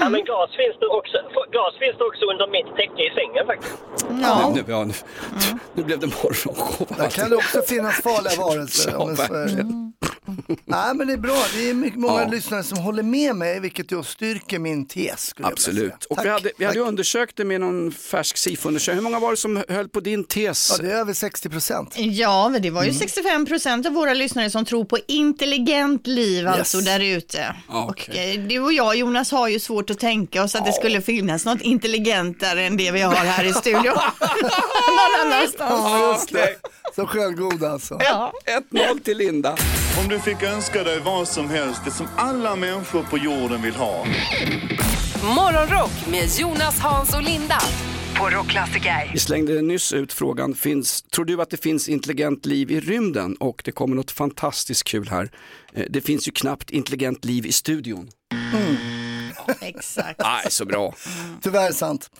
Ja, 0.00 0.08
men 0.08 0.24
gas 0.24 0.50
finns, 0.60 0.76
det 0.80 0.86
också, 0.86 1.16
gas 1.58 1.74
finns 1.82 1.96
det 1.98 2.04
också 2.04 2.24
under 2.32 2.46
mitt 2.56 2.70
täcke 2.76 3.02
i 3.08 3.10
sängen 3.18 3.46
faktiskt. 3.46 3.78
Ja. 4.22 4.52
Nu, 4.54 4.64
ja, 4.68 4.84
nu, 4.84 4.92
nu 5.74 5.82
blev 5.84 5.98
det 5.98 6.06
morgonshow. 6.06 6.86
Där 6.96 7.10
kan 7.10 7.30
det 7.30 7.36
också 7.36 7.62
finnas 7.62 7.94
farliga 8.02 8.36
varelser. 8.44 8.90
Ja. 8.92 9.08
Nej 10.64 10.94
men 10.94 11.06
det 11.06 11.12
är 11.12 11.16
bra, 11.16 11.42
det 11.54 11.70
är 11.70 11.74
mycket, 11.74 11.98
många 12.00 12.22
Ja. 12.22 12.28
lyssnare 12.28 12.62
som 12.62 12.78
håller 12.78 13.02
med 13.02 13.36
mig 13.36 13.60
vilket 13.60 13.88
då 13.88 14.02
styrker 14.02 14.58
min 14.58 14.86
tes. 14.86 15.34
Absolut. 15.42 16.04
Och 16.04 16.16
Tack, 16.16 16.26
vi 16.26 16.30
hade, 16.30 16.50
vi 16.58 16.64
hade 16.64 16.80
undersökt 16.80 17.36
det 17.36 17.44
med 17.44 17.60
någon 17.60 17.92
färsk 17.92 18.36
SIFO-undersökning. 18.36 18.94
Hur 18.96 19.02
många 19.02 19.18
var 19.20 19.30
det 19.30 19.36
som 19.36 19.62
höll 19.68 19.88
på 19.88 20.00
din 20.00 20.24
tes? 20.24 20.70
Ja 20.78 20.84
det 20.86 20.92
är 20.92 20.96
över 20.96 21.12
60 21.12 21.48
procent. 21.48 21.94
Ja, 21.98 22.48
men 22.48 22.62
det 22.62 22.70
var 22.70 22.82
ju 22.82 22.88
Mm. 22.88 22.98
65 22.98 23.46
procent 23.46 23.86
av 23.86 23.92
våra 23.92 24.14
lyssnare 24.14 24.50
som 24.50 24.64
tror 24.64 24.84
på 24.84 24.98
intelligent 25.08 26.06
liv 26.06 26.48
alltså 26.48 26.78
där 26.78 27.00
ute. 27.00 27.54
Och 27.68 28.10
eh, 28.16 28.40
du 28.40 28.60
och 28.60 28.72
jag 28.72 28.96
Jonas 28.96 29.32
har 29.32 29.48
ju 29.48 29.58
svårt 29.60 29.77
att 29.78 29.98
tänka 29.98 30.42
oss 30.42 30.54
att 30.54 30.66
det 30.66 30.72
skulle 30.72 31.00
finnas 31.02 31.44
något 31.44 31.60
intelligentare 31.60 32.62
än 32.66 32.76
det 32.76 32.90
vi 32.90 33.00
har 33.00 33.14
här 33.14 33.44
i 33.44 33.52
studion. 33.52 33.82
Någon 34.96 35.26
annanstans. 35.26 35.70
Ja 35.70 36.12
just 36.12 36.32
det, 36.32 36.48
så 36.96 37.06
självgod 37.06 37.64
alltså. 37.64 37.98
Ja. 38.00 38.32
1-0 38.70 39.00
till 39.04 39.18
Linda. 39.18 39.56
Om 40.02 40.08
du 40.08 40.18
fick 40.20 40.42
önska 40.42 40.82
dig 40.84 41.00
vad 41.00 41.28
som 41.28 41.50
helst, 41.50 41.80
det 41.84 41.90
som 41.90 42.06
alla 42.16 42.56
människor 42.56 43.02
på 43.02 43.18
jorden 43.18 43.62
vill 43.62 43.74
ha. 43.74 44.04
Morgonrock 45.36 46.06
med 46.10 46.28
Jonas, 46.38 46.78
Hans 46.78 47.14
och 47.14 47.22
Linda 47.22 47.58
på 48.18 48.30
Rockklassiker. 48.30 49.10
Vi 49.12 49.18
slängde 49.18 49.62
nyss 49.62 49.92
ut 49.92 50.12
frågan, 50.12 50.54
finns, 50.54 51.02
tror 51.02 51.24
du 51.24 51.42
att 51.42 51.50
det 51.50 51.56
finns 51.62 51.88
intelligent 51.88 52.46
liv 52.46 52.70
i 52.70 52.80
rymden? 52.80 53.34
Och 53.36 53.62
det 53.64 53.72
kommer 53.72 53.96
något 53.96 54.10
fantastiskt 54.10 54.84
kul 54.84 55.08
här. 55.08 55.30
Eh, 55.74 55.84
Det 55.90 56.00
finns 56.00 56.28
ju 56.28 56.32
knappt 56.32 56.70
intelligent 56.70 57.24
liv 57.24 57.46
i 57.46 57.52
studion. 57.52 58.08
Exakt. 59.60 60.20
Nej, 60.20 60.50
så 60.50 60.64
bra. 60.64 60.94
Tyvärr 61.42 61.72
sant. 61.72 62.10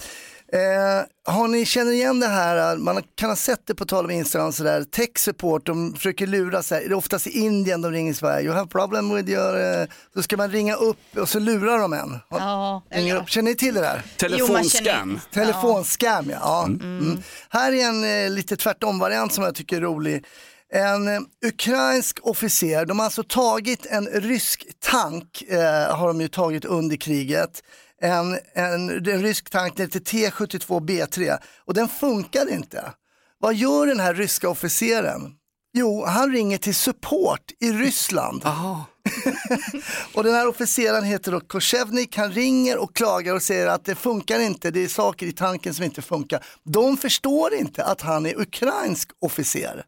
Eh, 0.52 1.32
har 1.34 1.48
ni, 1.48 1.64
känner 1.64 1.92
igen 1.92 2.20
det 2.20 2.26
här, 2.26 2.76
man 2.76 3.02
kan 3.14 3.28
ha 3.28 3.36
sett 3.36 3.66
det 3.66 3.74
på 3.74 3.84
tal 3.84 4.04
om 4.04 4.10
Instagram 4.10 4.52
sådär, 4.52 4.84
tech 4.84 5.10
support, 5.16 5.66
de 5.66 5.94
försöker 5.94 6.26
lura 6.26 6.62
sig, 6.62 6.88
det 6.88 6.92
är 6.92 6.94
oftast 6.94 7.26
i 7.26 7.30
Indien 7.30 7.82
de 7.82 7.92
ringer 7.92 8.12
i 8.12 8.14
Sverige, 8.14 8.46
you 8.46 8.54
have 8.54 8.68
problem 8.68 9.14
with 9.14 9.30
your, 9.30 9.80
eh, 9.80 9.86
så 10.14 10.22
ska 10.22 10.36
man 10.36 10.50
ringa 10.50 10.74
upp 10.74 11.16
och 11.16 11.28
så 11.28 11.38
lurar 11.38 11.78
de 11.78 11.92
en. 11.92 12.18
Ja, 12.30 12.82
Ringer 12.90 13.16
upp. 13.16 13.28
Känner 13.28 13.50
ni 13.50 13.56
till 13.56 13.74
det 13.74 13.80
där? 13.80 14.02
Telefonscam. 14.16 15.20
Telefonscam, 15.32 16.30
ja. 16.30 16.38
ja. 16.40 16.64
Mm. 16.64 17.22
Här 17.48 17.72
är 17.72 17.88
en 17.88 18.24
eh, 18.24 18.30
lite 18.30 18.56
tvärtom-variant 18.56 19.32
som 19.32 19.44
jag 19.44 19.54
tycker 19.54 19.76
är 19.76 19.80
rolig. 19.80 20.24
En 20.72 21.08
eh, 21.08 21.20
ukrainsk 21.46 22.18
officer, 22.22 22.86
de 22.86 22.98
har 22.98 23.04
alltså 23.04 23.22
tagit 23.22 23.86
en 23.86 24.06
rysk 24.06 24.66
tank, 24.78 25.42
eh, 25.48 25.96
har 25.96 26.08
de 26.08 26.20
ju 26.20 26.28
tagit 26.28 26.64
under 26.64 26.96
kriget. 26.96 27.62
En, 28.02 28.38
en, 28.54 28.90
en 28.90 29.22
rysk 29.22 29.50
tank, 29.50 29.76
den 29.76 29.86
heter 29.86 30.00
T72B3 30.00 31.38
och 31.66 31.74
den 31.74 31.88
funkar 31.88 32.50
inte. 32.50 32.92
Vad 33.38 33.54
gör 33.54 33.86
den 33.86 34.00
här 34.00 34.14
ryska 34.14 34.48
officeren? 34.48 35.32
Jo, 35.72 36.04
han 36.04 36.32
ringer 36.32 36.58
till 36.58 36.74
support 36.74 37.42
i 37.60 37.72
Ryssland. 37.72 38.42
och 40.14 40.24
den 40.24 40.34
här 40.34 40.48
officeren 40.48 41.04
heter 41.04 41.32
då 41.32 41.40
Koshevnik, 41.40 42.16
han 42.16 42.32
ringer 42.32 42.76
och 42.78 42.96
klagar 42.96 43.34
och 43.34 43.42
säger 43.42 43.66
att 43.66 43.84
det 43.84 43.94
funkar 43.94 44.40
inte, 44.40 44.70
det 44.70 44.84
är 44.84 44.88
saker 44.88 45.26
i 45.26 45.32
tanken 45.32 45.74
som 45.74 45.84
inte 45.84 46.02
funkar. 46.02 46.44
De 46.64 46.96
förstår 46.96 47.54
inte 47.54 47.84
att 47.84 48.00
han 48.00 48.26
är 48.26 48.40
ukrainsk 48.40 49.08
officer. 49.20 49.84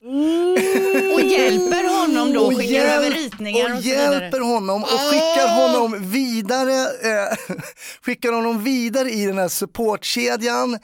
Och 1.15 1.21
hjälper 1.21 2.01
honom 2.01 2.33
då, 2.33 2.41
Och 2.41 2.57
skickar 2.57 2.73
hjälp- 2.75 2.93
över 2.97 3.11
ritningar 3.11 3.71
och, 3.73 3.77
och 3.79 3.83
hjälper 3.83 4.41
honom 4.41 4.83
och 4.83 4.89
skickar 4.91 5.49
honom 5.67 6.11
vidare, 6.11 6.83
eh, 6.83 7.37
skickar 8.05 8.33
honom 8.33 8.65
vidare 8.65 9.11
i 9.11 9.27
den 9.27 9.39
här 9.39 9.49
supportkedjan. 9.49 10.79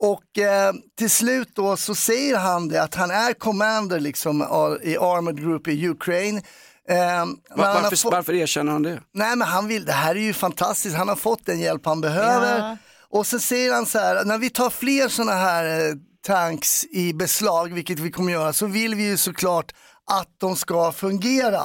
Och 0.00 0.38
eh, 0.38 0.72
till 0.98 1.10
slut 1.10 1.48
då 1.54 1.76
så 1.76 1.94
säger 1.94 2.36
han 2.36 2.68
det 2.68 2.82
att 2.82 2.94
han 2.94 3.10
är 3.10 3.32
commander 3.32 4.00
liksom 4.00 4.42
a- 4.42 4.76
i 4.82 4.96
Armored 4.96 5.40
Group 5.40 5.68
i 5.68 5.88
Ukraine. 5.88 6.42
Eh, 6.88 6.96
har 6.96 7.36
varför, 7.56 7.96
fått- 7.96 8.12
varför 8.12 8.34
erkänner 8.34 8.72
han 8.72 8.82
det? 8.82 9.00
Nej 9.14 9.36
men 9.36 9.48
han 9.48 9.66
vill, 9.68 9.84
det 9.84 9.92
här 9.92 10.14
är 10.14 10.20
ju 10.20 10.32
fantastiskt, 10.32 10.96
han 10.96 11.08
har 11.08 11.16
fått 11.16 11.46
den 11.46 11.60
hjälp 11.60 11.86
han 11.86 12.00
behöver. 12.00 12.58
Ja. 12.58 12.76
Och 13.10 13.26
så 13.26 13.38
säger 13.38 13.72
han 13.72 13.86
så 13.86 13.98
här, 13.98 14.24
när 14.24 14.38
vi 14.38 14.50
tar 14.50 14.70
fler 14.70 15.08
sådana 15.08 15.32
här 15.32 15.88
eh, 15.88 15.94
tanks 16.26 16.84
i 16.84 17.12
beslag, 17.14 17.72
vilket 17.74 17.98
vi 17.98 18.10
kommer 18.10 18.32
göra, 18.32 18.52
så 18.52 18.66
vill 18.66 18.94
vi 18.94 19.02
ju 19.04 19.16
såklart 19.16 19.72
att 20.10 20.28
de 20.40 20.56
ska 20.56 20.92
fungera. 20.92 21.62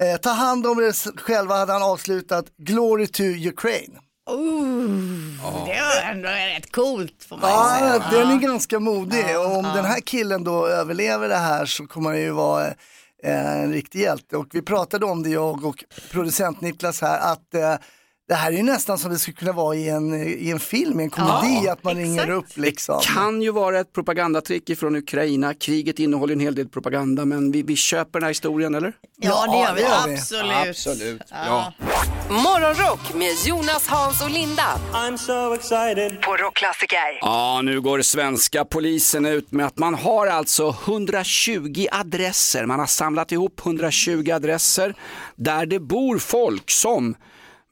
Eh, 0.00 0.16
ta 0.16 0.30
hand 0.30 0.66
om 0.66 0.78
det 0.78 0.86
s- 0.88 1.08
själva 1.16 1.56
hade 1.56 1.72
han 1.72 1.82
avslutat, 1.82 2.44
glory 2.58 3.06
to 3.06 3.22
Ukraine. 3.22 3.98
Oh, 4.30 5.66
Det 5.66 5.80
var 5.80 6.10
ändå 6.10 6.28
rätt 6.28 6.72
coolt 6.72 7.24
får 7.28 7.36
man 7.36 7.50
Ja, 7.50 7.76
säga. 7.78 8.22
den 8.22 8.30
är 8.30 8.36
ganska 8.40 8.80
modig 8.80 9.38
och 9.38 9.56
om 9.56 9.62
den 9.62 9.84
här 9.84 10.00
killen 10.00 10.44
då 10.44 10.66
överlever 10.66 11.28
det 11.28 11.36
här 11.36 11.66
så 11.66 11.86
kommer 11.86 12.10
han 12.10 12.20
ju 12.20 12.30
vara 12.30 12.66
eh, 12.66 12.72
en 13.22 13.72
riktig 13.72 14.00
hjälte. 14.00 14.36
Och 14.36 14.46
vi 14.52 14.62
pratade 14.62 15.06
om 15.06 15.22
det 15.22 15.30
jag 15.30 15.64
och 15.64 15.84
producent 16.12 16.60
Niklas 16.60 17.00
här 17.00 17.32
att 17.32 17.54
eh, 17.54 17.74
det 18.28 18.34
här 18.34 18.52
är 18.52 18.56
ju 18.56 18.62
nästan 18.62 18.98
som 18.98 19.10
det 19.10 19.18
skulle 19.18 19.36
kunna 19.36 19.52
vara 19.52 19.76
i 19.76 19.88
en, 19.88 20.14
i 20.38 20.50
en 20.50 20.60
film, 20.60 21.00
i 21.00 21.02
en 21.02 21.10
komedi, 21.10 21.60
Ja, 21.64 21.72
att 21.72 21.84
man 21.84 21.94
ringer 21.94 22.30
upp 22.30 22.56
liksom. 22.56 23.00
Kan 23.00 23.42
ju 23.42 23.50
vara 23.52 23.80
ett 23.80 23.92
propagandatrick 23.92 24.78
från 24.78 24.96
Ukraina. 24.96 25.54
Kriget 25.54 25.98
innehåller 25.98 26.32
en 26.32 26.40
hel 26.40 26.54
del 26.54 26.68
propaganda, 26.68 27.24
men 27.24 27.52
vi, 27.52 27.62
vi 27.62 27.76
köper 27.76 28.12
den 28.12 28.22
här 28.22 28.28
historien, 28.30 28.74
eller? 28.74 28.92
Ja, 29.16 29.46
det 29.46 29.58
gör 29.58 29.74
vi. 29.74 29.82
det 29.82 29.88
gör 29.88 30.06
vi. 30.06 30.14
Absolut. 30.14 30.68
Absolut. 30.68 31.22
Ja. 31.30 31.72
Morgonrock 32.30 33.14
med 33.14 33.32
Jonas, 33.44 33.86
Hans 33.88 34.22
och 34.22 34.30
Linda 34.30 34.78
I'm 34.92 35.16
so 35.16 35.54
excited. 35.54 36.22
på 36.22 36.36
Rockklassiker. 36.36 37.18
Ja, 37.20 37.60
nu 37.62 37.80
går 37.80 38.02
svenska 38.02 38.64
polisen 38.64 39.26
ut 39.26 39.52
med 39.52 39.66
att 39.66 39.78
man 39.78 39.94
har 39.94 40.26
alltså 40.26 40.76
120 40.84 41.86
adresser. 41.92 42.66
Man 42.66 42.78
har 42.78 42.86
samlat 42.86 43.32
ihop 43.32 43.60
120 43.66 44.30
adresser 44.32 44.94
där 45.36 45.66
det 45.66 45.80
bor 45.80 46.18
folk 46.18 46.70
som, 46.70 47.14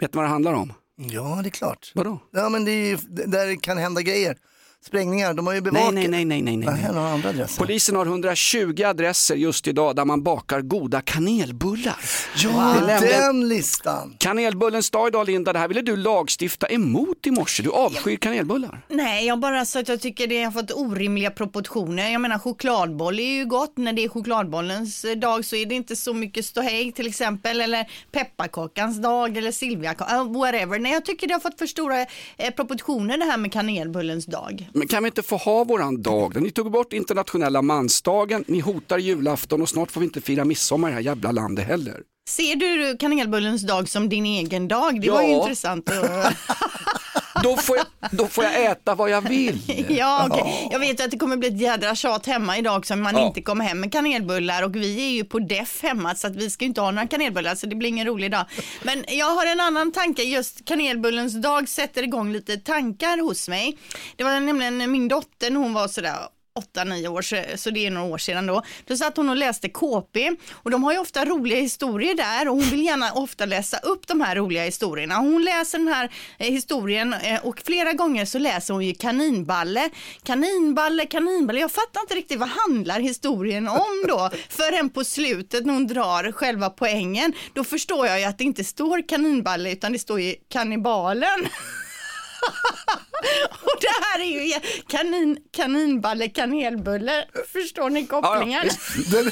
vet 0.01 0.13
du 0.13 0.17
vad 0.17 0.25
det 0.25 0.29
handlar 0.31 0.53
om? 0.53 0.73
Ja, 0.97 1.41
det 1.43 1.49
är 1.49 1.51
klart. 1.51 1.93
Vadå? 1.95 2.19
Ja, 2.31 2.49
men 2.49 2.65
det 2.65 2.71
är 2.71 2.87
ju 2.87 2.97
där 3.07 3.47
det 3.47 3.57
kan 3.57 3.79
hända 3.79 4.03
grejer. 4.03 4.37
Sprängningar, 4.87 5.35
de 5.35 5.47
har 5.47 5.55
ju 5.55 5.61
bevakat. 5.61 5.95
Nej, 5.95 6.09
nej, 6.09 6.25
nej, 6.25 6.43
nej, 6.43 6.57
nej. 6.57 6.69
Nej, 6.83 6.93
några 6.93 7.09
andra 7.09 7.29
adresser. 7.29 7.59
Polisen 7.63 7.97
har 7.97 8.07
120 8.07 8.83
adresser 8.87 9.35
just 9.35 9.67
idag 9.69 9.97
där 9.97 10.05
man 10.05 10.23
bakar 10.23 10.61
goda 10.61 11.01
kanelbullar. 11.01 11.97
Ja, 12.37 12.75
nämligen 12.87 13.21
den 13.21 13.49
listan. 13.49 14.15
kanelbullens 14.19 14.91
dag 14.91 15.09
idag 15.09 15.27
Linda, 15.27 15.53
det 15.53 15.59
här 15.59 15.69
ville 15.69 15.83
du 15.83 15.97
lagstifta 15.97 16.67
emot 16.67 17.27
i 17.27 17.31
morse. 17.31 17.63
Du 17.63 17.71
avskyr 17.71 18.17
kanelbullar. 18.17 18.81
Nej, 18.89 19.27
jag 19.27 19.41
bara 19.41 19.65
så 19.65 19.79
att 19.79 19.89
jag 19.89 20.01
tycker 20.01 20.27
det 20.27 20.43
har 20.43 20.51
fått 20.53 20.71
orimliga 20.71 21.31
proportioner. 21.31 22.11
Jag 22.11 22.21
menar 22.21 22.39
chokladboll 22.39 23.19
är 23.19 23.39
ju 23.39 23.45
gott. 23.47 23.73
När 23.77 23.93
det 23.93 24.05
är 24.05 24.09
chokladbollens 24.09 25.05
eh, 25.05 25.17
dag 25.17 25.45
så 25.45 25.57
är 25.57 25.67
det 25.67 25.75
inte 25.75 25.97
så 25.97 26.15
mycket 26.15 26.45
ståhej 26.47 26.93
till 26.93 27.07
exempel. 27.07 27.61
Eller 27.61 27.91
pepparkakans 28.13 29.03
dag 29.03 29.37
eller 29.37 29.53
silviakakans, 29.53 30.37
whatever. 30.37 30.79
Nej, 30.79 30.93
jag 30.93 31.05
tycker 31.05 31.27
det 31.27 31.33
har 31.33 31.41
fått 31.41 31.59
för 31.59 31.67
stora 31.67 32.01
eh, 32.37 32.51
proportioner 32.57 33.19
det 33.19 33.25
här 33.25 33.37
med 33.39 33.53
kanelbullens 33.53 34.27
dag. 34.27 34.71
Men 34.75 34.89
kan 34.89 35.03
vi 35.03 35.07
inte 35.07 35.23
få 35.23 35.37
ha 35.37 35.65
våran 35.65 36.03
dag? 36.03 36.43
Ni 36.43 36.51
tog 36.51 36.71
bort 36.71 36.93
internationella 36.93 37.63
mansdagen, 37.63 38.45
ni 38.49 38.61
hotar 38.61 38.99
julafton 38.99 39.63
och 39.63 39.69
snart 39.69 39.91
får 39.91 40.01
vi 40.01 40.05
inte 40.07 40.21
fira 40.21 40.45
midsommar 40.45 40.89
i 40.89 40.91
det 40.91 40.95
här 40.95 41.03
jävla 41.03 41.33
landet 41.33 41.67
heller. 41.67 42.01
Ser 42.29 42.57
du 42.57 42.97
kanelbullens 42.97 43.63
dag 43.67 43.89
som 43.89 44.09
din 44.09 44.27
egen 44.27 44.69
dag? 44.69 45.01
Det 45.01 45.11
var 45.11 45.23
ju 45.23 45.29
Ja. 45.29 45.41
intressant. 45.43 45.91
att- 45.91 46.33
Då 47.45 47.57
får, 47.57 47.77
jag, 47.77 47.87
då 48.11 48.27
får 48.27 48.45
jag 48.45 48.65
äta 48.65 48.95
vad 48.95 49.11
jag 49.11 49.29
vill. 49.29 49.85
Ja, 49.99 50.29
okej. 50.31 50.69
Jag 50.71 50.79
vet 50.79 51.01
att 51.01 51.11
det 51.11 51.19
kommer 51.19 51.37
bli 51.37 51.49
ett 51.49 51.61
jädra 51.61 51.95
tjat 51.95 52.27
hemma 52.27 52.59
idag 52.59 52.87
som 52.87 53.03
man 53.03 53.17
Ja. 53.17 53.27
inte 53.27 53.43
kommer 53.43 53.65
hem 53.65 53.81
med 53.81 53.93
kanelbullar 53.93 54.63
och 54.63 54.77
vi 54.77 55.05
är 55.07 55.11
ju 55.11 55.25
på 55.25 55.39
deff 55.39 55.83
hemma 55.83 56.15
så 56.15 56.27
att 56.27 56.37
vi 56.37 56.51
ska 56.51 56.65
inte 56.65 56.81
ha 56.81 56.91
några 56.91 57.09
kanelbullar 57.09 57.55
så 57.55 57.67
det 57.67 57.77
blir 57.77 57.89
ingen 57.89 58.07
rolig 58.07 58.31
dag. 58.31 58.45
Men 58.83 59.05
jag 59.09 59.27
har 59.35 59.47
en 59.47 59.61
annan 59.61 59.93
tanke, 59.93 60.23
just 60.23 60.65
kanelbullens 60.65 61.35
dag 61.43 61.69
sätter 61.69 62.03
igång 62.03 62.33
lite 62.33 62.57
tankar 62.57 63.23
hos 63.23 63.49
mig. 63.49 63.79
Det 64.17 64.25
var 64.25 64.41
nämligen 64.41 64.91
min 64.93 65.09
dotter 65.09 65.51
när 65.51 65.61
hon 65.61 65.73
var 65.73 65.89
sådär 65.89 66.17
8-9 66.59 67.09
år, 67.09 67.23
så- 67.23 67.45
så 67.57 67.71
det 67.71 67.87
är 67.87 67.91
några 67.91 68.07
år 68.07 68.19
sedan 68.19 68.47
då. 68.47 68.63
Då 68.87 68.97
satt 68.97 69.17
hon 69.17 69.29
och 69.29 69.37
läste 69.37 69.69
KP 69.69 70.31
och 70.53 70.71
de 70.71 70.85
har 70.85 70.93
ju 70.93 70.99
ofta 70.99 71.25
roliga 71.25 71.59
historier 71.61 72.15
där 72.15 72.49
och 72.49 72.55
hon 72.55 72.65
vill 72.65 72.85
gärna 72.85 73.13
ofta 73.13 73.47
läsa 73.47 73.79
upp 73.79 74.07
de 74.07 74.21
här 74.21 74.37
roliga 74.37 74.65
historierna. 74.65 75.15
Hon 75.17 75.45
läser 75.45 75.79
den 75.79 75.89
här 75.89 76.11
eh, 76.39 76.51
historien 76.51 77.13
eh, 77.15 77.41
och 77.47 77.61
flera 77.65 77.93
gånger 77.93 78.25
så 78.25 78.39
läser 78.39 78.75
hon 78.75 78.85
ju 78.87 78.95
kaninballe. 78.95 79.91
Kaninballe, 80.23 81.07
kaninballe. 81.07 81.61
Jag 81.61 81.73
fattar 81.73 82.01
inte 82.01 82.15
riktigt 82.15 82.39
vad 82.39 82.49
handlar 82.49 83.01
historien 83.01 83.69
om 83.69 84.05
då 84.09 84.31
förrän 84.49 84.91
på 84.91 85.05
slutet 85.05 85.67
när 85.67 85.75
hon 85.75 85.87
drar 85.87 86.33
själva 86.33 86.71
poängen. 86.71 87.33
Då 87.53 87.65
förstår 87.65 88.07
jag 88.07 88.21
ju 88.21 88.25
att 88.27 88.39
det 88.39 88.45
inte 88.45 88.65
står 88.65 89.09
kaninballe 89.09 89.73
utan 89.73 89.93
det 89.93 89.99
står 89.99 90.21
ju 90.21 90.35
kannibalen. 90.53 91.49
Och 93.63 93.81
det 93.81 94.05
här 94.05 94.21
är 94.21 94.25
ju 94.47 94.53
kanin, 94.89 95.39
kaninballe, 95.57 96.29
kanelbulle. 96.29 97.25
Förstår 97.53 97.91
ni 97.91 98.07
kopplingen? 98.07 98.69
Den, 99.11 99.31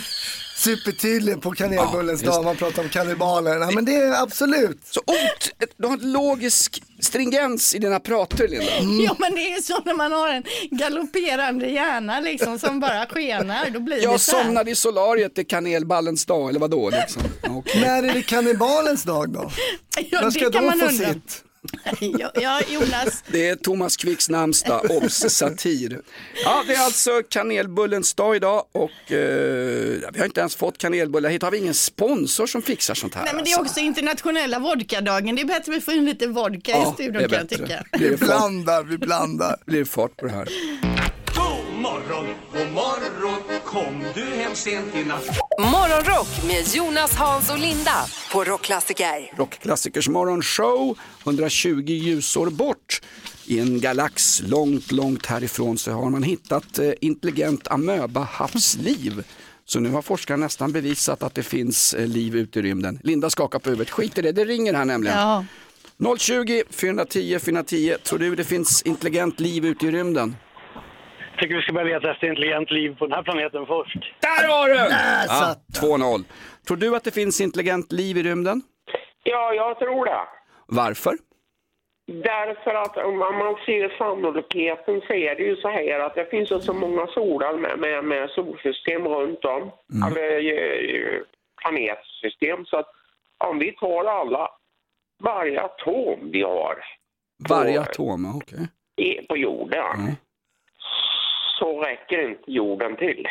supertydlig 0.57 1.43
på 1.43 1.51
kanelbullens 1.51 2.23
Ja, 2.23 2.31
dag. 2.31 2.45
Man 2.45 2.57
pratar 2.57 2.83
om 2.83 2.89
kannibaler. 2.89 3.73
Men 3.75 3.85
det 3.85 3.95
är 3.95 4.23
absolut. 4.23 4.79
Så 4.91 5.01
ot, 5.01 5.69
du 5.77 5.87
har 5.87 5.95
en 5.95 6.13
logisk 6.13 6.83
stringens 7.01 7.75
i 7.75 7.79
dina 7.79 8.01
prater 8.01 8.49
Linda. 8.49 8.73
Mm. 8.79 9.01
Ja 9.01 9.17
men 9.19 9.35
det 9.35 9.53
är 9.53 9.63
så 9.63 9.81
när 9.85 9.95
man 9.95 10.13
har 10.13 10.29
en 10.29 10.43
galopperande 10.71 11.67
hjärna 11.67 12.21
liksom 12.21 12.59
som 12.59 12.81
bara 12.81 13.07
skenar. 13.07 13.71
Då 13.71 13.81
blir 13.81 13.97
det 13.97 14.03
Jag 14.03 14.21
så 14.21 14.37
här. 14.37 14.45
somnade 14.45 14.71
i 14.71 14.75
solariet 14.75 15.35
till 15.35 15.47
kanelballens 15.47 16.27
dag, 16.27 16.49
eller 16.49 16.61
vadå? 16.61 16.91
Liksom. 16.91 17.23
Okej. 17.51 17.81
När 17.81 18.03
är 18.03 18.15
det 18.15 18.23
kannibalens 18.23 19.03
dag 19.03 19.33
då? 19.33 19.51
Ja, 20.11 20.21
När 20.21 20.25
det 20.25 20.33
ska 20.33 20.41
kan 20.51 20.53
de 20.53 20.67
man 20.67 20.79
få 20.79 20.87
undra. 20.87 21.07
sitt? 21.13 21.45
Ja, 22.01 22.31
ja 22.35 22.61
Jonas, 22.69 23.25
Det 23.29 23.49
är 23.49 23.57
Thomas 23.57 23.97
Quicks 23.97 24.29
namnsdag, 24.29 24.91
obs 24.91 25.15
satir. 25.29 26.01
Ja, 26.45 26.65
det 26.67 26.75
är 26.75 26.85
alltså 26.85 27.23
kanelbullens 27.29 28.15
dag 28.15 28.37
idag 28.37 28.65
och 28.73 29.13
eh, 29.13 29.19
vi 30.13 30.19
har 30.19 30.25
inte 30.25 30.41
ens 30.41 30.57
fått 30.57 30.79
kanelbullar 30.79 31.31
hit. 31.31 31.43
Har 31.43 31.51
vi 31.51 31.59
ingen 31.59 31.75
sponsor 31.75 32.47
som 32.47 32.63
fixar 32.63 32.95
sånt 32.95 33.15
här? 33.15 33.25
Nej, 33.25 33.35
men 33.35 33.45
det 33.45 33.51
är 33.51 33.59
alltså? 33.59 33.71
också 33.71 33.81
internationella 33.81 34.59
vodkadagen. 34.59 35.37
Det 35.37 35.43
är 35.43 35.47
bättre 35.47 35.73
att 35.73 35.77
vi 35.77 35.81
får 35.81 35.95
in 35.95 36.05
lite 36.05 36.27
vodka 36.27 36.73
Ja, 36.73 36.83
i 36.83 36.85
det 36.85 36.93
studion 36.95 37.29
kan 37.29 37.39
jag 37.39 37.49
tycka. 37.49 37.85
Blir 37.93 38.11
Vi 38.11 38.17
blandar, 38.17 38.83
vi 38.85 38.99
blandar. 38.99 39.57
blir 39.67 39.79
det 39.79 39.85
fart 39.85 40.17
på 40.17 40.27
det 40.27 40.33
här. 40.33 40.49
God 41.35 41.81
morgon, 41.83 42.27
god 42.53 42.73
morgon 42.73 43.43
Kom 43.65 44.05
du 44.15 44.25
hem 44.25 44.55
sent 44.55 44.97
i 44.97 45.05
natt 45.05 45.39
Morgonrock 45.59 46.45
med 46.47 46.75
Jonas, 46.75 47.15
Hans 47.15 47.51
och 47.51 47.59
Linda 47.59 48.07
på 48.33 48.45
Rockklassiker. 48.45 49.33
Rockklassikers 49.37 50.09
morgonshow, 50.09 50.99
120 51.25 51.83
ljusår 51.87 52.51
bort. 52.51 53.01
I 53.47 53.59
en 53.59 53.81
galax 53.81 54.43
långt, 54.43 54.93
långt 54.93 55.27
härifrån 55.27 55.79
så 55.79 55.93
har 55.93 56.11
man 56.11 56.23
hittat 56.23 56.79
eh, 56.79 56.93
intelligent 57.01 57.69
amöba-havsliv. 57.69 59.25
Så 59.65 59.81
nu 59.81 59.91
har 59.91 60.03
forskare 60.03 60.37
nästan 60.37 60.73
bevisat 60.73 61.23
att 61.23 61.35
det 61.35 61.43
finns 61.43 61.95
eh, 61.95 62.07
liv 62.07 62.37
ute 62.37 62.59
i 62.59 62.63
rymden. 62.63 62.99
Linda 63.03 63.31
skakar 63.31 63.59
på 63.59 63.71
huvudet, 63.71 63.91
skit 63.91 64.19
i 64.19 64.23
det, 64.23 64.33
det 64.33 64.45
ringer 64.45 64.75
här 64.75 64.85
nämligen. 64.85 65.19
Ja. 65.19 65.45
020 66.19 66.63
410 66.71 67.39
410, 67.39 67.97
tror 68.05 68.19
du 68.19 68.35
det 68.35 68.45
finns 68.45 68.83
intelligent 68.83 69.41
liv 69.41 69.65
ute 69.65 69.87
i 69.87 69.91
rymden? 69.91 70.37
Tycker 71.43 71.55
vi 71.57 71.63
ska 71.63 71.73
börja 71.73 71.99
leta 71.99 72.11
efter 72.11 72.27
intelligent 72.27 72.71
liv 72.71 72.97
på 72.99 73.07
den 73.07 73.13
här 73.15 73.23
planeten 73.23 73.67
först. 73.67 73.99
Där 74.21 74.49
har 74.49 74.69
du! 74.69 74.75
Där 74.75 75.27
Ja, 75.29 75.29
satt 75.29 75.83
2-0. 75.83 76.25
Tror 76.67 76.77
du 76.77 76.97
att 76.97 77.05
det 77.05 77.11
finns 77.15 77.41
intelligent 77.41 77.93
liv 77.93 78.17
i 78.19 78.23
rymden? 78.23 78.63
Ja, 79.23 79.55
jag 79.55 79.79
tror 79.79 80.05
det. 80.05 80.21
Varför? 80.67 81.15
Därför 82.07 82.75
att 82.75 82.97
om 82.97 83.19
man 83.19 83.57
ser 83.67 83.99
sannolikheten 83.99 85.01
så 85.07 85.13
är 85.13 85.35
det 85.35 85.43
ju 85.43 85.57
så 85.57 85.69
här 85.69 85.99
att 86.01 86.15
det 86.15 86.31
finns 86.31 86.51
ju 86.53 86.61
så 86.61 86.73
många 86.73 87.07
solar 87.07 87.53
med, 87.59 87.79
med, 87.79 88.05
med 88.05 88.31
solsystem 88.31 89.09
runt 89.09 89.45
om, 89.45 89.71
Mm. 89.95 90.09
eller 90.13 90.37
eh, 90.37 91.21
planetsystem. 91.63 92.65
Så 92.65 92.77
att 92.77 92.87
om 93.39 93.59
vi 93.59 93.73
tar 93.73 94.05
alla, 94.05 94.49
varje 95.23 95.61
atom 95.63 96.31
vi 96.33 96.43
har 96.43 96.85
Varje 97.49 97.81
atom, 97.81 98.25
ja, 98.25 98.33
okej. 98.37 98.69
i, 98.97 99.27
på 99.27 99.37
jorden, 99.37 99.85
Mm. 100.01 100.13
Så 101.63 101.81
räcker 101.81 102.29
inte 102.31 102.43
jorden 102.47 102.97
till. 102.97 103.27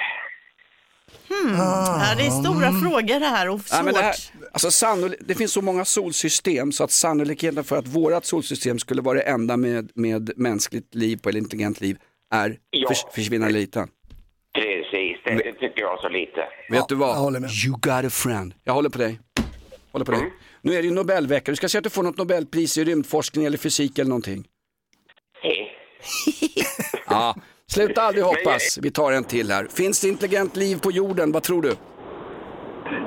Hmm. 1.29 1.55
Ja, 1.57 2.13
det 2.17 2.25
är 2.25 2.29
stora 2.29 2.71
frågor 2.81 3.19
det 3.19 3.25
här 3.25 3.49
och 3.49 3.59
svårt. 3.61 3.71
Nej, 3.71 3.83
men 3.83 3.93
det, 3.93 4.01
här, 4.01 4.15
alltså 4.51 4.71
sannolik- 4.71 5.19
det 5.19 5.35
finns 5.35 5.51
så 5.53 5.61
många 5.61 5.85
solsystem 5.85 6.71
så 6.71 6.83
att 6.83 6.91
sannolikheten 6.91 7.63
för 7.63 7.77
att 7.77 7.87
vårat 7.87 8.25
solsystem 8.25 8.79
skulle 8.79 9.01
vara 9.01 9.17
det 9.17 9.23
enda 9.23 9.57
med, 9.57 9.91
med 9.95 10.31
mänskligt 10.37 10.95
liv 10.95 11.17
på 11.17 11.29
eller 11.29 11.39
intelligent 11.39 11.81
liv 11.81 11.97
är 12.33 12.57
Ja. 12.71 12.87
förs, 12.89 13.05
försvinnande 13.15 13.53
liten. 13.53 13.87
Precis, 14.53 15.17
det, 15.25 15.35
det 15.35 15.53
tycker 15.53 15.81
jag 15.81 15.99
så 15.99 16.09
lite. 16.09 16.47
Vet 16.69 16.87
du 16.87 16.95
vad? 16.95 17.09
jag 17.09 17.15
håller 17.15 17.39
med. 17.39 17.49
You 17.65 17.71
got 17.73 18.05
a 18.05 18.09
friend. 18.09 18.53
Jag 18.63 18.73
håller 18.73 18.89
på 18.89 18.97
dig. 18.97 19.19
Håller 19.91 20.05
på 20.05 20.11
dig. 20.11 20.33
Nu 20.61 20.73
är 20.73 20.81
det 20.81 20.87
ju 20.87 20.93
Nobelvecka. 20.93 21.51
Du 21.51 21.55
ska 21.55 21.69
se 21.69 21.77
att 21.77 21.83
du 21.83 21.89
får 21.89 22.03
något 22.03 22.17
Nobelpris 22.17 22.77
i 22.77 22.83
rymdforskning 22.83 23.45
eller 23.45 23.57
fysik 23.57 23.99
eller 23.99 24.09
någonting. 24.09 24.43
Hej. 25.43 25.71
Ja, 27.09 27.35
sluta 27.73 28.01
aldrig 28.01 28.25
hoppas. 28.25 28.77
Vi 28.81 28.91
tar 28.91 29.11
en 29.11 29.23
till 29.23 29.51
här. 29.51 29.67
Finns 29.73 30.01
det 30.01 30.07
intelligent 30.07 30.55
liv 30.55 30.79
på 30.79 30.91
jorden? 30.91 31.31
Vad 31.31 31.43
tror 31.43 31.61
du? 31.61 31.73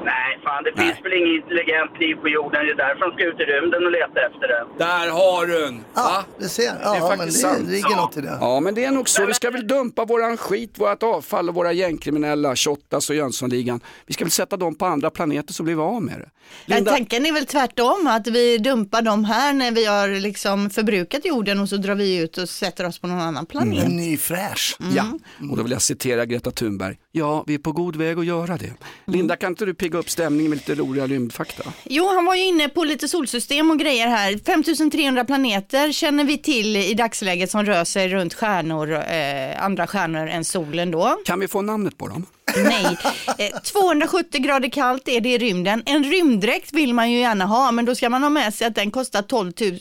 Nej, 0.04 0.23
fan 0.47 0.64
det 0.64 0.72
finns 0.82 0.99
väl 1.05 1.12
inget 1.12 1.43
intelligent 1.43 1.93
liv 2.01 2.14
på 2.22 2.28
jorden. 2.28 2.61
Det 2.66 2.72
är 2.72 2.76
därför 2.76 3.01
de 3.07 3.11
ska 3.16 3.24
ut 3.24 3.41
i 3.41 3.45
rymden 3.53 3.80
och 3.87 3.93
leta 3.93 4.18
efter 4.28 4.49
det. 4.53 4.62
Där 4.78 5.11
har 5.11 5.47
du 5.47 5.61
den! 5.61 5.85
Ja, 5.95 6.24
du 6.39 6.49
ser. 6.49 6.62
Det 6.62 6.68
är 6.70 6.78
Ja, 6.82 7.09
men 7.09 7.18
faktiskt 7.18 7.43
det 7.43 7.49
sant. 7.49 7.68
ligger 7.68 7.97
något 7.97 8.16
i 8.16 8.20
det. 8.20 8.39
Ja, 8.41 8.61
men 8.61 8.74
det 8.74 8.85
är 8.85 8.91
nog 8.91 9.09
så. 9.09 9.26
Vi 9.26 9.35
ska 9.35 9.51
väl 9.51 9.66
dumpa 9.66 10.05
våran 10.05 10.37
skit, 10.37 10.74
vårat 10.78 11.03
avfall 11.03 11.49
och 11.49 11.55
våra 11.55 11.72
gängkriminella, 11.72 12.57
Shottaz 12.57 13.11
och 13.11 13.16
Jönssonligan. 13.16 13.80
Vi 14.07 14.14
ska 14.14 14.24
väl 14.24 14.30
sätta 14.30 14.57
dem 14.57 14.74
på 14.74 14.87
andra 14.87 15.11
planeter 15.11 15.53
så 15.55 15.62
blir 15.62 15.74
vi 15.74 15.80
av 15.82 16.03
med 16.03 16.18
det. 16.20 16.30
Men 16.66 16.85
tanken 16.85 17.26
är 17.26 17.32
väl 17.32 17.47
tvärtom, 17.47 18.07
att 18.07 18.26
vi 18.26 18.59
dumpar 18.59 19.03
dem 19.03 19.24
här 19.24 19.53
när 19.53 19.70
vi 19.72 19.85
har 19.85 20.09
liksom 20.09 20.70
förbrukat 20.70 21.24
jorden 21.24 21.61
och 21.61 21.68
så 21.68 21.76
drar 21.76 21.95
vi 21.95 22.16
ut 22.18 22.39
och 22.39 22.49
sätter 22.49 22.87
oss 22.87 22.99
på 22.99 23.07
någon 23.07 23.20
annan 23.20 23.47
planet. 23.47 23.85
En 23.85 23.97
ny 23.97 24.16
fräsch. 24.16 24.76
Ja, 24.97 25.05
och 25.51 25.57
då 25.57 25.62
vill 25.62 25.72
jag 25.72 25.82
citera 25.82 26.24
Greta 26.26 26.51
Thunberg. 26.51 26.97
Ja, 27.12 27.45
vi 27.47 27.55
är 27.55 27.59
på 27.59 27.72
god 27.72 27.97
väg 27.97 28.18
att 28.18 28.26
göra 28.26 28.57
det. 28.57 28.72
Linda, 29.05 29.37
kan 29.37 29.53
inte 29.53 29.64
du 29.64 29.74
pigga 29.74 29.99
upp 29.99 30.11
stämningen 30.11 30.23
med 30.30 30.50
lite 30.50 30.74
roliga 30.74 31.06
rymdfakta? 31.06 31.64
Jo, 31.84 32.08
han 32.14 32.24
var 32.24 32.34
ju 32.34 32.44
inne 32.44 32.68
på 32.68 32.84
lite 32.84 33.08
solsystem 33.08 33.70
och 33.70 33.78
grejer 33.78 34.08
här. 34.08 34.40
5300 34.46 35.24
planeter 35.24 35.92
känner 35.92 36.24
vi 36.24 36.38
till 36.38 36.76
i 36.76 36.94
dagsläget 36.94 37.50
som 37.50 37.64
rör 37.64 37.84
sig 37.84 38.08
runt 38.08 38.34
stjärnor, 38.34 38.92
eh, 38.92 39.64
andra 39.64 39.86
stjärnor 39.86 40.26
än 40.26 40.44
solen 40.44 40.90
då. 40.90 41.18
Kan 41.24 41.40
vi 41.40 41.48
få 41.48 41.62
namnet 41.62 41.98
på 41.98 42.08
dem? 42.08 42.26
Nej, 42.56 42.96
eh, 43.38 43.60
270 43.60 44.40
grader 44.40 44.68
kallt 44.68 45.08
är 45.08 45.20
det 45.20 45.28
i 45.28 45.38
rymden. 45.38 45.82
En 45.86 46.04
rymddräkt 46.04 46.72
vill 46.72 46.94
man 46.94 47.10
ju 47.10 47.18
gärna 47.18 47.46
ha, 47.46 47.72
men 47.72 47.84
då 47.84 47.94
ska 47.94 48.10
man 48.10 48.22
ha 48.22 48.30
med 48.30 48.54
sig 48.54 48.66
att 48.66 48.74
den 48.74 48.90
kostar 48.90 49.22
12 49.22 49.52
000 49.60 49.78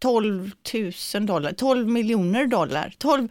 12 0.00 0.50
000 1.14 1.26
dollar, 1.26 1.52
12 1.52 1.88
miljoner 1.88 2.46
dollar, 2.46 2.94
12, 2.98 3.28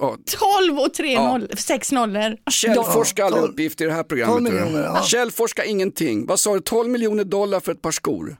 Ja, 0.00 0.16
12 0.64 0.78
och 0.78 0.94
3 0.94 1.12
Ja. 1.12 1.28
noll, 1.28 1.48
6 1.56 1.92
nollor. 1.92 2.50
Källforska 2.50 3.24
alla 3.24 3.38
uppgifter 3.38 3.84
i 3.84 3.88
det 3.88 3.94
här 3.94 4.02
programmet. 4.02 4.34
12 4.36 4.44
du. 4.44 4.50
miljoner, 4.52 4.82
ja. 4.84 5.02
Källforska 5.02 5.64
ingenting. 5.64 6.26
Vad 6.26 6.40
sa 6.40 6.54
du, 6.54 6.60
12 6.60 6.88
miljoner 6.90 7.24
dollar 7.24 7.60
för 7.60 7.72
ett 7.72 7.82
par 7.82 7.90
skor? 7.92 8.36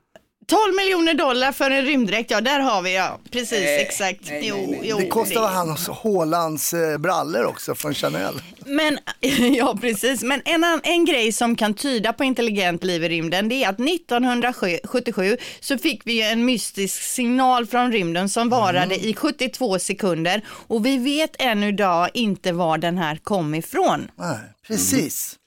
12 0.46 0.60
miljoner 0.76 1.14
dollar 1.14 1.52
för 1.52 1.70
en 1.70 1.84
rymddräkt, 1.84 2.30
ja 2.30 2.40
där 2.40 2.60
har 2.60 2.82
vi 2.82 2.94
ja, 2.94 3.18
precis 3.30 3.58
exakt. 3.68 4.20
jo, 4.42 4.76
jo, 4.82 4.98
Det 4.98 5.08
kostar 5.08 5.40
vad 5.40 5.50
hans 5.50 5.88
Hålands 5.88 6.74
eh, 6.74 6.98
brallor 6.98 7.44
också 7.44 7.74
från 7.74 7.94
Chanel. 7.94 8.34
Men, 8.66 8.98
ja 9.54 9.78
precis, 9.80 10.22
men 10.22 10.42
en, 10.44 10.64
en 10.82 11.04
grej 11.04 11.32
som 11.32 11.56
kan 11.56 11.74
tyda 11.74 12.12
på 12.12 12.24
intelligent 12.24 12.84
liv 12.84 13.04
i 13.04 13.08
rymden 13.08 13.48
det 13.48 13.64
är 13.64 13.68
att 13.68 13.80
1977 13.80 15.36
så 15.60 15.78
fick 15.78 16.02
vi 16.04 16.22
en 16.22 16.44
mystisk 16.44 17.02
signal 17.02 17.66
från 17.66 17.92
rymden 17.92 18.28
som 18.28 18.48
varade 18.48 19.06
i 19.06 19.14
72 19.14 19.78
sekunder 19.78 20.44
och 20.48 20.86
vi 20.86 20.98
vet 20.98 21.36
än 21.38 21.62
idag 21.62 22.10
inte 22.14 22.52
var 22.52 22.78
den 22.78 22.98
här 22.98 23.16
kom 23.16 23.54
ifrån. 23.54 24.10
Nej, 24.16 24.38
precis. 24.66 25.38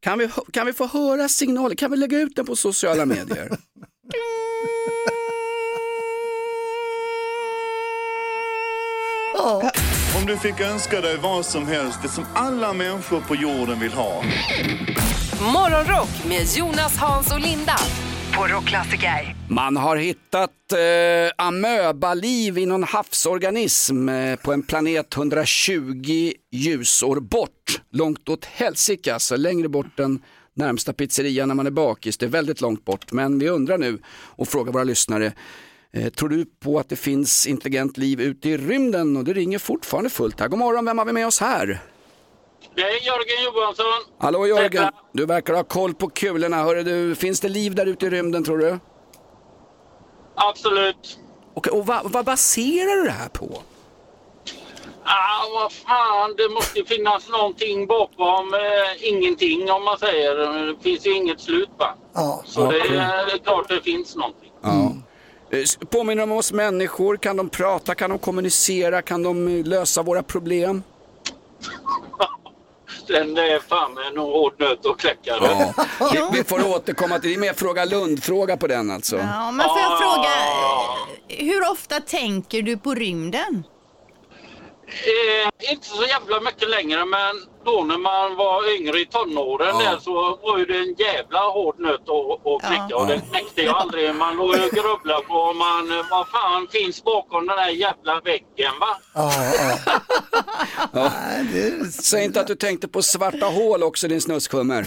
Kan 0.00 0.18
vi, 0.18 0.28
kan 0.52 0.66
vi 0.66 0.72
få 0.72 0.86
höra 0.86 1.28
signaler? 1.28 1.74
Kan 1.74 1.90
vi 1.90 1.96
lägga 1.96 2.18
ut 2.18 2.36
den 2.36 2.46
på 2.46 2.56
sociala 2.56 3.06
medier? 3.06 3.50
Ja. 9.34 9.70
Om 10.20 10.26
du 10.26 10.36
fick 10.36 10.60
önska 10.60 11.00
dig 11.00 11.16
vad 11.16 11.46
som 11.46 11.66
helst, 11.66 11.98
det 12.02 12.08
som 12.08 12.24
alla 12.34 12.72
människor 12.72 13.20
på 13.20 13.34
jorden 13.34 13.80
vill 13.80 13.92
ha. 13.92 14.22
Morgonrock 15.40 16.24
med 16.28 16.46
Jonas, 16.56 16.96
Hans 16.96 17.32
och 17.32 17.40
Linda 17.40 17.76
på 18.36 18.46
Rockklassiker. 18.46 19.36
Man 19.48 19.76
har 19.76 19.96
hittat 19.96 20.50
eh, 20.72 21.46
amöbaliv 21.46 22.58
i 22.58 22.66
någon 22.66 22.84
havsorganism 22.84 24.08
eh, 24.08 24.36
på 24.36 24.52
en 24.52 24.62
planet 24.62 25.16
120 25.16 26.32
ljusår 26.50 27.20
bort. 27.20 27.80
Långt 27.92 28.28
åt 28.28 28.44
helsike 28.44 29.14
alltså, 29.14 29.36
längre 29.36 29.68
bort 29.68 30.00
än 30.00 30.22
närmsta 30.60 30.92
pizzeria 30.92 31.46
när 31.46 31.54
man 31.54 31.66
är 31.66 31.70
bakis. 31.70 32.18
Det 32.18 32.26
är 32.26 32.30
väldigt 32.30 32.60
långt 32.60 32.84
bort, 32.84 33.12
men 33.12 33.38
vi 33.38 33.48
undrar 33.48 33.78
nu 33.78 33.98
och 34.36 34.48
frågar 34.48 34.72
våra 34.72 34.84
lyssnare. 34.84 35.32
Eh, 35.92 36.08
tror 36.08 36.28
du 36.28 36.44
på 36.44 36.78
att 36.78 36.88
det 36.88 36.96
finns 36.96 37.46
intelligent 37.46 37.96
liv 37.96 38.20
ute 38.20 38.48
i 38.48 38.56
rymden? 38.56 39.16
Och 39.16 39.24
det 39.24 39.32
ringer 39.32 39.58
fortfarande 39.58 40.10
fullt 40.10 40.40
här. 40.40 40.48
God 40.48 40.58
morgon, 40.58 40.84
vem 40.84 40.98
har 40.98 41.04
vi 41.04 41.12
med 41.12 41.26
oss 41.26 41.40
här? 41.40 41.80
Det 42.74 42.82
är 42.82 43.06
Jörgen 43.06 43.44
Johansson. 43.44 43.86
Hallå 44.18 44.46
Jörgen, 44.46 44.92
du 45.12 45.26
verkar 45.26 45.54
ha 45.54 45.64
koll 45.64 45.94
på 45.94 46.08
kulorna. 46.08 46.56
Hörru, 46.56 46.82
du, 46.82 47.14
finns 47.14 47.40
det 47.40 47.48
liv 47.48 47.74
där 47.74 47.86
ute 47.86 48.06
i 48.06 48.10
rymden 48.10 48.44
tror 48.44 48.58
du? 48.58 48.78
Absolut. 50.34 51.18
Okej, 51.54 51.72
och 51.72 51.86
vad, 51.86 52.12
vad 52.12 52.24
baserar 52.24 52.96
du 52.96 53.04
det 53.04 53.10
här 53.10 53.28
på? 53.28 53.62
Ah, 55.12 55.48
vad 55.54 55.72
fan, 55.72 56.34
det 56.36 56.48
måste 56.48 56.78
ju 56.78 56.84
finnas 56.84 57.28
någonting 57.28 57.86
bakom 57.86 58.54
eh, 58.54 59.08
ingenting 59.08 59.70
om 59.70 59.84
man 59.84 59.98
säger. 59.98 60.36
Det 60.66 60.82
finns 60.82 61.06
ju 61.06 61.16
inget 61.16 61.40
slut 61.40 61.68
va? 61.78 61.94
Ja. 62.14 62.42
Så 62.46 62.60
det, 62.60 62.66
Okej. 62.66 62.96
är, 62.96 63.26
det 63.26 63.32
är 63.32 63.38
klart 63.38 63.68
det 63.68 63.80
finns 63.82 64.16
någonting. 64.16 64.50
Ja. 64.62 64.92
S- 65.52 65.78
Påminner 65.90 66.22
de 66.22 66.32
om 66.32 66.38
oss 66.38 66.52
människor? 66.52 67.16
Kan 67.16 67.36
de 67.36 67.48
prata? 67.48 67.94
Kan 67.94 68.10
de 68.10 68.18
kommunicera? 68.18 69.02
Kan 69.02 69.22
de 69.22 69.58
eh, 69.58 69.66
lösa 69.66 70.02
våra 70.02 70.22
problem? 70.22 70.82
det 73.06 73.52
är 73.52 73.60
fan 73.60 73.98
en 74.10 74.16
hård 74.18 74.52
nöt 74.58 74.86
att 74.86 74.98
knäcka. 74.98 75.34
Ja. 75.40 75.74
Vi, 76.12 76.38
vi 76.38 76.44
får 76.44 76.74
återkomma 76.76 77.18
till 77.18 77.30
det. 77.30 77.36
är 77.36 77.40
mer 77.40 77.52
fråga 77.52 77.84
Lund-fråga 77.84 78.56
på 78.56 78.66
den 78.66 78.90
alltså. 78.90 79.16
Ja, 79.16 79.50
men 79.50 79.68
får 79.68 79.78
jag 79.78 79.98
fråga, 79.98 80.30
hur 81.28 81.70
ofta 81.72 82.00
tänker 82.00 82.62
du 82.62 82.76
på 82.78 82.94
rymden? 82.94 83.64
Eh, 84.92 85.72
inte 85.72 85.86
så 85.86 86.04
jävla 86.04 86.40
mycket 86.40 86.70
längre 86.70 87.04
men 87.04 87.36
då 87.64 87.84
när 87.84 87.98
man 87.98 88.36
var 88.36 88.74
yngre 88.76 89.00
i 89.00 89.06
tonåren 89.06 89.78
där 89.78 89.98
så 89.98 90.12
var 90.42 90.58
ju 90.58 90.64
det 90.64 90.78
en 90.78 90.94
jävla 90.98 91.38
hård 91.40 91.78
nöt 91.80 92.00
att, 92.00 92.46
att 92.46 92.60
knäcka 92.68 92.86
Ja. 92.90 92.96
och 92.96 93.06
den 93.06 93.20
knäckte 93.20 93.62
jag 93.62 93.76
aldrig. 93.76 94.14
Man 94.14 94.36
låg 94.36 94.48
och 94.50 94.70
grubblade 94.72 95.22
på 95.26 95.34
om 95.34 95.58
man, 95.58 96.04
vad 96.10 96.28
fan 96.28 96.68
finns 96.72 97.04
bakom 97.04 97.46
den 97.46 97.56
där 97.56 97.68
jävla 97.68 98.20
väggen 98.20 98.72
va? 98.80 98.96
Ja. 100.92 101.10
Säg 101.90 102.24
inte 102.24 102.40
att 102.40 102.46
du 102.46 102.54
tänkte 102.54 102.88
på 102.88 103.02
svarta 103.02 103.46
hål 103.46 103.82
också 103.82 104.08
din 104.08 104.20
snuskhummer. 104.20 104.86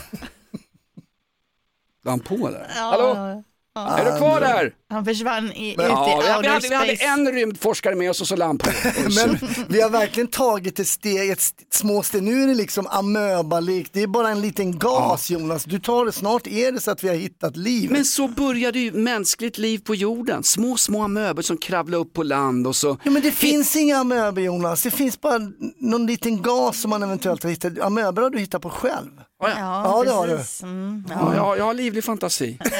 Var 2.04 2.12
han 2.12 2.20
på 2.20 2.49
där? 2.49 2.68
Hallå? 2.76 3.43
Ja. 3.76 3.97
Är 3.97 4.11
du 4.11 4.17
kvar 4.17 4.39
där? 4.39 4.74
Han 4.89 5.05
försvann 5.05 5.51
i, 5.51 5.71
ut 5.74 5.80
i 5.80 5.84
Ja, 5.84 6.05
vi, 6.05 6.13
outer 6.38 6.49
hade, 6.49 6.67
vi 6.69 6.76
hade 6.76 6.93
en 6.93 7.32
rymdforskare 7.32 7.95
med 7.95 8.09
oss 8.09 8.21
och 8.21 8.28
så 8.28 8.36
la 8.36 8.45
han 8.45 8.57
på. 8.57 8.69
Men 9.15 9.38
vi 9.69 9.82
har 9.82 9.89
verkligen 9.89 10.28
tagit 10.28 10.80
ett 10.80 10.88
steg, 10.88 11.30
ett 11.32 11.39
st- 11.39 11.63
små 11.71 12.03
steg. 12.03 12.24
Nu 12.24 12.43
är 12.43 12.47
det 12.47 12.53
liksom 12.55 12.88
amöbalikt, 12.89 13.93
det 13.93 14.01
är 14.03 14.07
bara 14.07 14.30
en 14.30 14.41
liten 14.41 14.80
gas 14.80 15.30
Jonas. 15.32 15.63
Du 15.63 15.80
tar 15.80 16.05
det, 16.05 16.11
snart 16.11 16.47
är 16.47 16.71
det 16.71 16.80
så 16.82 16.91
att 16.91 17.03
vi 17.03 17.07
har 17.07 17.15
hittat 17.15 17.57
liv. 17.57 17.91
Men 17.91 18.05
så 18.05 18.28
började 18.28 18.80
ju 18.80 18.91
mänskligt 18.91 19.57
liv 19.57 19.80
på 19.80 19.95
jorden. 19.95 20.43
Små, 20.43 20.78
små 20.78 21.03
amöbor 21.03 21.41
som 21.41 21.57
kravlar 21.57 21.97
upp 21.97 22.13
på 22.13 22.24
land 22.24 22.67
och 22.67 22.76
så. 22.76 22.97
Ja, 23.03 23.11
men 23.11 23.21
det 23.21 23.32
finns 23.32 23.76
inga 23.76 23.97
amöbor 23.97 24.43
Jonas, 24.43 24.84
det 24.84 24.91
finns 24.91 25.21
bara 25.21 25.39
någon 25.80 26.07
liten 26.07 26.41
gas 26.41 26.82
som 26.82 26.89
man 26.89 27.03
eventuellt 27.03 27.43
har 27.43 27.49
hittat. 27.49 27.80
Amöbor 27.80 28.21
har 28.21 28.30
du 28.30 28.39
hittat 28.39 28.61
på 28.61 28.69
själv. 28.69 29.09
Ja, 29.50 29.84
Ja, 29.98 30.04
det 30.04 30.12
har 30.12 30.28
du. 30.28 30.38
precis. 30.38 30.64
Mm, 30.64 31.04
ja. 31.10 31.16
Ja, 31.20 31.36
jag, 31.36 31.58
jag 31.58 31.64
har 31.66 31.74
livlig 31.74 32.04
fantasi. 32.04 32.58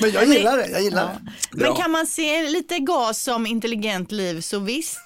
Men 0.00 0.10
jag 0.12 0.26
gillar 0.26 0.56
det, 0.56 0.68
jag 0.70 0.82
gillar 0.82 1.04
det. 1.04 1.64
Men 1.64 1.74
kan 1.74 1.90
man 1.90 2.06
se 2.06 2.42
lite 2.48 2.78
gas 2.78 3.22
som 3.22 3.46
intelligent 3.46 4.12
liv 4.12 4.40
så 4.40 4.58
visst. 4.58 4.98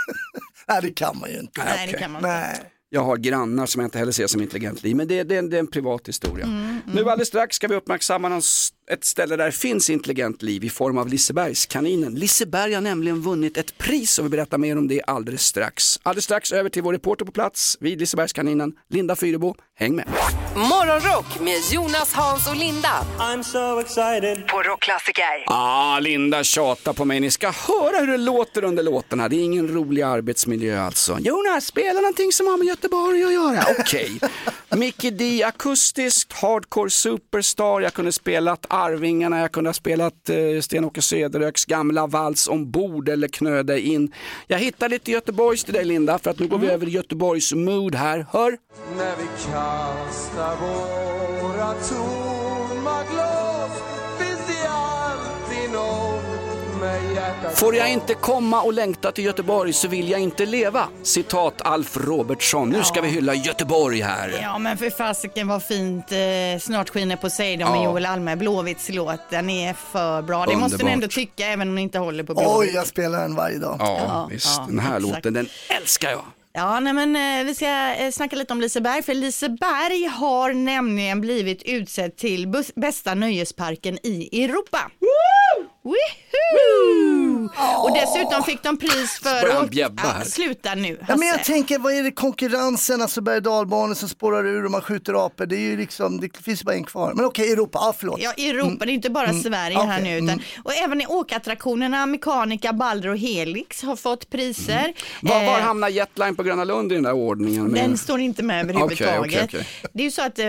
Nej 0.68 0.82
det 0.82 0.90
kan 0.90 1.18
man 1.18 1.30
ju 1.30 1.38
inte. 1.38 1.64
Nej, 1.64 1.88
det 1.92 1.98
kan 1.98 2.10
man 2.12 2.20
inte. 2.20 2.28
Nej. 2.28 2.60
Jag 2.90 3.04
har 3.04 3.16
grannar 3.16 3.66
som 3.66 3.80
jag 3.80 3.86
inte 3.86 3.98
heller 3.98 4.12
ser 4.12 4.26
som 4.26 4.42
intelligent 4.42 4.82
liv, 4.82 4.96
men 4.96 5.08
det, 5.08 5.22
det, 5.22 5.40
det 5.40 5.56
är 5.56 5.60
en 5.60 5.66
privat 5.66 6.08
historia. 6.08 6.44
Mm, 6.44 6.80
Nu 6.86 7.00
alldeles 7.00 7.28
strax 7.28 7.56
ska 7.56 7.68
vi 7.68 7.74
uppmärksamma 7.76 8.28
någon 8.28 8.42
ett 8.90 9.04
ställe 9.04 9.36
där 9.36 9.46
det 9.46 9.52
finns 9.52 9.90
intelligent 9.90 10.42
liv 10.42 10.64
i 10.64 10.70
form 10.70 10.98
av 10.98 11.08
Lisebergskaninen. 11.08 12.14
Liseberg 12.14 12.74
har 12.74 12.80
nämligen 12.80 13.20
vunnit 13.22 13.56
ett 13.56 13.78
pris 13.78 14.18
och 14.18 14.24
vi 14.24 14.28
berättar 14.28 14.58
mer 14.58 14.78
om 14.78 14.88
det 14.88 15.02
alldeles 15.06 15.42
strax. 15.42 15.98
Alldeles 16.02 16.24
strax 16.24 16.52
över 16.52 16.70
till 16.70 16.82
vår 16.82 16.92
reporter 16.92 17.24
på 17.24 17.32
plats 17.32 17.76
vid 17.80 18.00
Lisebergskaninen, 18.00 18.72
Linda 18.88 19.16
Fyrebo. 19.16 19.54
Häng 19.76 19.96
med! 19.96 20.04
Morgonrock 20.56 21.40
med 21.40 21.60
Jonas, 21.70 22.12
Hans 22.12 22.48
och 22.48 22.56
Linda. 22.56 23.06
I'm 23.18 23.42
so 23.42 23.80
excited. 23.80 24.46
På 24.46 24.62
Rockklassiker. 24.62 25.44
Ah, 25.46 25.98
Linda 26.00 26.44
tjatar 26.44 26.92
på 26.92 27.04
mig, 27.04 27.20
ni 27.20 27.30
ska 27.30 27.50
höra 27.50 28.00
hur 28.00 28.06
det 28.06 28.16
låter 28.16 28.64
under 28.64 28.82
låtarna. 28.82 29.28
Det 29.28 29.36
är 29.36 29.44
ingen 29.44 29.68
rolig 29.68 30.02
arbetsmiljö 30.02 30.80
alltså. 30.80 31.18
Jonas, 31.20 31.66
spela 31.66 32.00
någonting 32.00 32.32
som 32.32 32.46
har 32.46 32.56
med 32.56 32.66
Göteborg 32.66 33.24
att 33.24 33.32
göra. 33.32 33.64
Okej. 33.78 34.20
Mickey 34.76 35.10
D, 35.10 35.42
akustiskt, 35.42 36.32
hardcore 36.32 36.90
superstar. 36.90 37.80
Jag 37.80 37.94
kunde 37.94 38.12
spelat 38.12 38.66
Arvingarna, 38.78 39.40
jag 39.40 39.52
kunde 39.52 39.68
ha 39.68 39.74
spelat 39.74 40.30
eh, 40.30 40.60
Sten-Åke 40.60 41.02
Söderöks 41.02 41.64
gamla 41.64 42.06
vals 42.06 42.48
ombord 42.48 43.08
eller 43.08 43.28
Knö 43.28 43.62
dig 43.62 43.80
in. 43.80 44.12
Jag 44.46 44.58
hittade 44.58 44.94
lite 44.94 45.10
Göteborgs 45.10 45.64
till 45.64 45.74
dig 45.74 45.84
Linda, 45.84 46.18
för 46.18 46.30
att 46.30 46.38
nu 46.38 46.46
går 46.46 46.58
vi 46.58 46.66
över 46.66 46.88
i 46.88 46.90
Göteborgs 46.90 47.52
mood 47.54 47.94
här. 47.94 48.26
Hör! 48.32 48.58
När 48.96 49.16
vi 49.16 49.26
kastar 49.52 50.56
våra 51.42 51.74
tomma 51.74 53.02
glas 53.12 53.37
Får 57.54 57.74
jag 57.76 57.92
inte 57.92 58.14
komma 58.14 58.62
och 58.62 58.72
längta 58.72 59.12
till 59.12 59.24
Göteborg 59.24 59.72
så 59.72 59.88
vill 59.88 60.10
jag 60.10 60.20
inte 60.20 60.46
leva. 60.46 60.88
Citat 61.02 61.62
Alf 61.62 61.96
Robertsson. 61.96 62.70
Nu 62.70 62.82
ska 62.84 63.00
vi 63.00 63.08
hylla 63.08 63.34
Göteborg 63.34 64.00
här. 64.00 64.38
Ja 64.42 64.58
men 64.58 64.78
för 64.78 64.90
fasiken 64.90 65.48
vad 65.48 65.62
fint 65.62 66.12
eh, 66.12 66.18
Snart 66.60 66.90
skiner 66.90 67.16
Poseidon 67.16 67.70
med 67.70 67.78
Ja. 67.80 67.84
Joel 67.84 68.06
Alme, 68.06 68.36
Blåvitts 68.36 68.88
låt. 68.88 69.20
Den 69.30 69.50
är 69.50 69.74
för 69.74 70.22
bra. 70.22 70.46
Det 70.46 70.56
måste 70.56 70.76
ni 70.76 70.82
Underbart. 70.82 70.92
ändå 70.92 71.08
tycka 71.08 71.46
även 71.46 71.68
om 71.68 71.74
ni 71.74 71.82
inte 71.82 71.98
håller 71.98 72.24
på 72.24 72.32
Oj, 72.32 72.42
Blåvitt. 72.44 72.74
jag 72.74 72.86
spelar 72.86 73.20
den 73.20 73.34
varje 73.34 73.58
dag. 73.58 73.76
Ja, 73.80 74.00
Ja, 74.06 74.28
visst. 74.30 74.46
ja, 74.58 74.66
den 74.68 74.78
här 74.78 74.96
exakt. 74.96 75.14
låten, 75.14 75.32
den 75.34 75.48
älskar 75.80 76.10
jag. 76.10 76.24
Ja, 76.52 76.80
nej, 76.80 76.92
men 76.92 77.16
eh, 77.40 77.44
vi 77.46 77.54
ska 77.54 77.94
eh, 77.94 78.10
snacka 78.10 78.36
lite 78.36 78.52
om 78.52 78.60
Liseberg, 78.60 79.02
för 79.02 79.14
Liseberg 79.14 80.04
har 80.06 80.52
nämligen 80.52 81.20
blivit 81.20 81.62
utsedd 81.62 82.16
till 82.16 82.48
bus- 82.48 82.72
bästa 82.76 83.14
nöjesparken 83.14 83.98
i 84.06 84.44
Europa. 84.44 84.78
Woohoo! 85.84 85.94
Woo! 86.54 87.07
Och 87.82 87.90
dessutom 87.94 88.42
fick 88.42 88.62
de 88.62 88.76
pris 88.76 89.20
för... 89.22 89.44
Och- 89.58 89.74
här. 89.74 89.90
Ja, 90.18 90.24
sluta 90.24 90.74
nu. 90.74 90.98
Ja, 91.08 91.16
men 91.16 91.28
jag 91.28 91.38
Hasse. 91.38 91.52
tänker, 91.52 91.78
vad 91.78 91.92
är 91.92 92.02
det 92.02 92.10
konkurrensen, 92.10 93.02
alltså 93.02 93.20
berg 93.20 93.38
och 93.90 93.96
som 93.96 94.08
spårar 94.08 94.46
ur 94.46 94.64
och 94.64 94.70
man 94.70 94.80
skjuter 94.80 95.26
apor, 95.26 95.46
det 95.46 95.56
är 95.56 95.60
ju 95.60 95.76
liksom, 95.76 96.20
det 96.20 96.36
finns 96.36 96.64
bara 96.64 96.74
en 96.74 96.84
kvar. 96.84 97.12
Men 97.14 97.24
okej, 97.24 97.52
Europa, 97.52 97.78
ja 97.82 97.94
förlåt. 97.98 98.20
Ja, 98.22 98.32
i 98.36 98.50
Europa, 98.50 98.84
det 98.84 98.92
är 98.92 98.94
inte 98.94 99.10
bara 99.10 99.28
Mm. 99.28 99.42
Sverige 99.42 99.78
här 99.78 100.00
Okej, 100.00 100.04
nu. 100.04 100.16
Utan, 100.16 100.28
mm. 100.28 100.40
Och 100.64 100.74
även 100.74 101.00
i 101.00 101.06
åkattraktionerna, 101.06 102.06
Mekanika, 102.06 102.72
Balder 102.72 103.08
och 103.08 103.18
Helix 103.18 103.82
har 103.82 103.96
fått 103.96 104.30
priser. 104.30 104.92
Var, 105.22 105.34
var 105.46 105.58
Eh, 105.58 105.64
hamnar 105.64 105.88
Jetline 105.88 106.36
på 106.36 106.42
Gröna 106.42 106.64
Lund 106.64 106.92
i 106.92 106.94
den 106.94 107.04
där 107.04 107.12
ordningen? 107.12 107.64
Med... 107.64 107.82
Den 107.82 107.98
står 107.98 108.20
inte 108.20 108.42
med 108.42 108.60
överhuvudtaget. 108.64 109.20
Okej, 109.20 109.44
okej. 109.44 109.66
Det 109.92 110.02
är 110.02 110.04
ju 110.04 110.10
så 110.10 110.22
att 110.22 110.38
eh, 110.38 110.46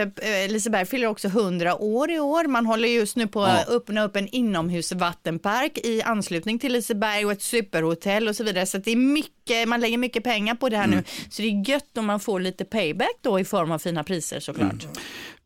Liseberg 0.49 0.85
fyller 0.85 1.07
också 1.07 1.27
100 1.27 1.75
år 1.75 2.11
i 2.11 2.19
år. 2.19 2.43
Man 2.47 2.65
håller 2.65 2.87
just 2.87 3.15
nu 3.15 3.27
på 3.27 3.43
att 3.43 3.65
Ja. 3.67 3.73
öppna 3.75 4.03
upp 4.05 4.15
en 4.15 4.27
inomhusvattenpark 4.27 5.77
i 5.77 6.01
anslutning 6.01 6.59
till 6.59 6.73
Liseberg 6.73 6.88
och 7.25 7.31
ett 7.31 7.41
superhotell 7.41 8.27
och 8.27 8.35
så 8.35 8.43
vidare. 8.43 8.65
Så 8.65 8.77
att 8.77 8.83
det 8.83 8.91
är 8.91 8.95
mycket, 8.95 9.67
man 9.67 9.79
lägger 9.81 9.97
mycket 9.97 10.23
pengar 10.23 10.55
på 10.55 10.69
det 10.69 10.77
här 10.77 10.83
Mm. 10.85 10.97
nu. 10.97 11.03
Så 11.29 11.41
det 11.41 11.47
är 11.47 11.69
gött 11.69 11.97
om 11.97 12.05
man 12.05 12.19
får 12.19 12.39
lite 12.39 12.65
payback 12.65 13.17
då 13.21 13.39
i 13.39 13.45
form 13.45 13.71
av 13.71 13.79
fina 13.79 14.03
priser 14.03 14.39
såklart. 14.39 14.83
Mm. 14.83 14.95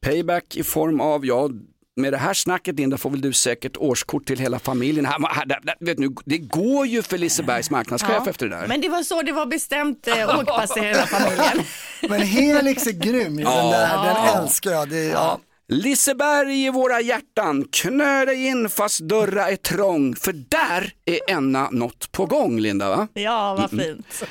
Payback 0.02 0.56
i 0.56 0.64
form 0.64 1.02
av, 1.02 1.26
ja, 1.26 1.50
med 1.96 2.14
det 2.14 2.18
här 2.18 2.34
snacket 2.34 2.76
Linda 2.76 2.98
får 2.98 3.10
väl 3.10 3.22
du 3.22 3.34
säkert 3.34 3.78
årskort 3.78 4.26
till 4.26 4.40
hela 4.40 4.60
familjen. 4.60 5.06
Här, 5.06 5.28
här, 5.30 5.46
där, 5.46 5.60
där, 5.64 5.76
vet 5.80 5.98
nu, 6.00 6.10
det 6.26 6.38
går 6.38 6.86
ju 6.88 7.02
för 7.02 7.18
Lisebergs 7.18 7.70
marknadschef 7.70 8.28
efter 8.28 8.48
det 8.48 8.56
där. 8.56 8.68
Men 8.68 8.82
det 8.82 8.90
var 8.90 9.04
så 9.04 9.22
det 9.22 9.32
var 9.32 9.46
bestämt, 9.46 10.08
eh, 10.08 10.40
åkpass 10.40 10.78
i 10.78 10.80
hela 10.80 11.06
familjen. 11.08 11.66
Men 12.10 12.22
Helix 12.22 12.88
är 12.88 12.92
grym 12.92 13.36
den 13.36 13.46
Ja. 13.46 13.72
där, 13.72 13.88
den 14.04 14.26
Ja. 14.26 14.42
älskar 14.42 14.72
jag. 14.72 14.90
Det, 14.90 15.04
ja. 15.04 15.40
Liseberg 15.74 16.66
i 16.66 16.70
våra 16.70 17.02
hjärtan, 17.02 17.66
knö 17.72 18.26
dig 18.26 18.46
in 18.46 18.70
fast 18.70 19.00
dörra 19.00 19.50
är 19.52 19.56
trång, 19.56 20.16
för 20.16 20.34
där 20.34 20.92
är 21.06 21.20
enna 21.32 21.70
något 21.72 22.12
på 22.12 22.26
gång 22.26 22.60
Linda 22.60 22.90
va? 22.90 23.08
Ja, 23.14 23.56
vad 23.60 23.74
Mm. 23.74 23.86
fint. 23.86 24.24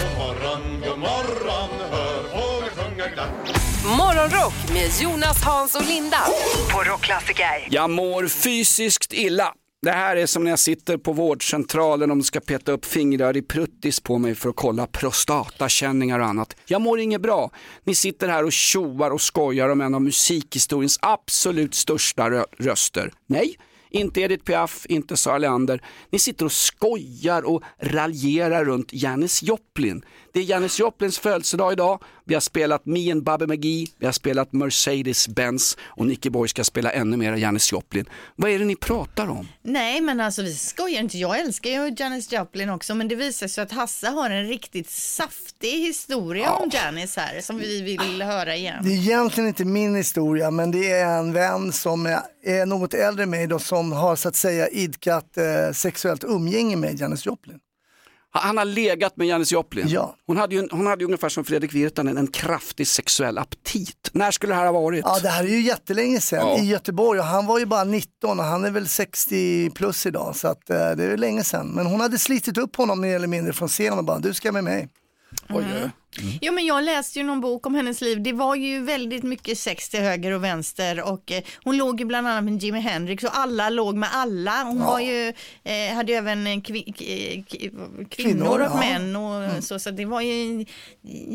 God 0.00 0.18
morgon, 0.18 0.80
god 0.88 0.98
morgon, 0.98 1.68
hör 1.90 2.22
fåglar 2.22 2.70
sjunga 2.84 3.06
glatt 3.08 3.28
Morgonrock 3.98 4.54
med 4.72 4.90
Jonas, 5.02 5.42
Hans 5.44 5.74
och 5.74 5.86
Linda. 5.88 6.18
På 6.72 6.82
Rockklassiker. 6.82 7.68
Jag 7.70 7.90
mår 7.90 8.26
fysiskt 8.28 9.12
illa. 9.12 9.52
Det 9.82 9.90
här 9.90 10.16
är 10.16 10.26
som 10.26 10.44
när 10.44 10.50
jag 10.50 10.58
sitter 10.58 10.96
på 10.96 11.12
vårdcentralen 11.12 12.10
och 12.10 12.16
de 12.16 12.22
ska 12.22 12.40
peta 12.40 12.72
upp 12.72 12.84
fingrar 12.84 13.36
i 13.36 13.42
pruttis 13.42 14.00
på 14.00 14.18
mig 14.18 14.34
för 14.34 14.48
att 14.48 14.56
kolla 14.56 14.86
prostatakänningar 14.86 16.18
och 16.20 16.26
annat. 16.26 16.56
Jag 16.66 16.80
mår 16.80 17.00
inget 17.00 17.20
bra. 17.20 17.50
Ni 17.84 17.94
sitter 17.94 18.28
här 18.28 18.44
och 18.44 18.52
tjoar 18.52 19.10
och 19.10 19.20
skojar 19.20 19.68
om 19.68 19.80
en 19.80 19.94
av 19.94 20.02
musikhistoriens 20.02 20.98
absolut 21.02 21.74
största 21.74 22.30
rö- 22.30 22.44
röster. 22.58 23.12
Nej, 23.26 23.56
inte 23.90 24.20
Edith 24.20 24.44
Piaf, 24.44 24.86
inte 24.88 25.16
Sara 25.16 25.38
Leander. 25.38 25.82
Ni 26.10 26.18
sitter 26.18 26.44
och 26.44 26.52
skojar 26.52 27.42
och 27.42 27.62
raljerar 27.78 28.64
runt 28.64 28.92
Janis 28.92 29.42
Joplin. 29.42 30.04
Det 30.36 30.40
är 30.40 30.44
Janis 30.44 30.78
Joplins 30.78 31.18
födelsedag 31.18 31.72
idag. 31.72 32.02
Vi 32.24 32.34
har 32.34 32.40
spelat 32.40 32.86
Me 32.86 33.12
and 33.12 33.22
Bobby 33.22 33.46
McGee, 33.46 33.86
vi 33.98 34.06
har 34.06 34.12
spelat 34.12 34.52
Mercedes-Benz 34.52 35.76
och 35.82 36.06
Nicky 36.06 36.30
Boy 36.30 36.48
ska 36.48 36.64
spela 36.64 36.92
ännu 36.92 37.16
mer 37.16 37.32
Janis 37.32 37.72
Joplin. 37.72 38.04
Vad 38.36 38.50
är 38.50 38.58
det 38.58 38.64
ni 38.64 38.76
pratar 38.76 39.30
om? 39.30 39.48
Nej, 39.62 40.00
men 40.00 40.20
alltså 40.20 40.42
vi 40.42 40.54
skojar 40.54 41.00
inte. 41.00 41.18
Jag 41.18 41.40
älskar 41.40 41.70
ju 41.70 41.94
Janis 41.98 42.32
Joplin 42.32 42.70
också, 42.70 42.94
men 42.94 43.08
det 43.08 43.14
visar 43.14 43.48
sig 43.48 43.62
att 43.62 43.72
Hasse 43.72 44.08
har 44.08 44.30
en 44.30 44.48
riktigt 44.48 44.90
saftig 44.90 45.80
historia 45.86 46.52
om 46.52 46.70
Janis 46.72 47.16
här 47.16 47.40
som 47.40 47.58
vi 47.58 47.82
vill 47.82 48.22
höra 48.22 48.56
igen. 48.56 48.84
Det 48.84 48.90
är 48.90 48.98
egentligen 48.98 49.48
inte 49.48 49.64
min 49.64 49.94
historia, 49.94 50.50
men 50.50 50.70
det 50.70 50.90
är 50.90 51.18
en 51.18 51.32
vän 51.32 51.72
som 51.72 52.06
är, 52.06 52.20
är 52.44 52.66
något 52.66 52.94
äldre 52.94 53.22
än 53.22 53.30
mig 53.30 53.46
då, 53.46 53.58
som 53.58 53.92
har 53.92 54.16
så 54.16 54.28
att 54.28 54.36
säga 54.36 54.68
idkat 54.68 55.36
eh, 55.36 55.72
sexuellt 55.72 56.24
umgänge 56.24 56.76
med 56.76 57.00
Janis 57.00 57.26
Joplin. 57.26 57.58
Han 58.42 58.58
har 58.58 58.64
legat 58.64 59.16
med 59.16 59.26
Janis 59.26 59.52
Joplin. 59.52 59.88
Ja. 59.88 60.16
Hon, 60.26 60.36
hade 60.36 60.54
ju, 60.54 60.68
hon 60.70 60.86
hade 60.86 61.00
ju 61.02 61.06
ungefär 61.06 61.28
som 61.28 61.44
Fredrik 61.44 61.74
Virtanen 61.74 62.16
en 62.18 62.26
kraftig 62.26 62.86
sexuell 62.86 63.38
aptit. 63.38 64.10
När 64.12 64.30
skulle 64.30 64.52
det 64.52 64.56
här 64.56 64.66
ha 64.66 64.72
varit? 64.72 65.04
Ja, 65.04 65.18
det 65.22 65.28
här 65.28 65.44
är 65.44 65.48
ju 65.48 65.60
jättelänge 65.60 66.20
sedan 66.20 66.48
Ja. 66.48 66.58
i 66.58 66.66
Göteborg 66.66 67.20
och 67.20 67.26
han 67.26 67.46
var 67.46 67.58
ju 67.58 67.66
bara 67.66 67.84
19 67.84 68.38
och 68.38 68.44
han 68.44 68.64
är 68.64 68.70
väl 68.70 68.88
60 68.88 69.70
plus 69.70 70.06
idag 70.06 70.36
så 70.36 70.48
att, 70.48 70.70
eh, 70.70 70.76
det 70.76 71.04
är 71.04 71.10
ju 71.10 71.16
länge 71.16 71.44
sedan. 71.44 71.66
Men 71.68 71.86
hon 71.86 72.00
hade 72.00 72.18
slitit 72.18 72.58
upp 72.58 72.76
honom 72.76 73.00
mer 73.00 73.16
eller 73.16 73.26
mindre 73.26 73.52
från 73.52 73.68
scenen 73.68 73.98
och 73.98 74.04
bara, 74.04 74.18
du 74.18 74.34
ska 74.34 74.52
med 74.52 74.64
mig. 74.64 74.88
Oj, 75.48 75.64
oj, 75.74 75.82
oj. 75.84 75.90
Jo, 76.42 76.52
men 76.52 76.66
jag 76.66 76.84
läste 76.84 77.18
ju 77.18 77.24
någon 77.24 77.40
bok 77.40 77.66
om 77.66 77.74
hennes 77.74 78.00
liv. 78.00 78.22
Det 78.22 78.32
var 78.32 78.54
ju 78.54 78.80
väldigt 78.84 79.22
mycket 79.24 79.58
sex 79.58 79.88
till 79.88 80.00
höger 80.00 80.32
och 80.32 80.44
vänster 80.44 81.02
och 81.12 81.32
eh, 81.32 81.42
hon 81.64 81.76
låg 81.76 82.00
ju 82.00 82.06
bland 82.06 82.28
annat 82.28 82.44
med 82.44 82.62
Jimi 82.62 82.80
Hendrix 82.80 83.24
och 83.24 83.38
alla 83.38 83.70
låg 83.70 83.96
med 83.96 84.08
alla. 84.12 84.62
Hon 84.62 84.78
var 84.80 85.00
ju, 85.00 85.28
eh, 85.64 85.94
hade 85.94 86.12
ju 86.12 86.18
även 86.18 86.46
eh, 86.46 86.60
kvi, 86.60 86.82
k- 86.82 86.94
k- 87.50 87.56
kvinnor, 87.58 88.06
Kvinnor, 88.10 88.60
och 88.60 88.66
ja. 88.66 88.76
män 88.80 89.16
och 89.16 89.64
så, 89.64 89.78
så 89.78 89.90
det 89.90 90.04
var 90.04 90.20
ju 90.20 90.32
en 90.42 90.66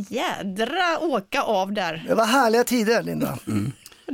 jädra 0.09 0.99
åka 0.99 1.41
av 1.41 1.73
där. 1.73 2.03
Det 2.07 2.15
var 2.15 2.25
härliga 2.25 2.63
tider 2.63 3.03
Linda. 3.03 3.39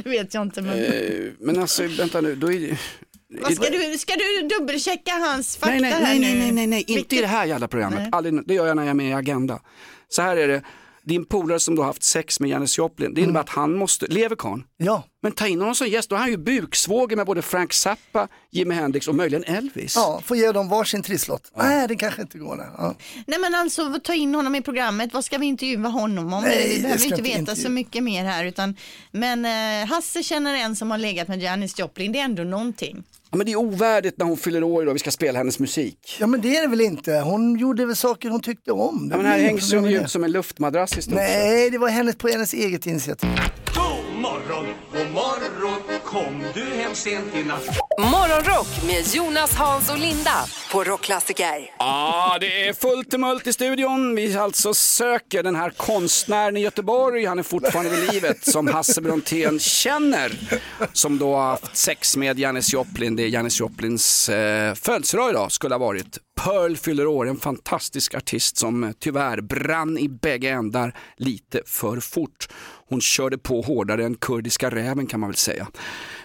Det 0.04 0.10
vet 0.10 0.34
jag 0.34 0.43
inte. 0.43 0.62
Men... 0.62 0.84
Eh, 0.84 0.91
Men 1.39 1.60
alltså, 1.62 1.84
vänta 1.88 2.22
nu, 2.22 2.36
då 2.36 2.52
är 2.54 2.60
det... 2.60 2.78
Vad 3.30 3.54
ska, 3.56 3.70
du, 3.70 3.98
ska 3.98 4.14
du 4.14 4.48
dubbelchecka 4.48 5.12
hans 5.12 5.58
fakta 5.58 5.72
Nej, 5.72 5.82
nej, 5.82 5.92
här 5.92 6.02
nej, 6.02 6.20
nu? 6.20 6.26
nej, 6.28 6.36
nej, 6.40 6.52
nej, 6.52 6.68
nej, 6.68 6.80
inte 6.82 6.94
Vilket- 6.94 7.14
i 7.14 7.22
det 7.22 7.28
här 7.28 7.46
jävla 7.46 7.68
programmet. 7.68 8.00
Nej. 8.00 8.10
Aldrig, 8.12 8.48
det 8.48 8.54
gör 8.54 8.68
jag 8.68 8.76
när 8.76 8.84
jag 8.84 8.90
är 8.90 8.94
med 8.94 9.10
i 9.10 9.14
Agenda. 9.14 9.60
Så 10.10 10.22
här 10.22 10.38
är 10.38 10.48
det, 10.48 10.62
din 11.04 11.26
polare 11.26 11.60
som 11.60 11.76
då 11.76 11.82
har 11.82 11.88
haft 11.88 12.04
sex 12.04 12.40
med 12.40 12.50
Janis 12.50 12.78
Joplin, 12.78 13.14
det 13.14 13.22
innebär 13.22 13.40
att 13.40 13.50
han 13.50 13.74
måste, 13.76 14.06
lever 14.06 14.36
karln? 14.36 14.64
Ja. 14.78 15.04
Men 15.22 15.32
ta 15.32 15.48
in 15.48 15.60
honom 15.60 15.76
som 15.76 15.88
gäst, 15.88 16.10
då 16.10 16.16
är 16.16 16.20
han 16.20 16.30
ju 16.30 16.38
buksvåger 16.38 17.16
med 17.16 17.26
både 17.26 17.42
Frank 17.42 17.74
Zappa, 17.74 18.28
Jimi 18.52 18.76
Hendrix 18.76 19.08
och 19.08 19.16
möjligen 19.16 19.44
Elvis. 19.44 19.96
Ja, 19.96 20.22
får 20.26 20.38
ge 20.38 20.52
dem 20.52 20.70
varsin 20.70 21.04
trisslott. 21.04 21.52
Nej, 21.58 21.88
det 21.88 21.96
kanske 21.96 22.22
inte 22.22 22.38
går. 22.38 22.66
Ja. 22.78 22.96
Nej 23.28 23.40
men 23.40 23.56
alltså 23.56 24.00
ta 24.04 24.14
in 24.14 24.36
honom 24.36 24.56
i 24.56 24.62
programmet, 24.62 25.14
vad 25.14 25.26
ska 25.26 25.38
vi 25.38 25.46
intervjua 25.46 25.90
honom 25.90 26.34
om? 26.34 26.44
Nej, 26.44 26.68
vi 26.70 26.76
det 26.76 26.82
behöver 26.82 27.06
inte 27.06 27.22
veta 27.22 27.40
intervjua. 27.40 27.64
så 27.66 27.72
mycket 27.72 28.04
mer 28.04 28.26
här 28.26 28.46
utan 28.46 28.76
men 29.12 29.46
eh, 29.46 29.88
Hasse 29.90 30.24
känner 30.24 30.56
en 30.56 30.76
som 30.76 30.92
har 30.92 30.98
legat 30.98 31.28
med 31.28 31.42
Janis 31.42 31.80
Joplin, 31.80 32.12
det 32.12 32.20
är 32.20 32.24
ändå 32.24 32.44
någonting. 32.44 33.04
Ja, 33.32 33.38
men 33.38 33.46
det 33.46 33.52
är 33.52 33.56
ovärdigt 33.56 34.18
när 34.18 34.26
hon 34.26 34.38
fyller 34.38 34.64
år 34.64 34.84
idag, 34.84 34.94
vi 34.94 35.00
ska 35.00 35.12
spela 35.12 35.38
hennes 35.38 35.60
musik. 35.60 36.18
Ja 36.20 36.28
men 36.28 36.42
det 36.42 36.58
är 36.58 36.62
det 36.62 36.68
väl 36.68 36.82
inte. 36.82 37.12
Hon 37.12 37.58
gjorde 37.60 37.86
väl 37.86 37.96
saker 37.96 38.30
hon 38.30 38.42
tyckte 38.42 38.72
om. 38.72 39.10
Det 39.10 39.14
Ja, 39.16 39.18
men 39.18 39.26
här 39.32 39.40
hängs 39.40 39.74
hon 39.74 39.90
ju 39.90 40.02
ut 40.02 40.12
som 40.12 40.24
en 40.24 40.32
luftmadrass 40.32 40.98
i 40.98 41.02
stort. 41.02 41.16
Nej, 41.16 41.70
det 41.70 41.78
var 41.78 41.90
hennes 41.90 42.16
på 42.16 42.28
hennes 42.28 42.54
eget 42.54 42.86
initiativ. 42.86 43.30
Sent 46.98 47.36
i 47.36 47.43
natt 47.43 47.64
Morgonrock 48.00 48.68
med 48.88 49.16
Jonas, 49.16 49.56
Hans 49.56 49.89
och 49.89 49.98
Linda 49.98 50.45
på 50.72 50.84
Rockklassiker. 50.84 51.72
Ja, 51.80 52.38
det 52.39 52.68
är 52.68 52.74
fullt 52.74 53.12
tumult 53.12 53.48
i 53.48 53.54
studion. 53.54 54.16
Vi 54.16 54.38
alltså 54.38 54.74
söker 54.74 55.43
den 55.43 55.56
här 55.56 55.70
konstnären 55.70 56.58
i 56.58 56.60
Göteborg, 56.60 57.26
han 57.26 57.39
är 57.39 57.43
fortfarande 57.43 57.91
vid 57.91 58.14
livet, 58.14 58.45
som 58.45 58.68
Hasse 58.68 59.02
Brontén 59.02 59.60
känner. 59.60 60.32
Som 60.93 61.18
då 61.18 61.36
har 61.36 61.50
haft 61.50 61.78
sex 61.78 62.18
med 62.18 62.39
Janis 62.39 62.74
Joplin. 62.74 63.16
Det 63.16 63.24
är 63.24 63.28
Janis 63.28 63.60
Joplins 63.60 64.30
eh, 64.30 64.74
födelsedag 64.74 65.30
idag, 65.30 65.52
skulle 65.52 65.74
ha 65.76 65.80
varit. 65.80 66.18
Pearl 66.43 66.76
fyller 66.76 67.08
år, 67.08 67.28
en 67.28 67.38
fantastisk 67.38 68.16
artist 68.16 68.58
som 68.58 68.84
eh, 68.84 68.91
tyvärr 69.00 69.41
brann 69.41 69.98
i 69.98 70.10
bägge 70.10 70.50
ändar 70.50 70.93
lite 71.18 71.62
för 71.66 72.00
fort. 72.00 72.48
Hon 72.89 73.02
körde 73.02 73.38
på 73.38 73.62
hårdare 73.62 74.06
än 74.06 74.16
kurdiska 74.16 74.70
räven 74.70 75.08
kan 75.08 75.20
man 75.20 75.30
väl 75.30 75.38
säga. 75.38 75.68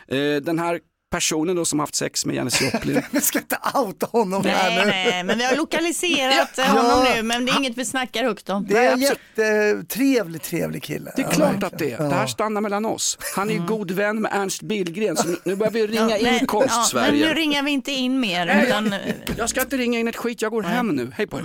Eh, 0.08 0.16
den 0.42 0.58
här 0.58 0.80
personen 1.10 1.56
då 1.56 1.64
som 1.64 1.78
haft 1.78 1.94
sex 1.94 2.26
med 2.26 2.36
Janis 2.36 2.60
Joplin. 2.62 3.02
Vi 3.10 3.20
ska 3.20 3.38
inte 3.38 3.58
outa 3.74 4.06
honom 4.06 4.44
här 4.44 4.70
Nej, 4.70 4.84
nu. 4.84 4.90
nej, 4.90 5.22
men 5.24 5.38
vi 5.38 5.44
har 5.44 5.56
lokaliserat 5.56 6.50
Ja. 6.56 6.64
honom 6.64 7.04
Ja. 7.06 7.14
nu 7.16 7.22
men 7.22 7.46
det 7.46 7.52
är 7.52 7.58
inget 7.58 7.76
vi 7.78 7.84
snackar 7.84 8.24
högt 8.24 8.48
om. 8.48 8.66
Det 8.68 8.76
är 8.78 8.92
en 8.92 9.00
jättetrevlig, 9.00 10.42
trevlig 10.42 10.82
kille. 10.82 11.12
Det 11.16 11.22
är 11.22 11.26
Ja, 11.26 11.30
klart 11.32 11.62
att 11.62 11.78
det 11.78 11.92
är. 11.92 11.96
Ja. 12.02 12.08
Det 12.08 12.14
här 12.14 12.26
stannar 12.26 12.60
mellan 12.60 12.84
oss. 12.86 13.18
Han 13.36 13.50
är 13.50 13.54
ju 13.54 13.60
god 13.66 13.90
vän 13.90 14.22
med 14.22 14.32
Ernst 14.34 14.62
Billgren 14.62 15.16
så 15.16 15.28
nu- 15.44 15.56
börjar 15.56 15.72
vi 15.72 15.86
ringa 15.86 16.18
in 16.18 16.24
men, 16.24 16.32
ja, 16.32 16.38
men 16.38 16.46
konst-Sverige. 16.46 17.26
nu 17.28 17.34
ringar 17.34 17.62
vi 17.62 17.70
inte 17.70 17.92
in 17.92 18.20
mer. 18.20 18.62
Utan, 18.66 18.94
Jag 19.36 19.50
ska 19.50 19.60
inte 19.60 19.76
ringa 19.76 19.98
in 19.98 20.08
ett 20.08 20.16
skit, 20.16 20.42
jag 20.42 20.50
går 20.52 20.62
hem 20.62 20.88
nu. 20.88 21.12
Hej 21.14 21.26
på 21.26 21.38
er. 21.38 21.44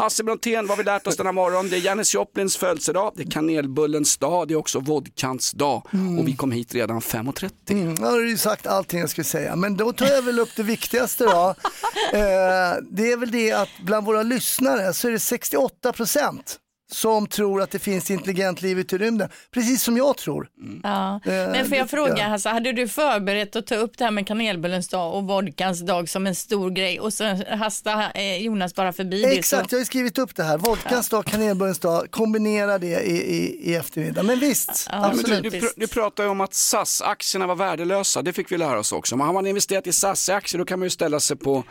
Hasse 0.00 0.24
Brontén, 0.24 0.66
vad 0.66 0.78
vi 0.78 0.84
lärt 0.84 1.06
oss 1.06 1.16
denna 1.16 1.32
morgon? 1.32 1.68
Det 1.68 1.76
är 1.76 1.80
Janis 1.80 2.14
Joplins 2.14 2.56
födelsedag, 2.56 3.12
det 3.16 3.22
är 3.22 3.30
kanelbullens 3.30 4.16
dag, 4.16 4.48
det 4.48 4.54
är 4.54 4.58
också 4.58 4.80
vodkans 4.80 5.52
dag 5.52 5.82
och 6.18 6.28
vi 6.28 6.36
kom 6.36 6.52
hit 6.52 6.74
redan 6.74 7.00
5.30. 7.00 7.50
Mm, 7.68 7.94
nu 7.94 8.06
har 8.06 8.18
du 8.18 8.36
sagt 8.36 8.66
allting 8.66 9.00
jag 9.00 9.10
skulle 9.10 9.24
säga, 9.24 9.56
men 9.56 9.76
då 9.76 9.92
tar 9.92 10.06
jag 10.06 10.22
väl 10.22 10.38
upp 10.38 10.48
det 10.56 10.62
viktigaste 10.62 11.24
då. 11.24 11.54
Eh, 12.12 12.76
det 12.90 13.12
är 13.12 13.16
väl 13.16 13.30
det 13.30 13.52
att 13.52 13.68
bland 13.84 14.06
våra 14.06 14.22
lyssnare 14.22 14.92
så 14.92 15.08
är 15.08 15.12
det 15.12 15.18
68 15.18 15.92
procent 15.92 16.58
som 16.92 17.26
tror 17.26 17.62
att 17.62 17.70
det 17.70 17.78
finns 17.78 18.10
intelligent 18.10 18.62
liv 18.62 18.78
ute 18.78 18.94
i 18.96 18.98
rymden. 18.98 19.28
Precis 19.54 19.82
som 19.82 19.96
jag 19.96 20.16
tror. 20.16 20.48
Ja. 20.82 21.20
Eh, 21.24 21.32
Men 21.32 21.68
får 21.68 21.76
jag 21.76 21.90
fråga, 21.90 22.18
jag. 22.18 22.32
alltså, 22.32 22.48
hade 22.48 22.72
du 22.72 22.88
förberett 22.88 23.56
att 23.56 23.66
ta 23.66 23.74
upp 23.74 23.98
det 23.98 24.04
här 24.04 24.10
med 24.10 24.26
kanelbullens 24.26 24.88
dag 24.88 25.14
och 25.14 25.24
vodkans 25.24 25.80
dag 25.80 26.08
som 26.08 26.26
en 26.26 26.34
stor 26.34 26.70
grej 26.70 27.00
och 27.00 27.12
så 27.12 27.24
hastar 27.56 28.12
eh, 28.14 28.36
Jonas 28.36 28.74
bara 28.74 28.92
förbi 28.92 29.22
det? 29.22 29.38
Exakt, 29.38 29.72
jag 29.72 29.78
har 29.78 29.84
skrivit 29.84 30.18
upp 30.18 30.36
det 30.36 30.42
här. 30.42 30.58
Vodkans 30.58 31.08
dag, 31.08 31.24
kanelbullens 31.24 31.78
dag, 31.78 32.06
kombinera 32.10 32.78
det 32.78 33.00
i, 33.00 33.36
i, 33.36 33.70
i 33.70 33.74
eftermiddag. 33.74 34.22
Men 34.22 34.38
visst, 34.40 34.88
Ja, 34.90 35.00
men 35.00 35.10
absolut. 35.10 35.42
du, 35.42 35.50
du, 35.50 35.60
pr- 35.60 35.72
du 35.76 35.86
pratar 35.86 36.24
ju 36.24 36.30
om 36.30 36.40
att 36.40 36.54
SAS-aktierna 36.54 37.46
var 37.46 37.54
värdelösa, 37.56 38.22
det 38.22 38.32
fick 38.32 38.52
vi 38.52 38.58
lära 38.58 38.78
oss 38.78 38.92
också. 38.92 39.16
Men 39.16 39.26
har 39.26 39.34
man 39.34 39.46
investerat 39.46 39.86
i 39.86 39.92
SAS-aktier 39.92 40.58
då 40.58 40.64
kan 40.64 40.78
man 40.78 40.86
ju 40.86 40.90
ställa 40.90 41.20
sig 41.20 41.36
på 41.36 41.64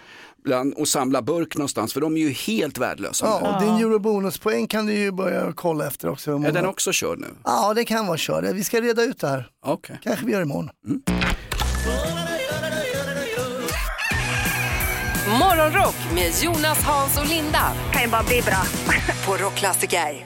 bland, 0.43 0.73
och 0.73 0.87
samla 0.87 1.21
burk 1.21 1.57
någonstans 1.57 1.93
för 1.93 2.01
de 2.01 2.15
är 2.15 2.19
ju 2.19 2.29
helt 2.29 2.77
värdelösa. 2.77 3.25
Ja, 3.25 3.55
och 3.55 3.63
din 3.63 3.73
eurobonuspoäng 3.73 4.67
kan 4.67 4.85
du 4.85 4.93
ju 4.93 5.11
börja 5.11 5.53
kolla 5.55 5.87
efter 5.87 6.09
också. 6.09 6.31
Är 6.31 6.51
den 6.51 6.65
också 6.65 6.91
körd 6.91 7.19
nu? 7.19 7.27
Ja, 7.43 7.73
det 7.73 7.85
kan 7.85 8.07
vara 8.07 8.17
körd. 8.17 8.45
Vi 8.53 8.63
ska 8.63 8.81
reda 8.81 9.03
ut 9.03 9.19
det 9.19 9.27
här. 9.27 9.49
Okay. 9.65 9.97
Kanske 10.03 10.25
vi 10.25 10.31
gör 10.31 10.41
imorgon. 10.41 10.69
Morgonrock 15.39 15.95
med 16.15 16.31
Jonas, 16.43 16.83
Hans 16.83 17.17
och 17.17 17.27
Linda. 17.27 17.73
Kan 17.93 18.01
ju 18.01 18.07
bara 18.07 18.23
bli 18.23 18.41
bra. 18.41 18.63
på 19.25 19.43
Rockklassiker. 19.43 20.25